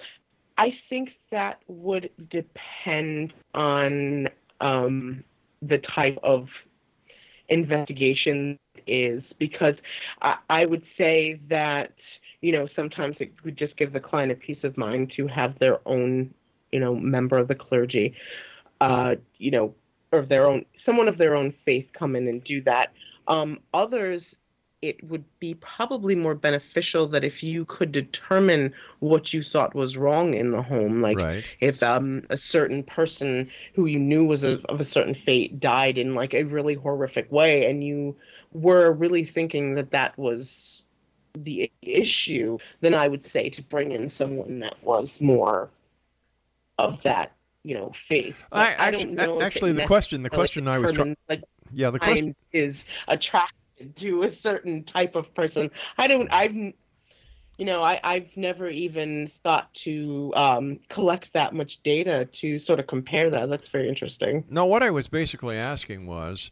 I 0.58 0.74
think 0.88 1.10
that 1.32 1.60
would 1.68 2.12
depend 2.32 3.34
on 3.54 4.28
um, 4.62 5.26
the 5.62 5.80
type 5.80 6.18
of 6.24 6.48
investigation 7.50 8.58
is 8.88 9.22
because 9.38 9.76
I, 10.22 10.36
I 10.50 10.66
would 10.66 10.84
say 10.98 11.42
that 11.50 11.92
you 12.40 12.54
know 12.54 12.70
sometimes 12.74 13.18
it 13.20 13.34
would 13.44 13.58
just 13.58 13.76
give 13.76 13.92
the 13.92 14.00
client 14.00 14.32
a 14.32 14.36
peace 14.36 14.64
of 14.64 14.78
mind 14.78 15.12
to 15.18 15.28
have 15.28 15.60
their 15.60 15.80
own 15.86 16.34
you 16.72 16.80
know, 16.80 16.96
member 16.96 17.38
of 17.38 17.48
the 17.48 17.56
clergy, 17.56 18.16
uh, 18.82 19.16
you 19.38 19.52
know, 19.52 19.74
or 20.12 20.26
their 20.26 20.48
own, 20.48 20.66
someone 20.86 21.08
of 21.08 21.18
their 21.18 21.36
own 21.36 21.54
faith 21.66 21.88
come 21.94 22.16
in 22.16 22.28
and 22.28 22.44
do 22.44 22.62
that. 22.64 22.92
Um, 23.28 23.60
others, 23.74 24.36
it 24.82 25.04
would 25.04 25.24
be 25.40 25.56
probably 25.56 26.16
more 26.16 26.36
beneficial 26.36 27.08
that 27.10 27.24
if 27.24 27.42
you 27.42 27.66
could 27.66 27.92
determine 27.92 28.74
what 29.00 29.34
you 29.34 29.42
thought 29.42 29.74
was 29.74 29.98
wrong 29.98 30.34
in 30.34 30.52
the 30.52 30.62
home, 30.62 31.02
like 31.02 31.18
right. 31.18 31.44
if 31.60 31.82
um, 31.82 32.24
a 32.30 32.38
certain 32.38 32.84
person 32.84 33.50
who 33.74 33.88
you 33.88 33.98
knew 33.98 34.26
was 34.26 34.44
a, 34.44 34.60
of 34.70 34.80
a 34.80 34.86
certain 34.86 35.16
fate 35.16 35.60
died 35.60 35.98
in 35.98 36.14
like 36.14 36.34
a 36.34 36.44
really 36.44 36.76
horrific 36.76 37.32
way, 37.32 37.70
and 37.70 37.84
you 37.84 38.16
were 38.54 38.94
really 38.94 39.26
thinking 39.26 39.76
that 39.76 39.92
that 39.92 40.18
was 40.18 40.84
the 41.34 41.72
issue, 41.82 42.58
then 42.82 42.94
I 42.94 43.08
would 43.08 43.26
say 43.26 43.50
to 43.50 43.64
bring 43.64 43.92
in 43.92 44.10
someone 44.10 44.60
that 44.60 44.76
was 44.84 45.20
more 45.20 45.70
of 46.78 47.02
that 47.04 47.36
you 47.66 47.74
know 47.74 47.92
faith. 48.08 48.38
I, 48.52 48.72
actually, 48.74 49.20
I 49.20 49.38
actually 49.46 49.72
the 49.74 49.86
question 49.86 50.24
the 50.24 50.30
question 50.30 50.68
I 50.68 50.78
was 50.78 50.92
trying 50.92 51.18
like 51.28 51.44
yeah 51.72 51.90
the 51.90 52.00
question 52.00 52.36
is 52.54 52.86
attracted 53.08 53.96
to 53.98 54.24
a 54.24 54.32
certain 54.32 54.84
type 54.84 55.16
of 55.16 55.34
person. 55.34 55.72
I 55.98 56.08
don't 56.08 56.32
I've 56.32 56.54
you 56.54 56.74
know 57.66 57.82
I 57.82 58.00
I've 58.04 58.38
never 58.38 58.70
even 58.70 59.32
thought 59.44 59.74
to 59.86 60.32
um, 60.36 60.80
collect 60.90 61.34
that 61.34 61.54
much 61.54 61.82
data 61.82 62.30
to 62.34 62.60
sort 62.60 62.80
of 62.80 62.88
compare 62.88 63.32
that. 63.32 63.50
That's 63.50 63.68
very 63.68 63.90
interesting. 63.90 64.46
No, 64.50 64.66
what 64.66 64.84
I 64.84 64.92
was 64.92 65.08
basically 65.08 65.58
asking 65.58 66.06
was 66.06 66.52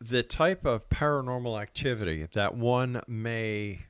the 0.00 0.22
type 0.22 0.64
of 0.64 0.88
paranormal 0.88 1.60
activity 1.60 2.26
that 2.32 2.54
one 2.54 3.02
may 3.06 3.86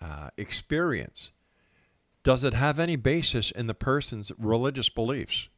uh, 0.00 0.30
experience 0.36 1.30
does 2.24 2.42
it 2.42 2.54
have 2.54 2.78
any 2.80 2.96
basis 2.96 3.50
in 3.52 3.68
the 3.68 3.74
person's 3.74 4.32
religious 4.38 4.88
beliefs? 4.88 5.48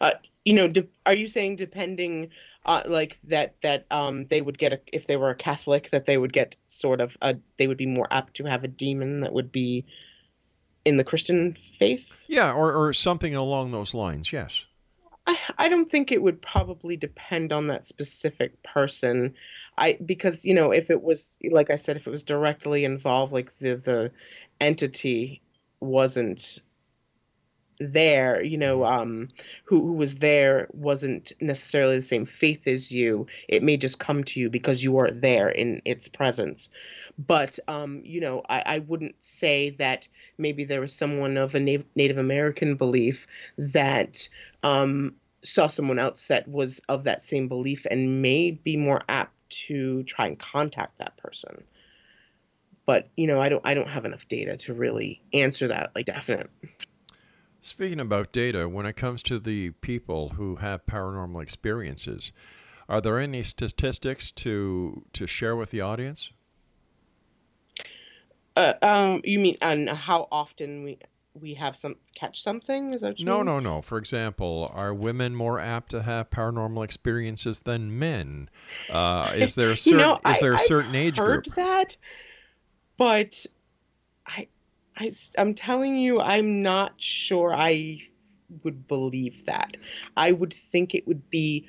Uh, 0.00 0.12
you 0.44 0.54
know, 0.54 0.68
de- 0.68 0.88
are 1.04 1.16
you 1.16 1.28
saying 1.28 1.56
depending, 1.56 2.30
uh, 2.64 2.82
like 2.86 3.18
that 3.24 3.56
that 3.62 3.86
um, 3.90 4.26
they 4.30 4.40
would 4.40 4.58
get 4.58 4.72
a, 4.72 4.80
if 4.92 5.06
they 5.06 5.16
were 5.16 5.30
a 5.30 5.34
Catholic 5.34 5.90
that 5.90 6.06
they 6.06 6.16
would 6.16 6.32
get 6.32 6.56
sort 6.68 7.00
of 7.00 7.16
a 7.20 7.36
they 7.58 7.66
would 7.66 7.76
be 7.76 7.86
more 7.86 8.06
apt 8.10 8.34
to 8.34 8.44
have 8.44 8.64
a 8.64 8.68
demon 8.68 9.20
that 9.20 9.32
would 9.32 9.52
be 9.52 9.84
in 10.84 10.96
the 10.96 11.04
Christian 11.04 11.54
faith? 11.54 12.24
Yeah, 12.28 12.52
or 12.52 12.72
or 12.72 12.92
something 12.92 13.34
along 13.34 13.72
those 13.72 13.94
lines. 13.94 14.32
Yes. 14.32 14.66
I, 15.26 15.38
I 15.58 15.68
don't 15.68 15.88
think 15.88 16.10
it 16.10 16.22
would 16.22 16.42
probably 16.42 16.96
depend 16.96 17.52
on 17.52 17.68
that 17.68 17.86
specific 17.86 18.60
person. 18.62 19.34
I 19.78 19.98
because 20.04 20.44
you 20.44 20.54
know 20.54 20.70
if 20.72 20.90
it 20.90 21.02
was 21.02 21.38
like 21.50 21.70
I 21.70 21.76
said 21.76 21.96
if 21.96 22.06
it 22.06 22.10
was 22.10 22.24
directly 22.24 22.84
involved 22.84 23.32
like 23.32 23.56
the 23.58 23.76
the 23.76 24.12
entity 24.60 25.42
wasn't 25.80 26.60
there, 27.90 28.42
you 28.42 28.58
know, 28.58 28.84
um, 28.84 29.28
who, 29.64 29.80
who 29.86 29.92
was 29.94 30.18
there 30.18 30.68
wasn't 30.72 31.32
necessarily 31.40 31.96
the 31.96 32.02
same 32.02 32.26
faith 32.26 32.66
as 32.66 32.92
you. 32.92 33.26
It 33.48 33.62
may 33.62 33.76
just 33.76 33.98
come 33.98 34.24
to 34.24 34.40
you 34.40 34.50
because 34.50 34.84
you 34.84 34.98
are 34.98 35.10
there 35.10 35.48
in 35.48 35.80
its 35.84 36.08
presence. 36.08 36.70
But, 37.18 37.58
um, 37.68 38.02
you 38.04 38.20
know, 38.20 38.42
I, 38.48 38.62
I 38.66 38.78
wouldn't 38.80 39.22
say 39.22 39.70
that 39.70 40.08
maybe 40.38 40.64
there 40.64 40.80
was 40.80 40.94
someone 40.94 41.36
of 41.36 41.54
a 41.54 41.60
Native, 41.60 41.86
Native 41.94 42.18
American 42.18 42.76
belief 42.76 43.26
that 43.58 44.28
um, 44.62 45.14
saw 45.44 45.66
someone 45.66 45.98
else 45.98 46.28
that 46.28 46.48
was 46.48 46.80
of 46.88 47.04
that 47.04 47.22
same 47.22 47.48
belief 47.48 47.86
and 47.90 48.22
may 48.22 48.52
be 48.52 48.76
more 48.76 49.02
apt 49.08 49.32
to 49.66 50.02
try 50.04 50.26
and 50.26 50.38
contact 50.38 50.98
that 50.98 51.16
person 51.16 51.64
but 52.86 53.08
you 53.16 53.26
know 53.26 53.40
i 53.40 53.48
don't 53.48 53.64
i 53.66 53.74
don't 53.74 53.88
have 53.88 54.04
enough 54.04 54.26
data 54.28 54.56
to 54.56 54.74
really 54.74 55.22
answer 55.32 55.68
that 55.68 55.90
like 55.94 56.06
definite 56.06 56.50
Speaking 57.64 58.00
about 58.00 58.32
data, 58.32 58.68
when 58.68 58.86
it 58.86 58.96
comes 58.96 59.22
to 59.22 59.38
the 59.38 59.70
people 59.70 60.30
who 60.30 60.56
have 60.56 60.84
paranormal 60.84 61.40
experiences, 61.40 62.32
are 62.88 63.00
there 63.00 63.20
any 63.20 63.44
statistics 63.44 64.32
to 64.32 65.04
to 65.12 65.28
share 65.28 65.54
with 65.54 65.70
the 65.70 65.80
audience? 65.80 66.32
Uh, 68.56 68.74
um, 68.82 69.20
you 69.22 69.38
mean 69.38 69.56
on 69.62 69.86
how 69.86 70.26
often 70.32 70.82
we 70.82 70.98
we 71.34 71.54
have 71.54 71.76
some 71.76 71.96
catch 72.14 72.42
something? 72.42 72.92
Is 72.92 73.00
that 73.00 73.18
you 73.20 73.26
No, 73.26 73.38
mean? 73.38 73.46
no, 73.46 73.60
no. 73.60 73.82
For 73.82 73.98
example, 73.98 74.70
are 74.74 74.92
women 74.92 75.34
more 75.34 75.58
apt 75.58 75.90
to 75.92 76.02
have 76.02 76.30
paranormal 76.30 76.84
experiences 76.84 77.60
than 77.60 77.98
men? 77.98 78.50
Uh, 78.90 79.32
is 79.34 79.54
there 79.54 79.68
a 79.68 79.70
You 79.70 79.76
certain 79.76 79.98
know, 79.98 80.20
is 80.26 80.40
there 80.40 80.52
a 80.52 80.58
I've 80.58 80.60
certain 80.60 80.94
age 80.94 81.18
heard 81.18 81.44
group? 81.44 81.56
that, 81.56 81.96
but 82.96 83.46
I, 84.26 84.48
I, 84.96 85.10
I, 85.36 85.40
am 85.40 85.54
telling 85.54 85.96
you, 85.96 86.20
I'm 86.20 86.62
not 86.62 86.92
sure 87.00 87.54
I 87.54 87.98
would 88.62 88.86
believe 88.86 89.46
that. 89.46 89.76
I 90.16 90.32
would 90.32 90.52
think 90.52 90.94
it 90.94 91.06
would 91.06 91.30
be 91.30 91.66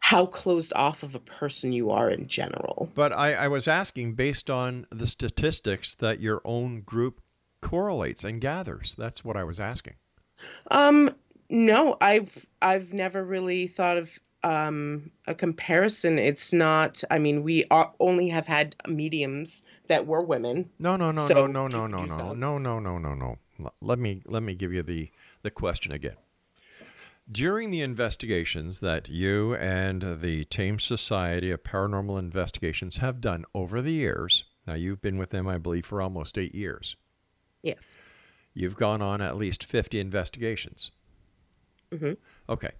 how 0.00 0.24
closed 0.24 0.72
off 0.74 1.02
of 1.02 1.14
a 1.14 1.18
person 1.18 1.72
you 1.72 1.90
are 1.90 2.08
in 2.08 2.28
general. 2.28 2.90
But 2.94 3.12
I, 3.12 3.34
I 3.34 3.48
was 3.48 3.68
asking 3.68 4.14
based 4.14 4.48
on 4.48 4.86
the 4.90 5.06
statistics 5.06 5.94
that 5.96 6.20
your 6.20 6.40
own 6.46 6.80
group 6.80 7.20
correlates 7.60 8.24
and 8.24 8.40
gathers. 8.40 8.94
That's 8.96 9.24
what 9.24 9.36
I 9.36 9.44
was 9.44 9.60
asking. 9.60 9.94
Um, 10.70 11.14
no, 11.50 11.96
I've 12.00 12.46
I've 12.62 12.92
never 12.92 13.24
really 13.24 13.66
thought 13.66 13.96
of 13.96 14.18
um 14.44 15.10
a 15.26 15.34
comparison. 15.34 16.18
It's 16.18 16.52
not. 16.52 17.02
I 17.10 17.18
mean, 17.18 17.42
we 17.42 17.64
are 17.70 17.92
only 18.00 18.28
have 18.28 18.46
had 18.46 18.76
mediums 18.86 19.62
that 19.88 20.06
were 20.06 20.22
women. 20.22 20.70
No, 20.78 20.96
no, 20.96 21.10
no, 21.10 21.26
So 21.26 21.46
no, 21.46 21.68
no, 21.68 21.86
no, 21.86 22.04
no, 22.04 22.32
no, 22.34 22.34
no, 22.34 22.58
no, 22.58 22.78
no, 22.78 22.98
no, 22.98 23.14
no. 23.14 23.70
Let 23.80 23.98
me 23.98 24.22
let 24.26 24.42
me 24.42 24.54
give 24.54 24.72
you 24.72 24.82
the 24.82 25.10
the 25.42 25.50
question 25.50 25.92
again. 25.92 26.16
During 27.30 27.70
the 27.70 27.82
investigations 27.82 28.80
that 28.80 29.08
you 29.10 29.54
and 29.56 30.20
the 30.22 30.44
Thames 30.44 30.84
Society 30.84 31.50
of 31.50 31.62
Paranormal 31.62 32.18
Investigations 32.18 32.98
have 32.98 33.20
done 33.20 33.44
over 33.54 33.82
the 33.82 33.92
years, 33.92 34.44
now 34.66 34.72
you've 34.72 35.02
been 35.02 35.18
with 35.18 35.28
them, 35.28 35.46
I 35.46 35.58
believe, 35.58 35.84
for 35.84 36.00
almost 36.00 36.38
eight 36.38 36.54
years. 36.54 36.96
Yes. 37.62 37.96
You've 38.54 38.76
gone 38.76 39.02
on 39.02 39.20
at 39.20 39.36
least 39.36 39.64
50 39.64 40.00
investigations. 40.00 40.90
Mhm. 41.92 42.16
Okay. 42.48 42.70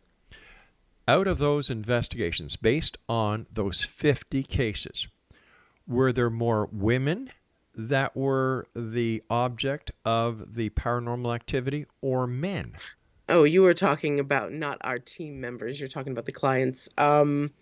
Out 1.06 1.26
of 1.26 1.38
those 1.38 1.70
investigations, 1.70 2.56
based 2.56 2.98
on 3.08 3.46
those 3.52 3.84
50 3.84 4.42
cases, 4.42 5.08
were 5.86 6.12
there 6.12 6.30
more 6.30 6.68
women 6.70 7.30
that 7.74 8.14
were 8.16 8.66
the 8.74 9.22
object 9.30 9.90
of 10.04 10.54
the 10.54 10.68
paranormal 10.70 11.34
activity 11.34 11.86
or 12.02 12.26
men? 12.26 12.76
Oh, 13.30 13.44
you 13.44 13.62
were 13.62 13.74
talking 13.74 14.20
about 14.20 14.52
not 14.52 14.78
our 14.82 14.98
team 14.98 15.40
members. 15.40 15.78
You're 15.78 15.88
talking 15.88 16.12
about 16.12 16.26
the 16.26 16.32
clients. 16.32 16.88
Um, 16.98 17.52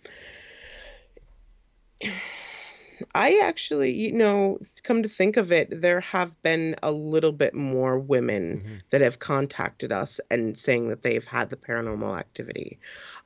I 3.13 3.39
actually, 3.43 3.93
you 3.93 4.11
know, 4.11 4.59
come 4.83 5.03
to 5.03 5.09
think 5.09 5.37
of 5.37 5.51
it, 5.51 5.81
there 5.81 5.99
have 5.99 6.41
been 6.41 6.75
a 6.83 6.91
little 6.91 7.31
bit 7.31 7.53
more 7.53 7.99
women 7.99 8.81
that 8.89 9.01
have 9.01 9.19
contacted 9.19 9.91
us 9.91 10.19
and 10.31 10.57
saying 10.57 10.89
that 10.89 11.03
they've 11.03 11.25
had 11.25 11.49
the 11.49 11.57
paranormal 11.57 12.17
activity. 12.17 12.79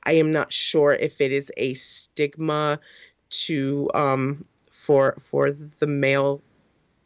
I 0.04 0.12
am 0.12 0.32
not 0.32 0.52
sure 0.52 0.94
if 0.94 1.20
it 1.20 1.32
is 1.32 1.50
a 1.56 1.74
stigma 1.74 2.80
to 3.30 3.90
um 3.94 4.44
for 4.70 5.16
for 5.22 5.52
the 5.52 5.86
male 5.86 6.42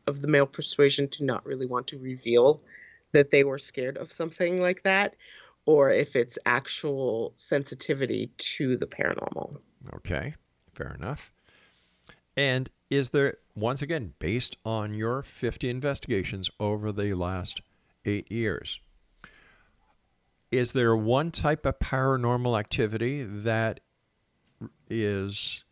of 0.06 0.22
the 0.22 0.28
male 0.28 0.46
persuasion 0.46 1.08
to 1.08 1.24
not 1.24 1.44
really 1.46 1.66
want 1.66 1.86
to 1.88 1.98
reveal 1.98 2.60
that 3.12 3.30
they 3.30 3.44
were 3.44 3.58
scared 3.58 3.96
of 3.96 4.10
something 4.10 4.60
like 4.60 4.82
that 4.82 5.14
or 5.66 5.90
if 5.90 6.16
it's 6.16 6.38
actual 6.46 7.32
sensitivity 7.34 8.30
to 8.38 8.76
the 8.76 8.86
paranormal. 8.86 9.58
Okay, 9.94 10.34
fair 10.74 10.94
enough. 10.94 11.32
And 12.36 12.70
is 12.90 13.10
there, 13.10 13.38
once 13.54 13.82
again, 13.82 14.14
based 14.18 14.56
on 14.64 14.92
your 14.92 15.22
50 15.22 15.68
investigations 15.68 16.50
over 16.60 16.92
the 16.92 17.14
last 17.14 17.62
eight 18.04 18.30
years, 18.30 18.80
is 20.50 20.72
there 20.72 20.94
one 20.96 21.30
type 21.30 21.66
of 21.66 21.78
paranormal 21.78 22.58
activity 22.58 23.24
that 23.24 23.80
is 24.88 25.64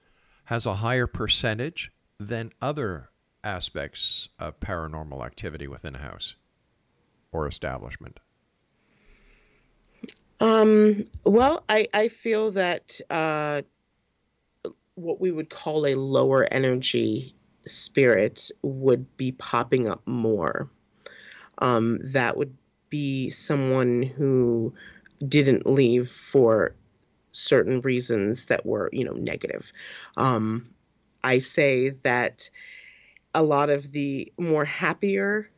has 0.48 0.66
a 0.66 0.74
higher 0.74 1.06
percentage 1.06 1.90
than 2.18 2.52
other 2.60 3.08
aspects 3.42 4.28
of 4.38 4.58
paranormal 4.60 5.24
activity 5.24 5.66
within 5.66 5.94
a 5.94 5.98
house 5.98 6.36
or 7.32 7.46
establishment? 7.46 8.20
Um, 10.40 11.06
well, 11.24 11.64
I, 11.68 11.86
I 11.94 12.08
feel 12.08 12.50
that 12.52 13.00
uh, 13.08 13.62
what 14.94 15.20
we 15.20 15.30
would 15.30 15.50
call 15.50 15.86
a 15.86 15.94
lower 15.94 16.46
energy 16.50 17.34
spirit 17.66 18.50
would 18.62 19.16
be 19.16 19.32
popping 19.32 19.88
up 19.88 20.06
more. 20.06 20.70
Um, 21.58 21.98
that 22.02 22.36
would 22.36 22.56
be 22.90 23.30
someone 23.30 24.02
who 24.02 24.74
didn't 25.26 25.66
leave 25.66 26.08
for 26.08 26.74
certain 27.32 27.80
reasons 27.80 28.46
that 28.46 28.64
were, 28.64 28.90
you 28.92 29.04
know, 29.04 29.12
negative. 29.12 29.72
Um, 30.16 30.68
I 31.22 31.38
say 31.38 31.90
that 31.90 32.48
a 33.34 33.42
lot 33.42 33.70
of 33.70 33.92
the 33.92 34.32
more 34.38 34.64
happier 34.64 35.50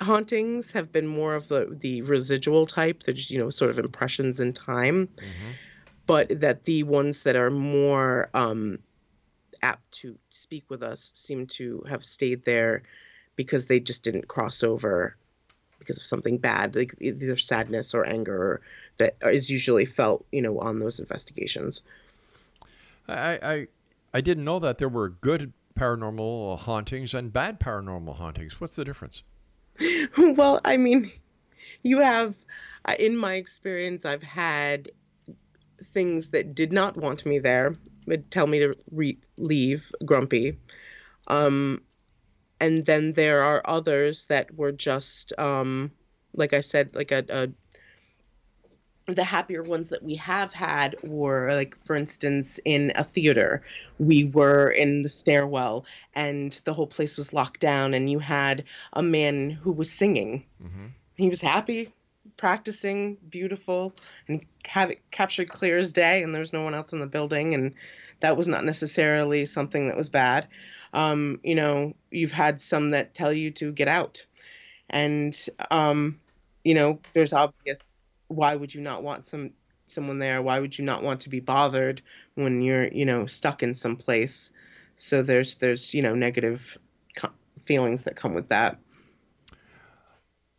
hauntings 0.00 0.72
have 0.72 0.90
been 0.92 1.06
more 1.06 1.34
of 1.34 1.48
the 1.48 1.76
the 1.80 2.00
residual 2.02 2.66
type 2.66 3.02
they're 3.02 3.14
just 3.14 3.30
you 3.30 3.38
know 3.38 3.50
sort 3.50 3.70
of 3.70 3.78
impressions 3.78 4.40
in 4.40 4.52
time 4.52 5.08
but 6.10 6.40
that 6.40 6.64
the 6.64 6.82
ones 6.82 7.22
that 7.22 7.36
are 7.36 7.50
more 7.50 8.28
um 8.34 8.80
apt 9.62 9.92
to 9.92 10.18
speak 10.30 10.64
with 10.68 10.82
us 10.82 11.12
seem 11.14 11.46
to 11.46 11.84
have 11.88 12.04
stayed 12.04 12.44
there 12.44 12.82
because 13.36 13.66
they 13.66 13.78
just 13.78 14.02
didn't 14.02 14.26
cross 14.26 14.64
over 14.64 15.14
because 15.78 15.98
of 15.98 16.02
something 16.02 16.36
bad 16.36 16.74
like 16.74 16.96
either 17.00 17.36
sadness 17.36 17.94
or 17.94 18.04
anger 18.04 18.60
that 18.96 19.14
is 19.22 19.48
usually 19.48 19.84
felt 19.84 20.26
you 20.32 20.42
know 20.42 20.58
on 20.58 20.80
those 20.80 20.98
investigations 20.98 21.82
I, 23.06 23.38
I 23.40 23.66
I 24.12 24.20
didn't 24.20 24.44
know 24.44 24.58
that 24.58 24.78
there 24.78 24.88
were 24.88 25.10
good 25.10 25.52
paranormal 25.78 26.58
hauntings 26.58 27.14
and 27.14 27.32
bad 27.32 27.60
paranormal 27.60 28.16
hauntings. 28.16 28.60
What's 28.60 28.74
the 28.74 28.84
difference? 28.84 29.22
well, 30.18 30.60
I 30.64 30.76
mean, 30.76 31.12
you 31.82 32.00
have, 32.00 32.34
in 32.98 33.16
my 33.16 33.34
experience, 33.34 34.04
I've 34.04 34.22
had 34.22 34.90
things 35.82 36.30
that 36.30 36.54
did 36.54 36.72
not 36.72 36.96
want 36.96 37.26
me 37.26 37.38
there, 37.38 37.74
would 38.06 38.30
tell 38.30 38.46
me 38.46 38.58
to 38.60 38.74
re- 38.90 39.18
leave 39.36 39.92
grumpy. 40.04 40.58
Um, 41.26 41.82
and 42.60 42.84
then 42.84 43.12
there 43.12 43.42
are 43.42 43.62
others 43.64 44.26
that 44.26 44.54
were 44.54 44.72
just, 44.72 45.32
um, 45.38 45.92
like 46.34 46.52
I 46.52 46.60
said, 46.60 46.94
like 46.94 47.12
a, 47.12 47.24
a 47.28 47.48
the 49.06 49.24
happier 49.24 49.62
ones 49.62 49.88
that 49.88 50.02
we 50.02 50.14
have 50.14 50.52
had 50.52 50.94
were 51.02 51.52
like 51.54 51.76
for 51.78 51.96
instance 51.96 52.60
in 52.64 52.92
a 52.94 53.02
theater. 53.02 53.62
We 53.98 54.24
were 54.24 54.68
in 54.68 55.02
the 55.02 55.08
stairwell 55.08 55.84
and 56.14 56.52
the 56.64 56.74
whole 56.74 56.86
place 56.86 57.16
was 57.16 57.32
locked 57.32 57.60
down 57.60 57.94
and 57.94 58.10
you 58.10 58.18
had 58.20 58.64
a 58.92 59.02
man 59.02 59.50
who 59.50 59.72
was 59.72 59.90
singing. 59.90 60.44
He 61.16 61.28
was 61.28 61.40
happy 61.40 61.92
practicing 62.40 63.18
beautiful 63.28 63.92
and 64.26 64.46
have 64.66 64.90
it 64.90 65.02
captured 65.10 65.50
clear 65.50 65.76
as 65.76 65.92
day 65.92 66.22
and 66.22 66.34
there 66.34 66.40
was 66.40 66.54
no 66.54 66.64
one 66.64 66.72
else 66.72 66.94
in 66.94 66.98
the 66.98 67.06
building 67.06 67.52
and 67.52 67.74
that 68.20 68.34
was 68.34 68.48
not 68.48 68.64
necessarily 68.64 69.44
something 69.44 69.88
that 69.88 69.96
was 69.96 70.08
bad. 70.08 70.48
Um, 70.94 71.38
you 71.44 71.54
know 71.54 71.94
you've 72.10 72.32
had 72.32 72.62
some 72.62 72.92
that 72.92 73.12
tell 73.12 73.30
you 73.30 73.50
to 73.52 73.72
get 73.72 73.88
out. 73.88 74.24
And 74.88 75.36
um, 75.70 76.18
you 76.64 76.74
know 76.74 77.00
there's 77.12 77.34
obvious 77.34 78.10
why 78.28 78.56
would 78.56 78.74
you 78.74 78.80
not 78.80 79.02
want 79.02 79.26
some 79.26 79.50
someone 79.84 80.18
there? 80.18 80.40
Why 80.40 80.60
would 80.60 80.78
you 80.78 80.84
not 80.86 81.02
want 81.02 81.20
to 81.20 81.28
be 81.28 81.40
bothered 81.40 82.00
when 82.36 82.62
you're 82.62 82.88
you 82.88 83.04
know 83.04 83.26
stuck 83.26 83.62
in 83.62 83.74
some 83.74 83.96
place? 83.96 84.50
So 84.96 85.22
there's 85.22 85.56
there's 85.56 85.92
you 85.92 86.00
know 86.00 86.14
negative 86.14 86.78
co- 87.14 87.36
feelings 87.60 88.04
that 88.04 88.16
come 88.16 88.32
with 88.32 88.48
that 88.48 88.78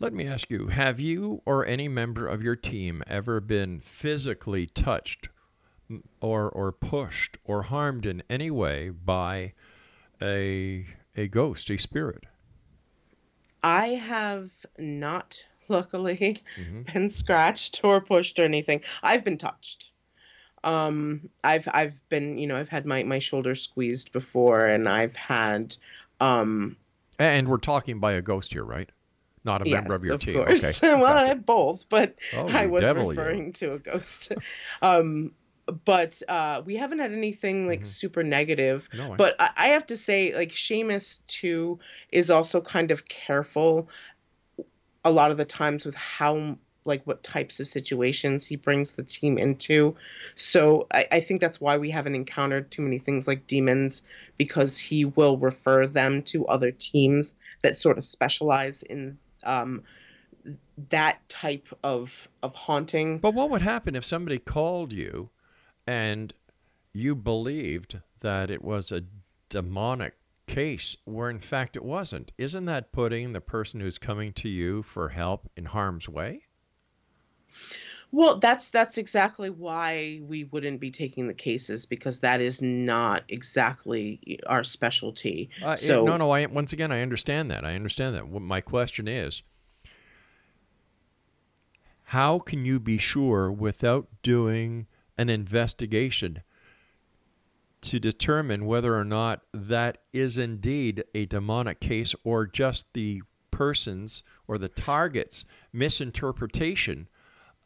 Let 0.02 0.14
me 0.14 0.26
ask 0.26 0.50
you 0.50 0.70
have 0.70 1.00
you 1.00 1.44
or 1.46 1.64
any 1.64 1.88
member 1.88 2.28
of 2.28 2.42
your 2.42 2.56
team 2.56 3.04
ever 3.06 3.40
been 3.40 3.80
physically 3.80 4.66
touched 4.66 5.30
or, 6.20 6.50
or 6.50 6.72
pushed 6.72 7.38
or 7.44 7.62
harmed 7.62 8.08
in 8.08 8.24
any 8.28 8.50
way 8.50 8.90
by 8.90 9.54
a, 10.20 10.88
a 11.16 11.28
ghost, 11.28 11.70
a 11.70 11.78
spirit? 11.78 12.24
I 13.62 13.90
have 13.90 14.50
not, 14.80 15.46
luckily, 15.68 16.38
been 16.92 17.12
scratched 17.12 17.82
or 17.84 18.02
pushed 18.02 18.40
or 18.40 18.44
anything. 18.44 18.82
I've 19.04 19.24
been 19.24 19.38
touched. 19.38 19.92
Um, 20.64 21.30
I've 21.44 21.68
I've 21.72 22.10
been, 22.10 22.40
you 22.40 22.48
know, 22.48 22.56
I've 22.56 22.70
had 22.70 22.88
my 22.88 23.04
my 23.04 23.20
shoulder 23.20 23.54
squeezed 23.54 24.12
before, 24.12 24.66
and 24.66 24.90
I've 24.90 25.16
had, 25.16 25.78
um, 26.20 26.76
And 27.20 27.48
we're 27.48 27.58
talking 27.58 28.00
by 28.00 28.14
a 28.14 28.24
ghost 28.24 28.54
here, 28.54 28.64
right? 28.64 28.90
Not 29.44 29.62
a 29.66 29.70
member 29.70 29.96
of 29.96 30.04
your 30.04 30.16
of 30.16 30.22
team. 30.22 30.36
course. 30.36 30.64
Okay. 30.84 30.94
well, 31.02 31.18
I 31.18 31.26
have 31.26 31.46
both, 31.46 31.88
but 31.90 32.16
Oh, 32.34 32.48
I 32.48 32.68
was 32.68 32.82
devil, 32.82 33.04
you. 33.06 33.10
referring 33.20 33.54
to 33.54 33.74
a 33.74 33.80
ghost. 33.80 34.34
um, 34.82 35.32
but 35.86 36.22
uh, 36.28 36.62
we 36.66 36.76
haven't 36.76 37.00
had 37.00 37.12
anything 37.12 37.68
like 37.68 37.86
super 37.86 38.24
negative. 38.24 38.90
Mm-hmm. 38.90 38.98
No, 38.98 39.14
I- 39.14 39.16
but 39.18 39.36
I, 39.40 39.50
I 39.56 39.68
have 39.70 39.86
to 39.88 39.98
say, 39.98 40.36
like 40.36 40.50
Seamus 40.50 41.26
too 41.28 41.80
is 42.12 42.30
also 42.30 42.62
kind 42.62 42.92
of 42.92 43.08
careful 43.08 43.88
a 45.04 45.12
lot 45.12 45.32
of 45.32 45.38
the 45.38 45.46
times 45.46 45.86
with 45.86 45.96
how 45.96 46.58
like 46.84 47.04
what 47.06 47.22
types 47.24 47.60
of 47.60 47.68
situations 47.68 48.46
he 48.46 48.56
brings 48.56 48.96
the 48.96 49.04
team 49.04 49.38
into. 49.38 49.96
So 50.36 50.88
I, 50.92 51.06
I 51.12 51.20
think 51.20 51.40
that's 51.40 51.62
why 51.62 51.78
we 51.78 51.92
haven't 51.92 52.16
encountered 52.16 52.72
too 52.72 52.82
many 52.82 52.98
things 52.98 53.28
like 53.28 53.46
demons 53.46 54.02
because 54.38 54.80
he 54.80 55.06
will 55.06 55.38
refer 55.38 55.86
them 55.86 56.24
to 56.24 56.48
other 56.48 56.72
teams 56.72 57.36
that 57.62 57.76
sort 57.76 58.00
of 58.00 58.04
specialize 58.04 58.82
in 58.82 59.18
um, 59.44 59.84
that 60.90 61.28
type 61.30 61.68
of 61.84 62.28
of 62.44 62.56
haunting. 62.56 63.20
But 63.20 63.34
what 63.34 63.50
would 63.50 63.62
happen 63.62 63.96
if 63.96 64.06
somebody 64.06 64.40
called 64.40 64.94
you 64.94 65.30
and 65.86 66.34
you 66.94 67.16
believed 67.16 68.00
that 68.22 68.50
it 68.52 68.64
was 68.64 68.92
a 68.92 69.04
demonic 69.50 70.16
case 70.48 70.96
where 71.06 71.30
in 71.30 71.40
fact 71.40 71.76
it 71.76 71.84
wasn't? 71.84 72.32
Isn't 72.38 72.66
that 72.66 72.92
putting 72.92 73.34
the 73.34 73.42
person 73.42 73.80
who's 73.80 73.98
coming 73.98 74.34
to 74.34 74.50
you 74.50 74.82
for 74.82 75.10
help 75.10 75.50
in 75.56 75.66
harm's 75.66 76.10
way? 76.10 76.44
Well, 78.14 78.40
that's 78.40 78.72
that's 78.72 78.98
exactly 78.98 79.50
why 79.50 80.20
we 80.24 80.44
wouldn't 80.46 80.82
be 80.82 80.92
taking 80.92 81.28
the 81.28 81.34
cases 81.34 81.86
because 81.86 82.20
that 82.20 82.42
is 82.42 82.62
not 82.62 83.24
exactly 83.30 84.40
our 84.48 84.66
specialty. 84.66 85.50
Uh, 85.64 85.78
so 85.78 86.04
no, 86.04 86.18
no. 86.18 86.32
I 86.32 86.46
once 86.48 86.74
again, 86.74 86.92
I 86.92 87.02
understand 87.02 87.50
that. 87.52 87.64
I 87.64 87.74
understand 87.74 88.16
that. 88.16 88.28
What 88.28 88.42
my 88.42 88.60
question 88.60 89.08
is, 89.08 89.44
how 92.06 92.40
can 92.40 92.66
you 92.66 92.80
be 92.82 92.98
sure 92.98 93.50
without 93.50 94.10
doing 94.22 94.88
an 95.18 95.30
investigation 95.30 96.42
to 97.82 98.00
determine 98.00 98.66
whether 98.66 98.96
or 98.96 99.06
not 99.06 99.42
that 99.54 100.00
is 100.12 100.38
indeed 100.38 101.04
a 101.16 101.26
demonic 101.26 101.80
case 101.80 102.14
or 102.24 102.46
just 102.46 102.94
the 102.94 103.22
person's 103.50 104.24
or 104.48 104.58
the 104.58 104.70
target's 104.70 105.46
misinterpretation 105.74 107.08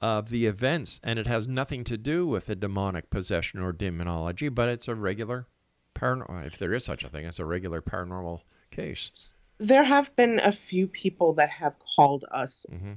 of 0.01 0.29
the 0.29 0.45
events, 0.45 0.99
and 1.03 1.17
it 1.19 1.27
has 1.27 1.47
nothing 1.47 1.83
to 1.85 1.97
do 1.97 2.27
with 2.27 2.49
a 2.49 2.55
demonic 2.55 3.09
possession 3.09 3.59
or 3.61 3.71
demonology, 3.71 4.49
but 4.49 4.69
it's 4.69 4.87
a 4.87 4.95
regular 4.95 5.47
paranormal. 5.95 6.45
If 6.45 6.57
there 6.57 6.73
is 6.73 6.83
such 6.85 7.03
a 7.03 7.09
thing, 7.09 7.25
it's 7.25 7.39
a 7.39 7.45
regular 7.45 7.81
paranormal 7.81 8.41
case. 8.71 9.11
there 9.57 9.83
have 9.83 10.13
been 10.17 10.39
a 10.39 10.51
few 10.51 10.85
people 10.87 11.33
that 11.33 11.49
have 11.49 11.75
called 11.95 12.25
us 12.29 12.65
Mm-hmm. 12.71 12.93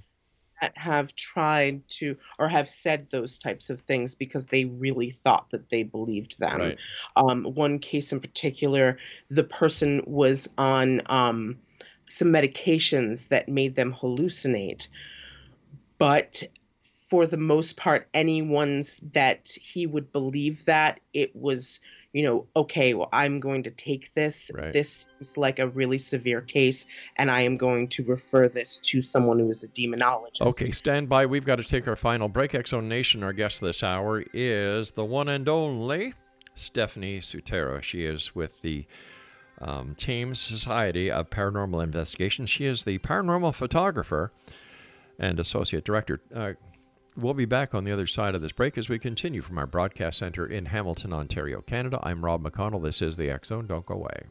that 0.61 0.73
have 0.77 1.15
tried 1.15 1.89
to 1.89 2.17
or 2.37 2.49
have 2.49 2.69
said 2.69 3.09
those 3.11 3.39
types 3.39 3.71
of 3.71 3.81
things 3.83 4.17
because 4.17 4.47
they 4.49 4.65
really 4.65 5.11
thought 5.11 5.51
that 5.51 5.71
they 5.71 5.85
believed 5.85 6.41
them. 6.41 6.59
Right. 6.59 6.79
Um, 7.15 7.45
one 7.45 7.79
case 7.79 8.13
in 8.13 8.19
particular, 8.19 8.99
the 9.31 9.45
person 9.45 10.03
was 10.05 10.49
on 10.59 11.01
um, 11.07 11.59
some 12.09 12.29
medications 12.29 13.29
that 13.29 13.49
made 13.49 13.77
them 13.77 13.95
hallucinate, 13.95 14.89
but 15.99 16.43
for 17.09 17.27
the 17.27 17.39
most 17.39 17.79
part, 17.79 18.07
anyone's 18.13 19.01
that 19.13 19.49
he 19.49 19.87
would 19.87 20.13
believe 20.13 20.67
that 20.67 21.01
it 21.15 21.35
was, 21.35 21.81
you 22.13 22.23
know, 22.23 22.47
okay, 22.55 22.93
well, 22.93 23.09
I'm 23.15 23.41
going 23.41 23.63
to 23.63 23.71
take 23.71 24.13
this. 24.13 24.51
Right. 24.55 24.75
This 24.75 25.09
is 25.19 25.39
like 25.39 25.59
a 25.59 25.69
really 25.69 25.97
severe 25.97 26.43
case, 26.43 26.85
and 27.17 27.31
I 27.31 27.41
am 27.43 27.57
going 27.57 27.89
to 27.89 28.05
refer 28.05 28.47
this 28.49 28.77
to 28.77 29.01
someone 29.01 29.39
who 29.39 29.49
is 29.49 29.65
a 29.65 29.69
demonologist. 29.69 30.43
Okay, 30.43 30.71
stand 30.71 31.09
by. 31.09 31.25
We've 31.25 31.47
got 31.47 31.57
to 31.57 31.65
take 31.65 31.89
our 31.89 31.97
final 31.97 32.29
break. 32.29 32.55
X 32.55 32.71
Zone 32.71 32.89
Nation, 32.89 33.23
our 33.23 33.33
guest 33.33 33.63
this 33.63 33.83
hour 33.83 34.23
is 34.35 34.91
the 34.91 35.05
one 35.05 35.29
and 35.29 35.49
only 35.49 36.13
Stephanie 36.55 37.21
Sutera. 37.21 37.83
She 37.83 38.05
is 38.05 38.35
with 38.35 38.61
the 38.61 38.85
um, 39.63 39.95
Thames 39.95 40.39
Society 40.39 41.11
of 41.11 41.31
Paranormal 41.31 41.83
Investigation. 41.83 42.45
She 42.45 42.67
is 42.67 42.85
the 42.85 42.99
paranormal 42.99 43.55
photographer 43.55 44.31
and 45.19 45.41
associate 45.41 45.85
director. 45.85 46.21
Uh, 46.35 46.53
we'll 47.19 47.35
be 47.35 47.45
back 47.45 47.75
on 47.75 47.85
the 47.85 47.93
other 47.93 48.07
side 48.07 48.35
of 48.35 48.41
this 48.41 48.53
break 48.53 48.79
as 48.79 48.89
we 48.89 48.99
continue 48.99 49.43
from 49.43 49.59
our 49.59 49.67
broadcast 49.67 50.19
center 50.19 50.47
in 50.47 50.67
Hamilton, 50.67 51.13
Ontario, 51.13 51.61
Canada. 51.61 51.99
I'm 52.03 52.25
Rob 52.25 52.43
McConnell. 52.43 52.83
This 52.83 53.03
is 53.03 53.17
the 53.17 53.31
X 53.31 53.49
Zone. 53.49 53.67
Don't 53.67 53.85
go 53.85 53.95
away. 53.95 54.23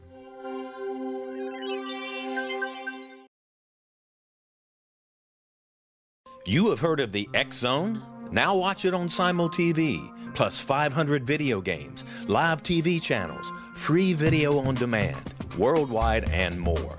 You 6.46 6.70
have 6.70 6.80
heard 6.80 7.00
of 7.00 7.12
the 7.12 7.28
X 7.34 7.58
Zone? 7.58 8.02
Now 8.30 8.56
watch 8.56 8.86
it 8.86 8.94
on 8.94 9.10
Simul 9.10 9.50
TV, 9.50 10.34
plus 10.34 10.60
500 10.60 11.24
video 11.24 11.60
games, 11.60 12.04
live 12.26 12.62
TV 12.62 13.02
channels, 13.02 13.52
free 13.74 14.14
video 14.14 14.58
on 14.58 14.74
demand, 14.74 15.34
worldwide, 15.58 16.30
and 16.30 16.58
more. 16.58 16.98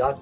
All 0.00 0.14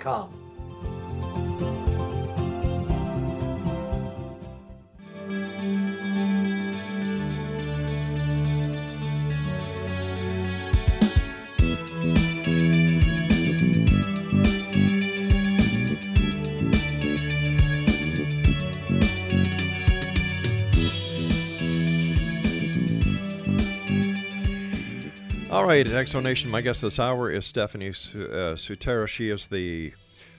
right, 25.68 25.86
X 25.86 26.12
Zone 26.12 26.22
Nation. 26.22 26.50
My 26.50 26.62
guest 26.62 26.80
this 26.80 26.98
hour 26.98 27.30
is 27.30 27.44
Stephanie 27.44 27.88
uh, 27.90 28.56
Sutera. 28.56 29.06
She 29.06 29.28
is 29.28 29.48
the 29.48 29.92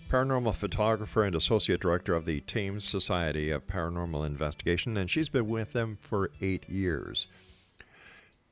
paranormal 0.09 0.55
photographer 0.55 1.23
and 1.23 1.36
associate 1.36 1.80
director 1.80 2.15
of 2.15 2.25
the 2.25 2.39
Thames 2.39 2.84
Society 2.84 3.51
of 3.51 3.67
Paranormal 3.67 4.25
Investigation, 4.25 4.97
and 4.97 5.09
she's 5.09 5.30
been 5.30 5.47
with 5.47 5.71
them 5.71 5.99
for 6.01 6.32
eight 6.41 6.67
years. 6.67 7.27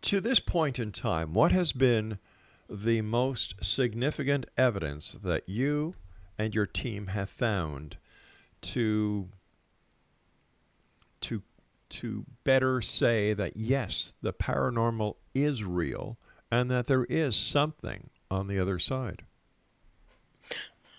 To 0.03 0.21
this 0.21 0.39
point 0.39 0.77
in 0.77 0.91
time, 0.91 1.33
what 1.33 1.51
has 1.51 1.71
been 1.71 2.19
the 2.69 3.01
most 3.01 3.55
significant 3.65 4.45
evidence 4.55 5.13
that 5.13 5.49
you 5.49 5.95
and 6.37 6.53
your 6.53 6.67
team 6.67 7.07
have 7.07 7.31
found 7.31 7.97
to 8.61 9.29
to 11.21 11.41
to 11.89 12.25
better 12.43 12.81
say 12.81 13.33
that 13.33 13.57
yes, 13.57 14.13
the 14.21 14.31
paranormal 14.31 15.15
is 15.33 15.63
real 15.63 16.19
and 16.51 16.71
that 16.71 16.87
there 16.87 17.05
is 17.05 17.35
something 17.35 18.09
on 18.29 18.47
the 18.47 18.59
other 18.59 18.79
side. 18.79 19.23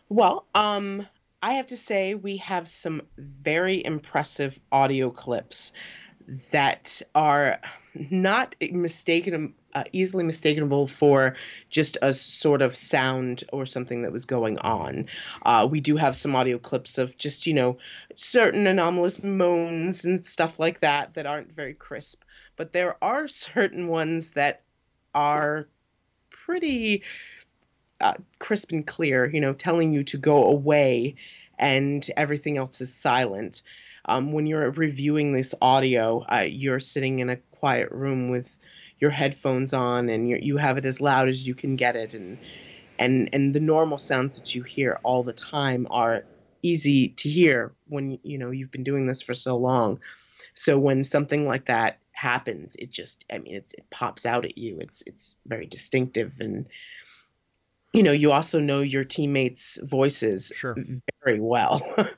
Well, 0.08 0.46
um, 0.54 1.06
I 1.42 1.54
have 1.54 1.66
to 1.68 1.76
say 1.76 2.14
we 2.14 2.38
have 2.38 2.68
some 2.68 3.02
very 3.18 3.84
impressive 3.84 4.58
audio 4.72 5.10
clips 5.10 5.72
that 6.50 7.00
are 7.14 7.58
not 8.10 8.54
mistaken, 8.60 9.54
uh, 9.74 9.84
easily 9.92 10.24
mistakenable 10.24 10.86
for 10.86 11.36
just 11.70 11.96
a 12.02 12.12
sort 12.12 12.60
of 12.60 12.74
sound 12.74 13.44
or 13.52 13.66
something 13.66 14.02
that 14.02 14.12
was 14.12 14.24
going 14.24 14.58
on. 14.58 15.06
Uh, 15.44 15.66
we 15.70 15.80
do 15.80 15.96
have 15.96 16.16
some 16.16 16.36
audio 16.36 16.58
clips 16.58 16.98
of 16.98 17.16
just 17.16 17.46
you 17.46 17.54
know 17.54 17.78
certain 18.14 18.66
anomalous 18.66 19.22
moans 19.22 20.04
and 20.04 20.24
stuff 20.24 20.58
like 20.58 20.80
that 20.80 21.14
that 21.14 21.26
aren't 21.26 21.52
very 21.52 21.74
crisp, 21.74 22.24
but 22.56 22.72
there 22.72 23.02
are 23.02 23.26
certain 23.28 23.88
ones 23.88 24.32
that 24.32 24.62
are 25.18 25.68
pretty 26.30 27.02
uh, 28.00 28.14
crisp 28.38 28.70
and 28.70 28.86
clear, 28.86 29.28
you 29.28 29.40
know, 29.40 29.52
telling 29.52 29.92
you 29.92 30.04
to 30.04 30.16
go 30.16 30.44
away 30.44 31.16
and 31.58 32.08
everything 32.16 32.56
else 32.56 32.80
is 32.80 32.94
silent. 32.94 33.62
Um, 34.04 34.30
when 34.32 34.46
you're 34.46 34.70
reviewing 34.70 35.32
this 35.32 35.56
audio, 35.60 36.24
uh, 36.28 36.44
you're 36.48 36.78
sitting 36.78 37.18
in 37.18 37.30
a 37.30 37.36
quiet 37.36 37.90
room 37.90 38.30
with 38.30 38.58
your 39.00 39.10
headphones 39.10 39.72
on 39.74 40.08
and 40.08 40.28
you 40.28 40.38
you 40.40 40.56
have 40.56 40.78
it 40.78 40.84
as 40.84 41.00
loud 41.00 41.28
as 41.28 41.46
you 41.46 41.54
can 41.54 41.76
get 41.76 41.94
it 41.94 42.14
and 42.14 42.38
and 42.98 43.28
and 43.32 43.54
the 43.54 43.60
normal 43.60 43.98
sounds 43.98 44.40
that 44.40 44.54
you 44.56 44.62
hear 44.64 44.98
all 45.04 45.22
the 45.22 45.32
time 45.32 45.86
are 45.90 46.24
easy 46.62 47.10
to 47.10 47.28
hear 47.28 47.72
when 47.86 48.18
you 48.24 48.38
know 48.38 48.50
you've 48.50 48.72
been 48.72 48.82
doing 48.82 49.06
this 49.06 49.22
for 49.22 49.34
so 49.34 49.56
long 49.56 50.00
so 50.54 50.76
when 50.76 51.04
something 51.04 51.46
like 51.46 51.66
that 51.66 52.00
happens 52.18 52.74
it 52.74 52.90
just 52.90 53.24
i 53.32 53.38
mean 53.38 53.54
it's 53.54 53.72
it 53.74 53.88
pops 53.90 54.26
out 54.26 54.44
at 54.44 54.58
you. 54.58 54.80
It's 54.80 55.04
it's 55.06 55.38
very 55.46 55.66
distinctive. 55.66 56.38
And 56.40 56.66
you 57.92 58.02
know 58.02 58.10
you 58.10 58.32
also 58.32 58.58
know 58.58 58.80
your 58.80 59.04
teammates 59.04 59.78
voices 59.84 60.52
Sure. 60.56 60.76
very 61.24 61.38
well. 61.38 61.80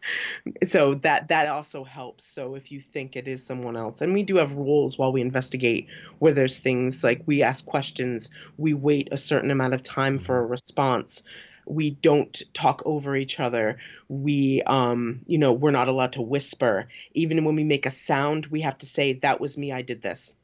So 0.65 0.95
that 0.95 1.29
that 1.29 1.49
also 1.49 1.85
helps. 1.85 2.25
So 2.25 2.55
if 2.55 2.73
you 2.73 2.81
think 2.81 3.15
it 3.15 3.29
is 3.29 3.45
someone 3.45 3.77
else 3.77 4.01
and 4.01 4.15
we 4.15 4.23
do 4.23 4.37
have 4.37 4.53
rules 4.53 4.97
while 4.97 5.13
we 5.13 5.21
investigate 5.21 5.89
where 6.19 6.33
there's 6.33 6.59
things 6.59 7.05
like 7.05 7.21
we 7.27 7.43
ask 7.43 7.67
questions 7.67 8.31
we 8.57 8.73
wait 8.73 9.09
a 9.13 9.19
certain 9.19 9.51
amount 9.51 9.75
of 9.75 9.83
time 9.83 10.19
for 10.19 10.39
a 10.39 10.43
mm-hmm. 10.43 10.53
response 10.53 11.23
we 11.71 11.91
don't 11.91 12.43
talk 12.53 12.83
over 12.85 13.17
each 13.17 13.39
other. 13.39 13.79
We 14.09 14.63
um 14.63 15.21
you 15.27 15.39
know 15.39 15.53
we're 15.53 15.71
not 15.71 15.89
allowed 15.89 16.13
to 16.15 16.23
whisper. 16.23 16.89
Even 17.15 17.45
when 17.45 17.55
we 17.55 17.65
make 17.65 17.87
a 17.87 17.91
sound 17.91 18.47
we 18.47 18.61
have 18.61 18.79
to 18.79 18.87
say 18.87 19.15
that 19.15 19.41
was 19.41 19.57
me 19.57 19.73
i 19.73 19.83
did 19.83 20.03
this. 20.03 20.35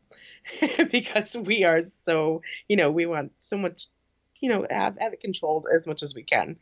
Because 0.91 1.37
we 1.37 1.65
are 1.65 1.83
so 1.83 2.43
you 2.69 2.77
know 2.77 2.91
we 2.91 3.07
want 3.07 3.33
so 3.39 3.57
much 3.57 3.87
you 4.41 4.49
know 4.49 4.67
have, 4.71 4.97
have 5.01 5.13
it 5.13 5.21
controlled 5.21 5.67
as 5.75 5.87
much 5.87 6.03
as 6.03 6.15
we 6.15 6.23
can. 6.23 6.57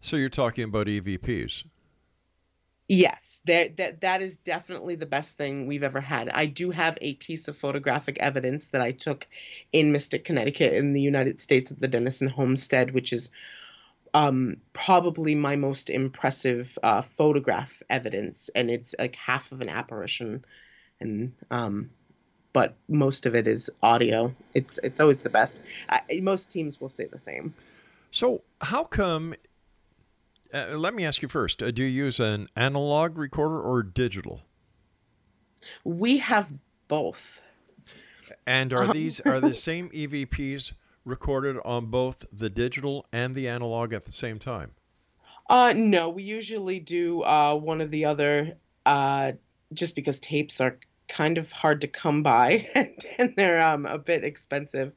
So 0.00 0.16
you're 0.16 0.28
talking 0.28 0.64
about 0.64 0.86
EVPs. 0.86 1.64
Yes, 2.88 3.42
that 3.44 3.76
that 3.76 4.00
that 4.00 4.22
is 4.22 4.38
definitely 4.38 4.94
the 4.94 5.04
best 5.04 5.36
thing 5.36 5.66
we've 5.66 5.82
ever 5.82 6.00
had. 6.00 6.30
I 6.30 6.46
do 6.46 6.70
have 6.70 6.96
a 7.02 7.14
piece 7.14 7.46
of 7.46 7.56
photographic 7.56 8.16
evidence 8.18 8.68
that 8.68 8.80
I 8.80 8.92
took 8.92 9.28
in 9.74 9.92
Mystic, 9.92 10.24
Connecticut, 10.24 10.72
in 10.72 10.94
the 10.94 11.02
United 11.02 11.38
States 11.38 11.70
at 11.70 11.78
the 11.78 11.88
Denison 11.88 12.28
Homestead, 12.28 12.94
which 12.94 13.12
is 13.12 13.30
um, 14.14 14.56
probably 14.72 15.34
my 15.34 15.54
most 15.54 15.90
impressive 15.90 16.78
uh, 16.82 17.02
photograph 17.02 17.82
evidence, 17.90 18.48
and 18.54 18.70
it's 18.70 18.94
like 18.98 19.16
half 19.16 19.52
of 19.52 19.60
an 19.60 19.68
apparition, 19.68 20.42
and 20.98 21.34
um, 21.50 21.90
but 22.54 22.74
most 22.88 23.26
of 23.26 23.34
it 23.34 23.46
is 23.46 23.70
audio. 23.82 24.34
It's 24.54 24.78
it's 24.82 24.98
always 24.98 25.20
the 25.20 25.28
best. 25.28 25.60
I, 25.90 26.20
most 26.22 26.50
teams 26.50 26.80
will 26.80 26.88
say 26.88 27.04
the 27.04 27.18
same. 27.18 27.52
So 28.12 28.40
how 28.62 28.84
come? 28.84 29.34
Uh, 30.52 30.76
let 30.76 30.94
me 30.94 31.04
ask 31.04 31.22
you 31.22 31.28
first. 31.28 31.62
Uh, 31.62 31.70
do 31.70 31.82
you 31.82 31.88
use 31.88 32.18
an 32.18 32.48
analog 32.56 33.18
recorder 33.18 33.60
or 33.60 33.82
digital? 33.82 34.42
We 35.84 36.18
have 36.18 36.52
both. 36.88 37.42
And 38.46 38.72
are 38.72 38.84
Uh-huh. 38.84 38.92
these 38.92 39.20
are 39.20 39.40
the 39.40 39.54
same 39.54 39.90
EVPs 39.90 40.72
recorded 41.04 41.56
on 41.64 41.86
both 41.86 42.26
the 42.32 42.50
digital 42.50 43.06
and 43.12 43.34
the 43.34 43.48
analog 43.48 43.92
at 43.92 44.04
the 44.04 44.12
same 44.12 44.38
time? 44.38 44.72
Uh, 45.48 45.72
no, 45.74 46.10
we 46.10 46.22
usually 46.22 46.78
do 46.80 47.22
uh, 47.22 47.54
one 47.54 47.80
or 47.80 47.86
the 47.86 48.04
other, 48.04 48.58
uh, 48.84 49.32
just 49.72 49.96
because 49.96 50.20
tapes 50.20 50.60
are 50.60 50.78
kind 51.08 51.38
of 51.38 51.50
hard 51.52 51.80
to 51.80 51.88
come 51.88 52.22
by 52.22 52.68
and, 52.74 52.94
and 53.18 53.34
they're 53.36 53.62
um, 53.62 53.86
a 53.86 53.98
bit 53.98 54.24
expensive 54.24 54.92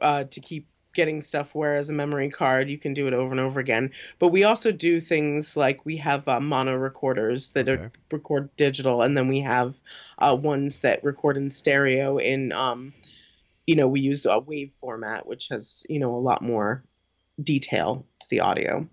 uh, 0.00 0.24
to 0.24 0.40
keep 0.40 0.68
getting 0.94 1.20
stuff. 1.20 1.54
Whereas 1.54 1.90
a 1.90 1.92
memory 1.92 2.30
card, 2.30 2.68
you 2.68 2.78
can 2.78 2.94
do 2.94 3.06
it 3.06 3.14
over 3.14 3.30
and 3.30 3.40
over 3.40 3.60
again. 3.60 3.90
But 4.18 4.28
we 4.28 4.44
also 4.44 4.72
do 4.72 5.00
things 5.00 5.56
like 5.56 5.84
we 5.84 5.96
have 5.98 6.26
uh, 6.28 6.40
mono 6.40 6.74
recorders 6.74 7.50
that 7.50 7.68
Okay. 7.68 7.82
are 7.82 7.92
record 8.10 8.54
digital, 8.56 9.02
and 9.02 9.16
then 9.16 9.28
we 9.28 9.40
have 9.40 9.80
uh, 10.18 10.34
ones 10.34 10.80
that 10.80 11.04
record 11.04 11.36
in 11.36 11.50
stereo. 11.50 12.18
In 12.18 12.52
um, 12.52 12.92
you 13.66 13.76
know, 13.76 13.88
we 13.88 14.00
use 14.00 14.26
a 14.26 14.38
wave 14.38 14.70
format, 14.72 15.26
which 15.26 15.48
has 15.48 15.84
you 15.88 15.98
know 16.00 16.14
a 16.14 16.18
lot 16.18 16.42
more 16.42 16.84
detail 17.42 18.06
to 18.20 18.26
the 18.30 18.40
audio. 18.40 18.88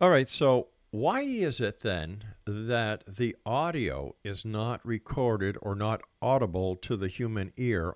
All 0.00 0.10
right. 0.10 0.28
So 0.28 0.68
why 0.90 1.22
is 1.22 1.60
it 1.60 1.80
then 1.80 2.24
that 2.46 3.04
the 3.06 3.36
audio 3.46 4.14
is 4.24 4.44
not 4.44 4.84
recorded 4.84 5.56
or 5.62 5.74
not 5.74 6.02
audible 6.20 6.74
to 6.76 6.96
the 6.96 7.08
human 7.08 7.52
ear 7.56 7.94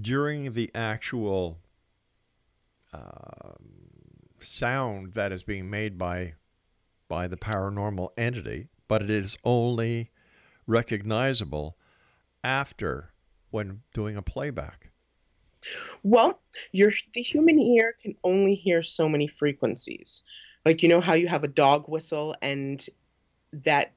during 0.00 0.52
the 0.52 0.70
actual 0.74 1.58
sound 4.38 5.14
that 5.14 5.32
is 5.32 5.42
being 5.42 5.70
made 5.70 5.98
by 5.98 6.34
by 7.08 7.26
the 7.26 7.36
paranormal 7.36 8.10
entity, 8.16 8.68
but 8.86 9.02
it 9.02 9.10
is 9.10 9.38
only 9.44 10.10
recognizable 10.66 11.78
after 12.44 13.12
when 13.50 13.80
doing 13.94 14.16
a 14.16 14.22
playback. 14.22 14.90
Well, 16.02 16.40
your 16.72 16.92
the 17.14 17.22
human 17.22 17.58
ear 17.58 17.94
can 18.00 18.14
only 18.24 18.54
hear 18.54 18.82
so 18.82 19.08
many 19.08 19.26
frequencies. 19.26 20.22
Like 20.64 20.82
you 20.82 20.88
know 20.88 21.00
how 21.00 21.14
you 21.14 21.28
have 21.28 21.44
a 21.44 21.48
dog 21.48 21.88
whistle 21.88 22.36
and 22.42 22.84
that 23.52 23.92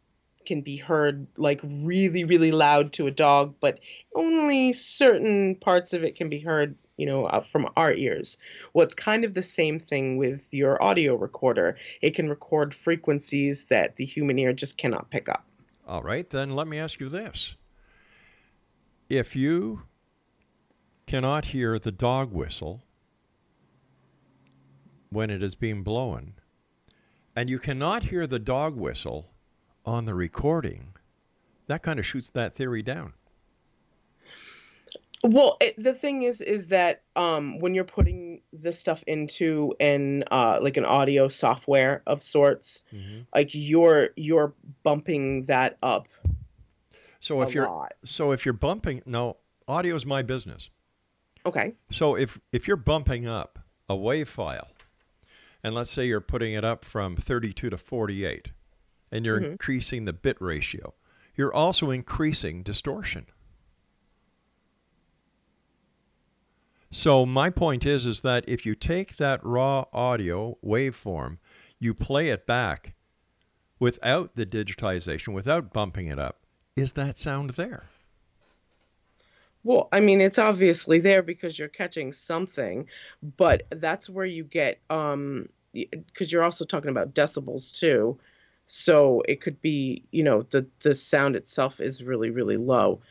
can 0.46 0.62
be 0.62 0.78
heard 0.78 1.28
like 1.38 1.62
really 1.64 2.24
really 2.24 2.52
loud 2.52 2.94
to 2.94 3.08
a 3.08 3.12
dog, 3.12 3.56
but 3.60 3.80
only 4.16 4.74
certain 4.74 5.56
parts 5.56 5.94
of 5.94 6.04
it 6.04 6.16
can 6.16 6.30
be 6.30 6.40
heard, 6.40 6.76
you 7.02 7.08
know, 7.08 7.26
uh, 7.26 7.42
from 7.42 7.68
our 7.76 7.92
ears. 7.92 8.38
Well, 8.74 8.86
it's 8.86 8.94
kind 8.94 9.26
of 9.26 9.34
the 9.34 9.42
same 9.42 9.80
thing 9.80 10.18
with 10.18 10.54
your 10.54 10.82
audio 10.84 11.16
recorder. 11.16 11.76
It 12.00 12.12
can 12.12 12.30
record 12.30 12.76
frequencies 12.76 13.66
that 13.66 13.96
the 13.96 14.06
human 14.06 14.38
ear 14.38 14.54
just 14.54 14.78
cannot 14.78 15.10
pick 15.10 15.28
up. 15.28 15.44
All 15.88 16.04
right, 16.04 16.30
then 16.30 16.52
let 16.52 16.68
me 16.68 16.78
ask 16.78 17.00
you 17.00 17.10
this. 17.10 17.56
If 19.10 19.36
you 19.36 19.82
cannot 21.08 21.46
hear 21.46 21.80
the 21.80 21.92
dog 21.92 22.32
whistle 22.32 22.84
when 25.10 25.32
it 25.32 25.42
is 25.42 25.56
being 25.56 25.82
blown, 25.82 26.36
and 27.36 27.50
you 27.50 27.58
cannot 27.58 28.04
hear 28.04 28.28
the 28.28 28.40
dog 28.40 28.76
whistle 28.76 29.32
on 29.88 30.06
the 30.06 30.14
recording, 30.14 30.94
that 31.66 31.82
kind 31.82 31.98
of 31.98 32.06
shoots 32.06 32.30
that 32.30 32.54
theory 32.54 32.84
down. 32.84 33.14
Well, 35.24 35.58
it, 35.62 35.76
the 35.78 35.94
thing 35.94 36.24
is, 36.24 36.42
is 36.42 36.70
that 36.70 37.04
um, 37.16 37.60
when 37.60 37.76
you're 37.76 37.84
putting 37.84 38.42
this 38.52 38.80
stuff 38.80 39.04
into 39.06 39.74
an 39.80 40.24
uh, 40.32 40.60
like 40.62 40.78
an 40.78 40.86
audio 40.86 41.28
software 41.28 42.02
of 42.08 42.24
sorts, 42.24 42.84
Mm-hmm. 42.94 43.22
like 43.36 43.50
you're 43.54 44.10
you're 44.16 44.54
bumping 44.84 45.46
that 45.46 45.78
up. 45.84 46.08
So 47.20 47.42
A 47.42 47.44
if 47.48 47.54
you're 47.54 47.68
lot. 47.68 47.94
so 48.04 48.32
if 48.32 48.46
you're 48.46 48.54
bumping, 48.54 49.04
no, 49.06 49.38
audio 49.68 49.96
is 49.96 50.06
my 50.08 50.24
business. 50.24 50.70
Okay. 51.46 51.74
So 51.92 52.16
if 52.16 52.40
if 52.52 52.68
you're 52.68 52.78
bumping 52.78 53.28
up 53.28 53.60
a 53.88 53.96
wave 53.96 54.28
file, 54.28 54.70
and 55.64 55.76
let's 55.76 55.92
say 55.92 56.08
you're 56.08 56.20
putting 56.22 56.54
it 56.54 56.64
up 56.64 56.84
from 56.84 57.16
32 57.16 57.70
to 57.70 57.78
48, 57.78 58.52
and 59.12 59.24
you're 59.26 59.40
Mhm. 59.40 59.52
increasing 59.52 60.06
the 60.06 60.14
bit 60.14 60.38
ratio, 60.42 60.96
you're 61.36 61.54
also 61.54 61.92
increasing 61.92 62.64
distortion. 62.64 63.28
So 66.92 67.26
my 67.26 67.50
point 67.50 67.86
is 67.86 68.06
is 68.06 68.22
that 68.22 68.44
if 68.48 68.66
you 68.66 68.76
take 68.76 69.16
that 69.16 69.44
raw 69.46 69.86
audio 69.94 70.58
waveform, 70.64 71.38
you 71.80 71.94
play 71.94 72.28
it 72.28 72.46
back 72.46 72.94
without 73.80 74.36
the 74.36 74.46
digitization, 74.46 75.34
without 75.34 75.72
bumping 75.72 76.08
it 76.08 76.20
up, 76.20 76.42
is 76.76 76.92
that 76.94 77.18
sound 77.18 77.52
there? 77.52 77.86
Well, 79.64 79.88
I 79.92 80.02
mean, 80.02 80.20
it's 80.20 80.38
obviously 80.38 81.00
there 81.00 81.22
because 81.22 81.58
you're 81.58 81.70
catching 81.70 82.12
something, 82.12 82.88
but 83.38 83.64
that's 83.70 84.10
where 84.10 84.26
you 84.26 84.44
get 84.44 84.80
um 84.90 85.48
because 85.74 86.30
you're 86.30 86.44
also 86.44 86.66
talking 86.66 86.90
about 86.90 87.14
decibels 87.14 87.72
too. 87.72 88.20
So 88.68 89.22
it 89.28 89.40
could 89.40 89.62
be, 89.62 90.04
you 90.12 90.24
know, 90.24 90.42
the 90.42 90.68
the 90.82 90.94
sound 90.94 91.38
itself 91.38 91.80
is 91.80 92.04
really 92.04 92.32
really 92.32 92.58
low. 92.58 93.02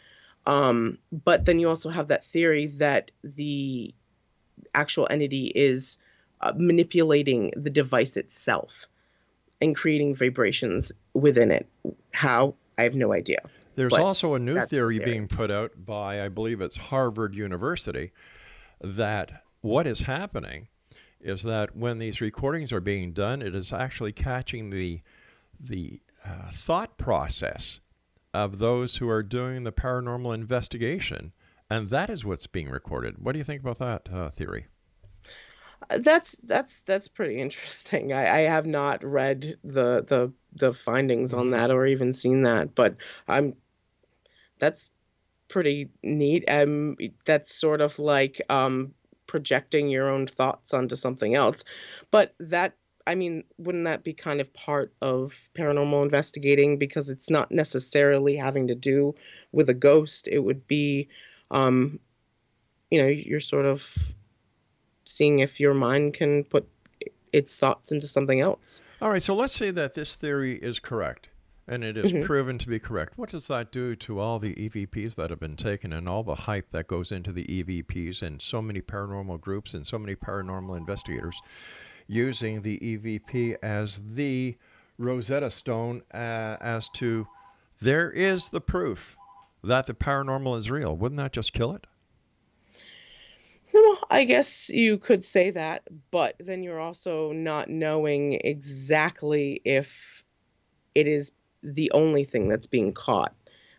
Um 0.47 0.99
but 1.13 1.45
then 1.45 1.59
you 1.59 1.69
also 1.69 1.91
have 1.91 2.09
that 2.09 2.25
theory 2.25 2.67
that 2.79 3.11
the 3.23 3.95
actual 4.75 5.07
entity 5.11 5.47
is 5.55 5.99
uh, 6.41 6.53
manipulating 6.57 7.53
the 7.57 7.71
device 7.71 8.17
itself 8.17 8.87
and 9.61 9.77
creating 9.77 10.17
vibrations 10.17 10.93
within 11.15 11.51
it. 11.51 11.69
How? 12.13 12.55
I 12.79 12.83
have 12.85 12.95
no 12.95 13.13
idea. 13.13 13.41
There's 13.77 13.91
But 13.91 14.01
also 14.01 14.35
a 14.35 14.39
new 14.39 14.61
theory, 14.63 14.97
theory. 14.97 15.05
being 15.05 15.29
put 15.29 15.51
out 15.51 15.73
by, 15.85 16.25
I 16.25 16.29
believe 16.29 16.61
it's 16.61 16.77
Harvard 16.77 17.35
University, 17.35 18.13
that 18.81 19.43
what 19.61 19.87
is 19.87 20.03
happening 20.03 20.69
is 21.21 21.43
that 21.43 21.77
when 21.77 21.99
these 21.99 22.21
recordings 22.21 22.73
are 22.73 22.81
being 22.81 23.13
done, 23.13 23.43
it 23.43 23.55
is 23.55 23.73
actually 23.73 24.13
catching 24.13 24.71
the 24.71 25.01
the 25.63 26.01
uh, 26.27 26.51
thought 26.53 26.97
process 26.97 27.81
of 28.33 28.59
those 28.59 28.97
who 28.97 29.09
are 29.09 29.23
doing 29.23 29.65
the 29.65 29.73
paranormal 29.73 30.35
investigation, 30.35 31.33
and 31.69 31.91
that 31.91 32.11
is 32.11 32.25
what's 32.25 32.47
being 32.47 32.69
recorded. 32.71 33.17
What 33.19 33.33
do 33.33 33.39
you 33.39 33.45
think 33.45 33.61
about 33.63 33.79
that 33.79 34.09
uh, 34.13 34.31
theory? 34.31 34.67
Uh, 35.89 35.99
That's 35.99 36.37
that's 36.45 36.83
that's 36.83 37.09
pretty 37.09 37.41
interesting. 37.41 38.13
I, 38.13 38.39
I 38.39 38.41
have 38.41 38.67
not 38.67 39.05
read 39.05 39.57
the 39.65 40.05
the 40.07 40.33
the 40.53 40.75
findings 40.75 41.33
on 41.33 41.51
that 41.51 41.71
or 41.71 41.87
even 41.87 42.13
seen 42.13 42.43
that, 42.43 42.75
but 42.75 42.97
I'm 43.29 43.55
that's 44.59 44.91
pretty 45.49 45.91
neat. 46.03 46.45
Um, 46.49 46.97
that's 47.25 47.55
sort 47.55 47.81
of 47.81 47.99
like 47.99 48.41
um 48.49 48.95
projecting 49.27 49.89
your 49.89 50.09
own 50.11 50.27
thoughts 50.27 50.75
onto 50.75 50.97
something 50.97 51.35
else. 51.35 51.65
But 52.11 52.35
that 52.41 52.75
I 53.07 53.15
mean, 53.15 53.45
wouldn't 53.59 53.85
that 53.85 54.05
be 54.05 54.13
kind 54.13 54.41
of 54.41 54.53
part 54.53 54.93
of 55.01 55.35
paranormal 55.55 56.03
investigating 56.03 56.79
because 56.79 57.09
it's 57.09 57.31
not 57.31 57.51
necessarily 57.51 58.37
having 58.37 58.69
to 58.69 58.75
do 58.75 59.15
with 59.53 59.69
a 59.69 59.75
ghost. 59.75 60.29
It 60.29 60.39
would 60.41 60.67
be 60.67 61.09
um 61.51 61.99
you 62.91 63.01
know, 63.01 63.09
you're 63.09 63.41
sort 63.41 63.67
of 63.67 63.89
seeing 65.05 65.39
if 65.39 65.61
your 65.61 65.75
mind 65.75 66.15
can 66.15 66.45
put 66.45 66.69
its 67.33 67.57
thoughts 67.59 67.93
into 67.93 68.09
something 68.09 68.41
else. 68.41 68.83
All 69.01 69.11
right, 69.11 69.23
so 69.23 69.35
let's 69.35 69.53
say 69.53 69.71
that 69.71 69.95
this 69.95 70.17
theory 70.17 70.55
is 70.55 70.81
correct 70.81 71.29
and 71.69 71.85
it 71.85 71.97
is 71.97 72.13
Mhm. 72.13 72.25
proven 72.25 72.59
to 72.59 72.69
be 72.69 72.81
correct. 72.81 73.17
What 73.17 73.31
does 73.31 73.47
that 73.47 73.71
do 73.71 73.95
to 73.95 74.19
all 74.19 74.41
the 74.41 74.55
EVPs 74.55 75.15
that 75.15 75.31
have 75.31 75.39
been 75.39 75.55
taken 75.55 75.93
and 75.93 76.09
all 76.09 76.25
the 76.25 76.35
hype 76.35 76.71
that 76.71 76.89
goes 76.89 77.13
into 77.13 77.31
the 77.31 77.45
EVPs 77.45 78.23
and 78.23 78.43
so 78.43 78.61
many 78.61 78.81
paranormal 78.81 79.41
groups 79.41 79.73
and 79.73 79.87
so 79.87 79.97
many 79.97 80.17
paranormal 80.17 80.77
investigators 80.77 81.41
using 82.11 82.63
the 82.63 82.79
EVP 82.79 83.57
as 83.63 84.03
the 84.15 84.57
Rosetta 84.99 85.51
Stone 85.51 86.03
uh, 86.13 86.57
as 86.61 86.89
to 86.91 87.29
there 87.81 88.11
is 88.11 88.51
the 88.51 88.61
proof 88.61 89.17
that 89.63 89.87
the 89.87 89.95
paranormal 89.95 90.59
is 90.59 90.71
real? 90.71 90.97
Wouldn't 90.97 91.19
that 91.19 91.33
just 91.33 91.53
kill 91.53 91.73
it? 91.73 91.87
No, 93.73 93.99
I 94.11 94.25
guess 94.25 94.69
you 94.69 94.99
could 94.99 95.25
say 95.25 95.53
that, 95.53 95.85
but 96.11 96.35
then 96.41 96.65
you're 96.65 96.81
also 96.81 97.31
not 97.31 97.71
knowing 97.71 98.41
exactly 98.43 99.63
if 99.65 100.25
it 100.97 101.07
is 101.07 101.31
the 101.63 101.93
only 101.93 102.25
thing 102.25 102.49
that's 102.49 102.67
being 102.67 102.93
caught. 102.93 103.33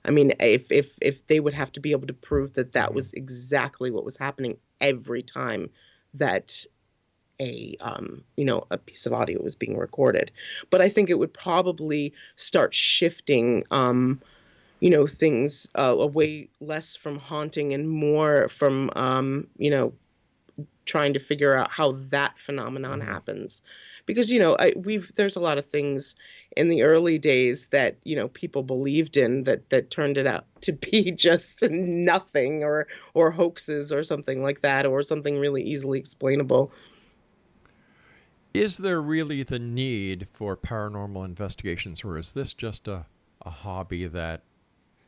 I 0.06 0.12
mean, 0.12 0.32
if 0.40 0.72
if 0.72 0.98
if 1.02 1.28
they 1.28 1.42
would 1.42 1.54
have 1.54 1.74
to 1.74 1.82
be 1.82 1.92
able 1.92 2.08
to 2.08 2.14
prove 2.14 2.54
that 2.54 2.72
that 2.72 2.94
was 2.94 3.12
exactly 3.14 3.92
what 3.92 4.06
was 4.06 4.16
happening 4.16 4.58
every 4.80 5.22
time 5.22 5.70
that 6.14 6.66
a 7.42 7.76
um, 7.82 8.24
you 8.38 8.46
know 8.46 8.66
a 8.72 8.78
piece 8.78 9.06
of 9.06 9.14
audio 9.14 9.42
was 9.42 9.56
being 9.56 9.78
recorded, 9.78 10.32
but 10.70 10.82
I 10.82 10.88
think 10.88 11.10
it 11.10 11.20
would 11.20 11.34
probably 11.34 12.14
start 12.38 12.74
shifting. 12.74 13.66
Um, 13.72 14.22
you 14.82 14.90
know 14.90 15.06
things 15.06 15.70
uh, 15.78 15.96
away 15.98 16.50
less 16.60 16.96
from 16.96 17.20
haunting 17.20 17.72
and 17.74 17.88
more 17.88 18.50
from 18.50 18.90
um, 18.96 19.48
you 19.58 19.70
know 19.70 19.94
trying 20.86 21.14
to 21.14 21.20
figure 21.20 21.56
out 21.56 21.72
how 21.72 21.92
that 22.10 22.38
phenomenon 22.38 23.00
happens. 23.00 23.62
Because 24.08 24.32
you 24.32 24.40
know 24.40 24.58
I, 24.60 24.74
we've 24.76 25.14
there's 25.14 25.36
a 25.36 25.40
lot 25.40 25.60
of 25.60 25.66
things 25.66 26.16
in 26.58 26.68
the 26.68 26.84
early 26.84 27.20
days 27.20 27.68
that 27.68 27.98
you 28.04 28.16
know 28.16 28.28
people 28.28 28.64
believed 28.64 29.16
in 29.16 29.44
that 29.44 29.70
that 29.70 29.92
turned 29.92 30.18
it 30.18 30.28
out 30.28 30.46
to 30.62 30.74
be 30.92 31.12
just 31.12 31.62
nothing 31.70 32.64
or 32.64 32.88
or 33.14 33.30
hoaxes 33.32 33.94
or 33.94 34.04
something 34.04 34.42
like 34.42 34.62
that 34.62 34.86
or 34.86 35.04
something 35.04 35.38
really 35.38 35.62
easily 35.62 36.00
explainable 36.00 36.72
Is 38.54 38.80
there 38.80 39.02
really 39.02 39.44
the 39.44 39.60
need 39.60 40.28
for 40.34 40.58
paranormal 40.58 41.24
investigations, 41.24 42.04
or 42.04 42.18
is 42.18 42.34
this 42.34 42.54
just 42.54 42.88
a, 42.88 43.06
a 43.46 43.50
hobby 43.50 44.06
that 44.08 44.42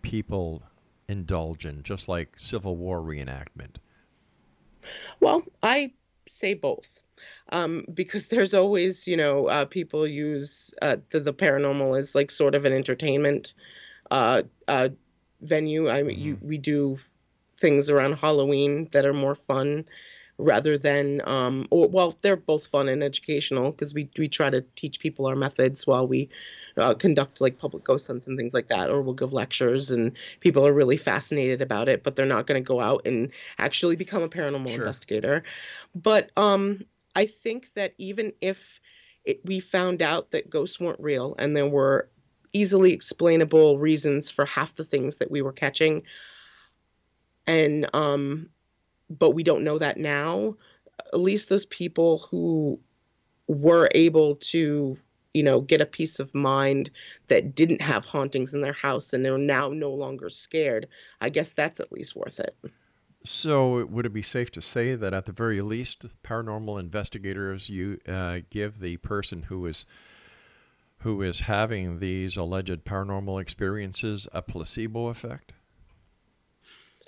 people 0.02 0.64
indulge 1.10 1.66
in, 1.66 1.84
just 1.84 2.08
like 2.08 2.40
Civil 2.40 2.78
War 2.78 3.02
reenactment? 3.02 3.76
Well, 5.20 5.44
I 5.62 5.92
say 6.28 6.54
both. 6.54 7.02
Um, 7.50 7.86
because 7.94 8.28
there's 8.28 8.54
always, 8.54 9.08
you 9.08 9.16
know, 9.16 9.48
uh, 9.48 9.66
people 9.66 10.08
use 10.08 10.74
uh, 10.82 10.98
the, 11.10 11.20
the 11.20 11.34
paranormal 11.34 11.98
as 11.98 12.16
like 12.16 12.32
sort 12.32 12.56
of 12.56 12.66
an 12.66 12.74
entertainment 12.74 13.54
uh, 14.12 14.44
uh, 14.68 14.90
venue. 15.42 15.90
I 15.90 16.04
mean, 16.04 16.20
you, 16.20 16.40
we 16.42 16.58
do 16.58 16.98
things 17.60 17.90
around 17.90 18.14
Halloween 18.14 18.90
that 18.92 19.06
are 19.06 19.14
more 19.14 19.36
fun 19.36 19.86
rather 20.38 20.78
than, 20.78 21.22
um, 21.26 21.68
or, 21.70 21.88
well, 21.88 22.16
they're 22.22 22.36
both 22.36 22.68
fun 22.68 22.90
and 22.90 23.04
educational 23.04 23.72
because 23.72 23.94
we, 23.94 24.10
we 24.18 24.28
try 24.28 24.50
to 24.50 24.62
teach 24.76 25.00
people 25.00 25.26
our 25.26 25.36
methods 25.36 25.86
while 25.86 26.08
we 26.08 26.30
uh, 26.78 26.94
conduct 26.96 27.40
like 27.40 27.60
public 27.60 27.84
ghost 27.84 28.08
hunts 28.08 28.28
and 28.28 28.38
things 28.38 28.54
like 28.54 28.68
that, 28.70 28.90
or 28.90 29.02
we'll 29.02 29.14
give 29.14 29.32
lectures 29.32 29.92
and 29.92 30.14
people 30.40 30.66
are 30.66 30.74
really 30.74 30.98
fascinated 30.98 31.62
about 31.62 31.88
it, 31.88 32.02
but 32.04 32.16
they're 32.16 32.26
not 32.26 32.48
going 32.48 32.62
to 32.62 32.68
go 32.68 32.82
out 32.82 33.06
and 33.06 33.30
actually 33.60 33.96
become 33.96 34.24
a 34.24 34.30
paranormal 34.30 34.70
Sure. 34.70 34.80
investigator. 34.80 35.44
But 35.94 36.32
um, 36.36 36.86
I 37.16 37.28
think 37.28 37.72
that 37.74 37.94
even 37.98 38.34
if 38.42 38.82
it, 39.24 39.42
we 39.46 39.60
found 39.60 40.02
out 40.02 40.32
that 40.32 40.50
ghosts 40.50 40.80
weren't 40.80 41.00
real 41.00 41.36
and 41.38 41.56
there 41.56 41.68
were 41.68 42.10
easily 42.54 42.94
explainable 42.94 43.78
reasons 43.80 44.30
for 44.32 44.46
half 44.46 44.76
the 44.76 44.84
things 44.84 45.18
that 45.18 45.32
we 45.32 45.42
were 45.42 45.54
catching, 45.54 46.04
and 47.48 47.90
um, 47.96 48.50
but 49.10 49.32
we 49.32 49.44
don't 49.44 49.64
know 49.64 49.78
that 49.78 49.98
now. 49.98 50.56
At 51.14 51.20
least 51.20 51.50
those 51.50 51.66
people 51.66 52.20
who 52.30 52.80
were 53.48 53.90
able 53.94 54.36
to 54.36 54.98
you 55.34 55.44
know 55.44 55.62
get 55.62 55.82
a 55.82 55.86
peace 55.86 56.20
of 56.20 56.34
mind 56.34 56.90
that 57.28 57.56
didn't 57.56 57.82
have 57.82 58.06
hauntings 58.06 58.54
in 58.54 58.62
their 58.62 58.74
house 58.74 59.14
and 59.14 59.26
they're 59.26 59.38
now 59.38 59.70
no 59.70 59.92
longer 59.92 60.30
scared 60.30 60.88
i 61.20 61.28
guess 61.28 61.54
that's 61.54 61.80
at 61.80 61.92
least 61.92 62.16
worth 62.16 62.40
it 62.40 62.56
So, 63.26 63.86
would 63.86 64.06
it 64.06 64.14
be 64.14 64.22
safe 64.22 64.52
to 64.52 64.62
say 64.62 64.96
that 64.96 65.14
at 65.14 65.26
the 65.26 65.32
very 65.32 65.62
least, 65.62 66.06
paranormal 66.24 66.78
investigators 66.78 67.70
you 67.70 68.00
uh, 68.06 68.42
give 68.50 68.80
the 68.80 68.98
person 68.98 69.44
who 69.44 69.66
is 69.66 69.86
who 71.00 71.22
is 71.22 71.42
having 71.42 72.00
these 72.00 72.36
alleged 72.36 72.84
paranormal 72.84 73.42
experiences 73.42 74.28
a 74.34 74.42
placebo 74.42 75.08
effect? 75.08 75.54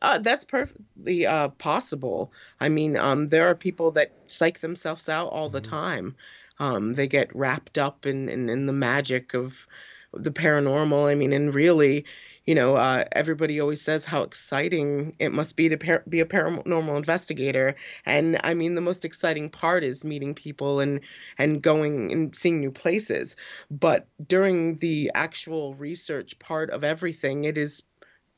Uh, 0.02 0.18
that's 0.20 0.44
perfectly 0.44 1.26
uh, 1.26 1.50
possible. 1.50 2.32
I 2.60 2.70
mean, 2.70 2.98
um, 2.98 3.28
there 3.28 3.48
are 3.48 3.56
people 3.56 3.92
that 3.92 4.12
psych 4.28 4.60
themselves 4.60 5.10
out 5.10 5.30
all 5.30 5.50
the 5.50 5.62
time. 5.62 6.16
Um, 6.60 6.94
they 6.94 7.08
get 7.08 7.36
wrapped 7.36 7.78
up 7.78 8.06
in, 8.06 8.30
in, 8.30 8.50
in 8.50 8.66
the 8.66 8.74
magic 8.74 9.34
of 9.34 9.68
the 10.14 10.32
paranormal. 10.32 11.10
I 11.10 11.16
mean, 11.16 11.34
and 11.34 11.54
really, 11.54 12.06
you 12.46 12.56
know, 12.56 12.76
uh, 12.76 13.06
everybody 13.12 13.60
always 13.60 13.82
says 13.82 14.06
how 14.06 14.24
exciting 14.24 15.16
it 15.20 15.32
must 15.32 15.58
be 15.58 15.70
to 15.70 15.78
par- 15.78 16.04
be 16.08 16.20
a 16.20 16.26
paranormal 16.26 16.98
investigator. 16.98 17.76
And 18.06 18.40
I 18.44 18.54
mean, 18.54 18.76
the 18.76 18.82
most 18.82 19.04
exciting 19.04 19.50
part 19.50 19.84
is 19.84 20.06
meeting 20.06 20.36
people 20.36 20.80
and 20.80 21.02
and 21.38 21.62
going 21.62 22.12
and 22.12 22.36
seeing 22.36 22.60
new 22.60 22.72
places. 22.72 23.36
But 23.70 24.08
during 24.26 24.78
the 24.78 25.12
actual 25.14 25.76
research 25.76 26.38
part 26.40 26.70
of 26.70 26.84
everything, 26.84 27.44
it 27.44 27.58
is 27.58 27.84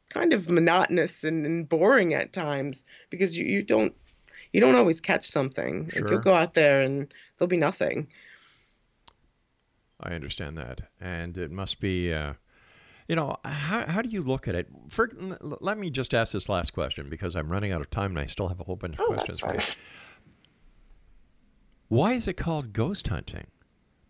kind 0.09 0.33
of 0.33 0.49
monotonous 0.49 1.23
and, 1.23 1.45
and 1.45 1.69
boring 1.69 2.13
at 2.13 2.33
times 2.33 2.85
because 3.09 3.37
you, 3.37 3.45
you 3.45 3.63
don't 3.63 3.93
you 4.53 4.61
don't 4.61 4.75
always 4.75 5.01
catch 5.01 5.29
something. 5.29 5.85
Like 5.85 5.93
Sure. 5.93 6.09
you'll 6.11 6.21
go 6.21 6.33
out 6.33 6.53
there 6.53 6.81
and 6.81 7.13
there'll 7.37 7.49
be 7.49 7.57
nothing. 7.57 8.07
I 9.99 10.13
understand 10.13 10.57
that, 10.57 10.81
and 11.01 11.37
it 11.37 11.51
must 11.51 11.79
be. 11.79 12.13
Uh, 12.13 12.33
you 13.07 13.15
know, 13.15 13.37
how, 13.45 13.85
how 13.87 14.01
do 14.01 14.09
you 14.09 14.21
look 14.21 14.49
at 14.49 14.55
it? 14.55 14.67
For, 14.89 15.09
let 15.41 15.77
me 15.77 15.89
just 15.89 16.13
ask 16.13 16.33
this 16.33 16.49
last 16.49 16.73
question 16.73 17.09
because 17.09 17.37
I'm 17.37 17.49
running 17.49 17.71
out 17.71 17.79
of 17.79 17.89
time 17.89 18.11
and 18.11 18.19
I 18.19 18.25
still 18.25 18.49
have 18.49 18.59
a 18.59 18.65
whole 18.65 18.75
bunch 18.75 18.95
of 18.95 18.99
Oh, 18.99 19.07
questions 19.07 19.39
for 19.39 19.53
you. 19.53 19.61
Why 21.87 22.13
is 22.13 22.27
it 22.27 22.33
called 22.33 22.73
ghost 22.73 23.07
hunting? 23.07 23.47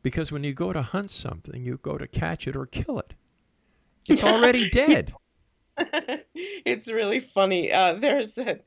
Because 0.01 0.31
when 0.31 0.43
you 0.43 0.55
go 0.55 0.73
to 0.73 0.81
hunt 0.81 1.11
something, 1.11 1.63
you 1.63 1.77
go 1.77 1.99
to 1.99 2.07
catch 2.07 2.47
it 2.47 2.55
or 2.55 2.65
kill 2.65 2.97
it. 2.97 3.13
It's 4.07 4.23
already 4.23 4.67
dead. 4.71 5.13
it's 6.35 6.87
really 6.87 7.19
funny. 7.19 7.71
Uh, 7.71 7.93
there's 7.93 8.37
a, 8.37 8.59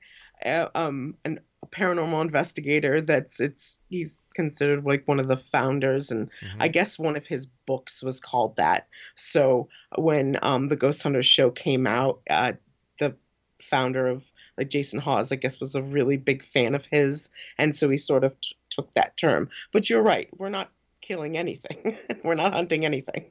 uh, 0.44 0.68
um, 0.74 1.14
an, 1.24 1.40
a 1.62 1.66
paranormal 1.66 2.22
investigator 2.22 3.00
that's 3.00 3.40
it's 3.40 3.80
he's 3.88 4.16
considered 4.34 4.84
like 4.84 5.06
one 5.06 5.20
of 5.20 5.28
the 5.28 5.36
founders, 5.36 6.11
and 6.11 6.30
I 6.58 6.68
guess 6.68 6.98
one 6.98 7.16
of 7.16 7.26
his 7.26 7.46
books 7.66 8.02
was 8.02 8.20
called 8.20 8.56
that. 8.56 8.86
So 9.14 9.68
when 9.96 10.38
um, 10.42 10.68
the 10.68 10.76
Ghost 10.76 11.02
Hunters 11.02 11.26
show 11.26 11.50
came 11.50 11.86
out, 11.86 12.20
uh, 12.30 12.54
the 12.98 13.14
founder 13.61 14.06
of 14.06 14.24
like 14.56 14.70
Jason 14.70 15.00
Hawes, 15.00 15.32
I 15.32 15.36
guess, 15.36 15.61
was 15.61 15.74
a 15.74 15.82
really 15.82 16.16
big 16.16 16.42
fan 16.42 16.74
of 16.74 16.86
his, 16.86 17.30
and 17.58 17.74
so 17.74 17.88
he 17.88 17.98
sort 17.98 18.24
of 18.24 18.40
t- 18.40 18.56
took 18.70 18.92
that 18.94 19.16
term. 19.16 19.48
But 19.72 19.90
you're 19.90 20.02
right, 20.02 20.28
we're 20.38 20.48
not 20.48 20.70
killing 21.00 21.36
anything. 21.36 21.98
we're 22.24 22.34
not 22.34 22.52
hunting 22.52 22.84
anything. 22.84 23.26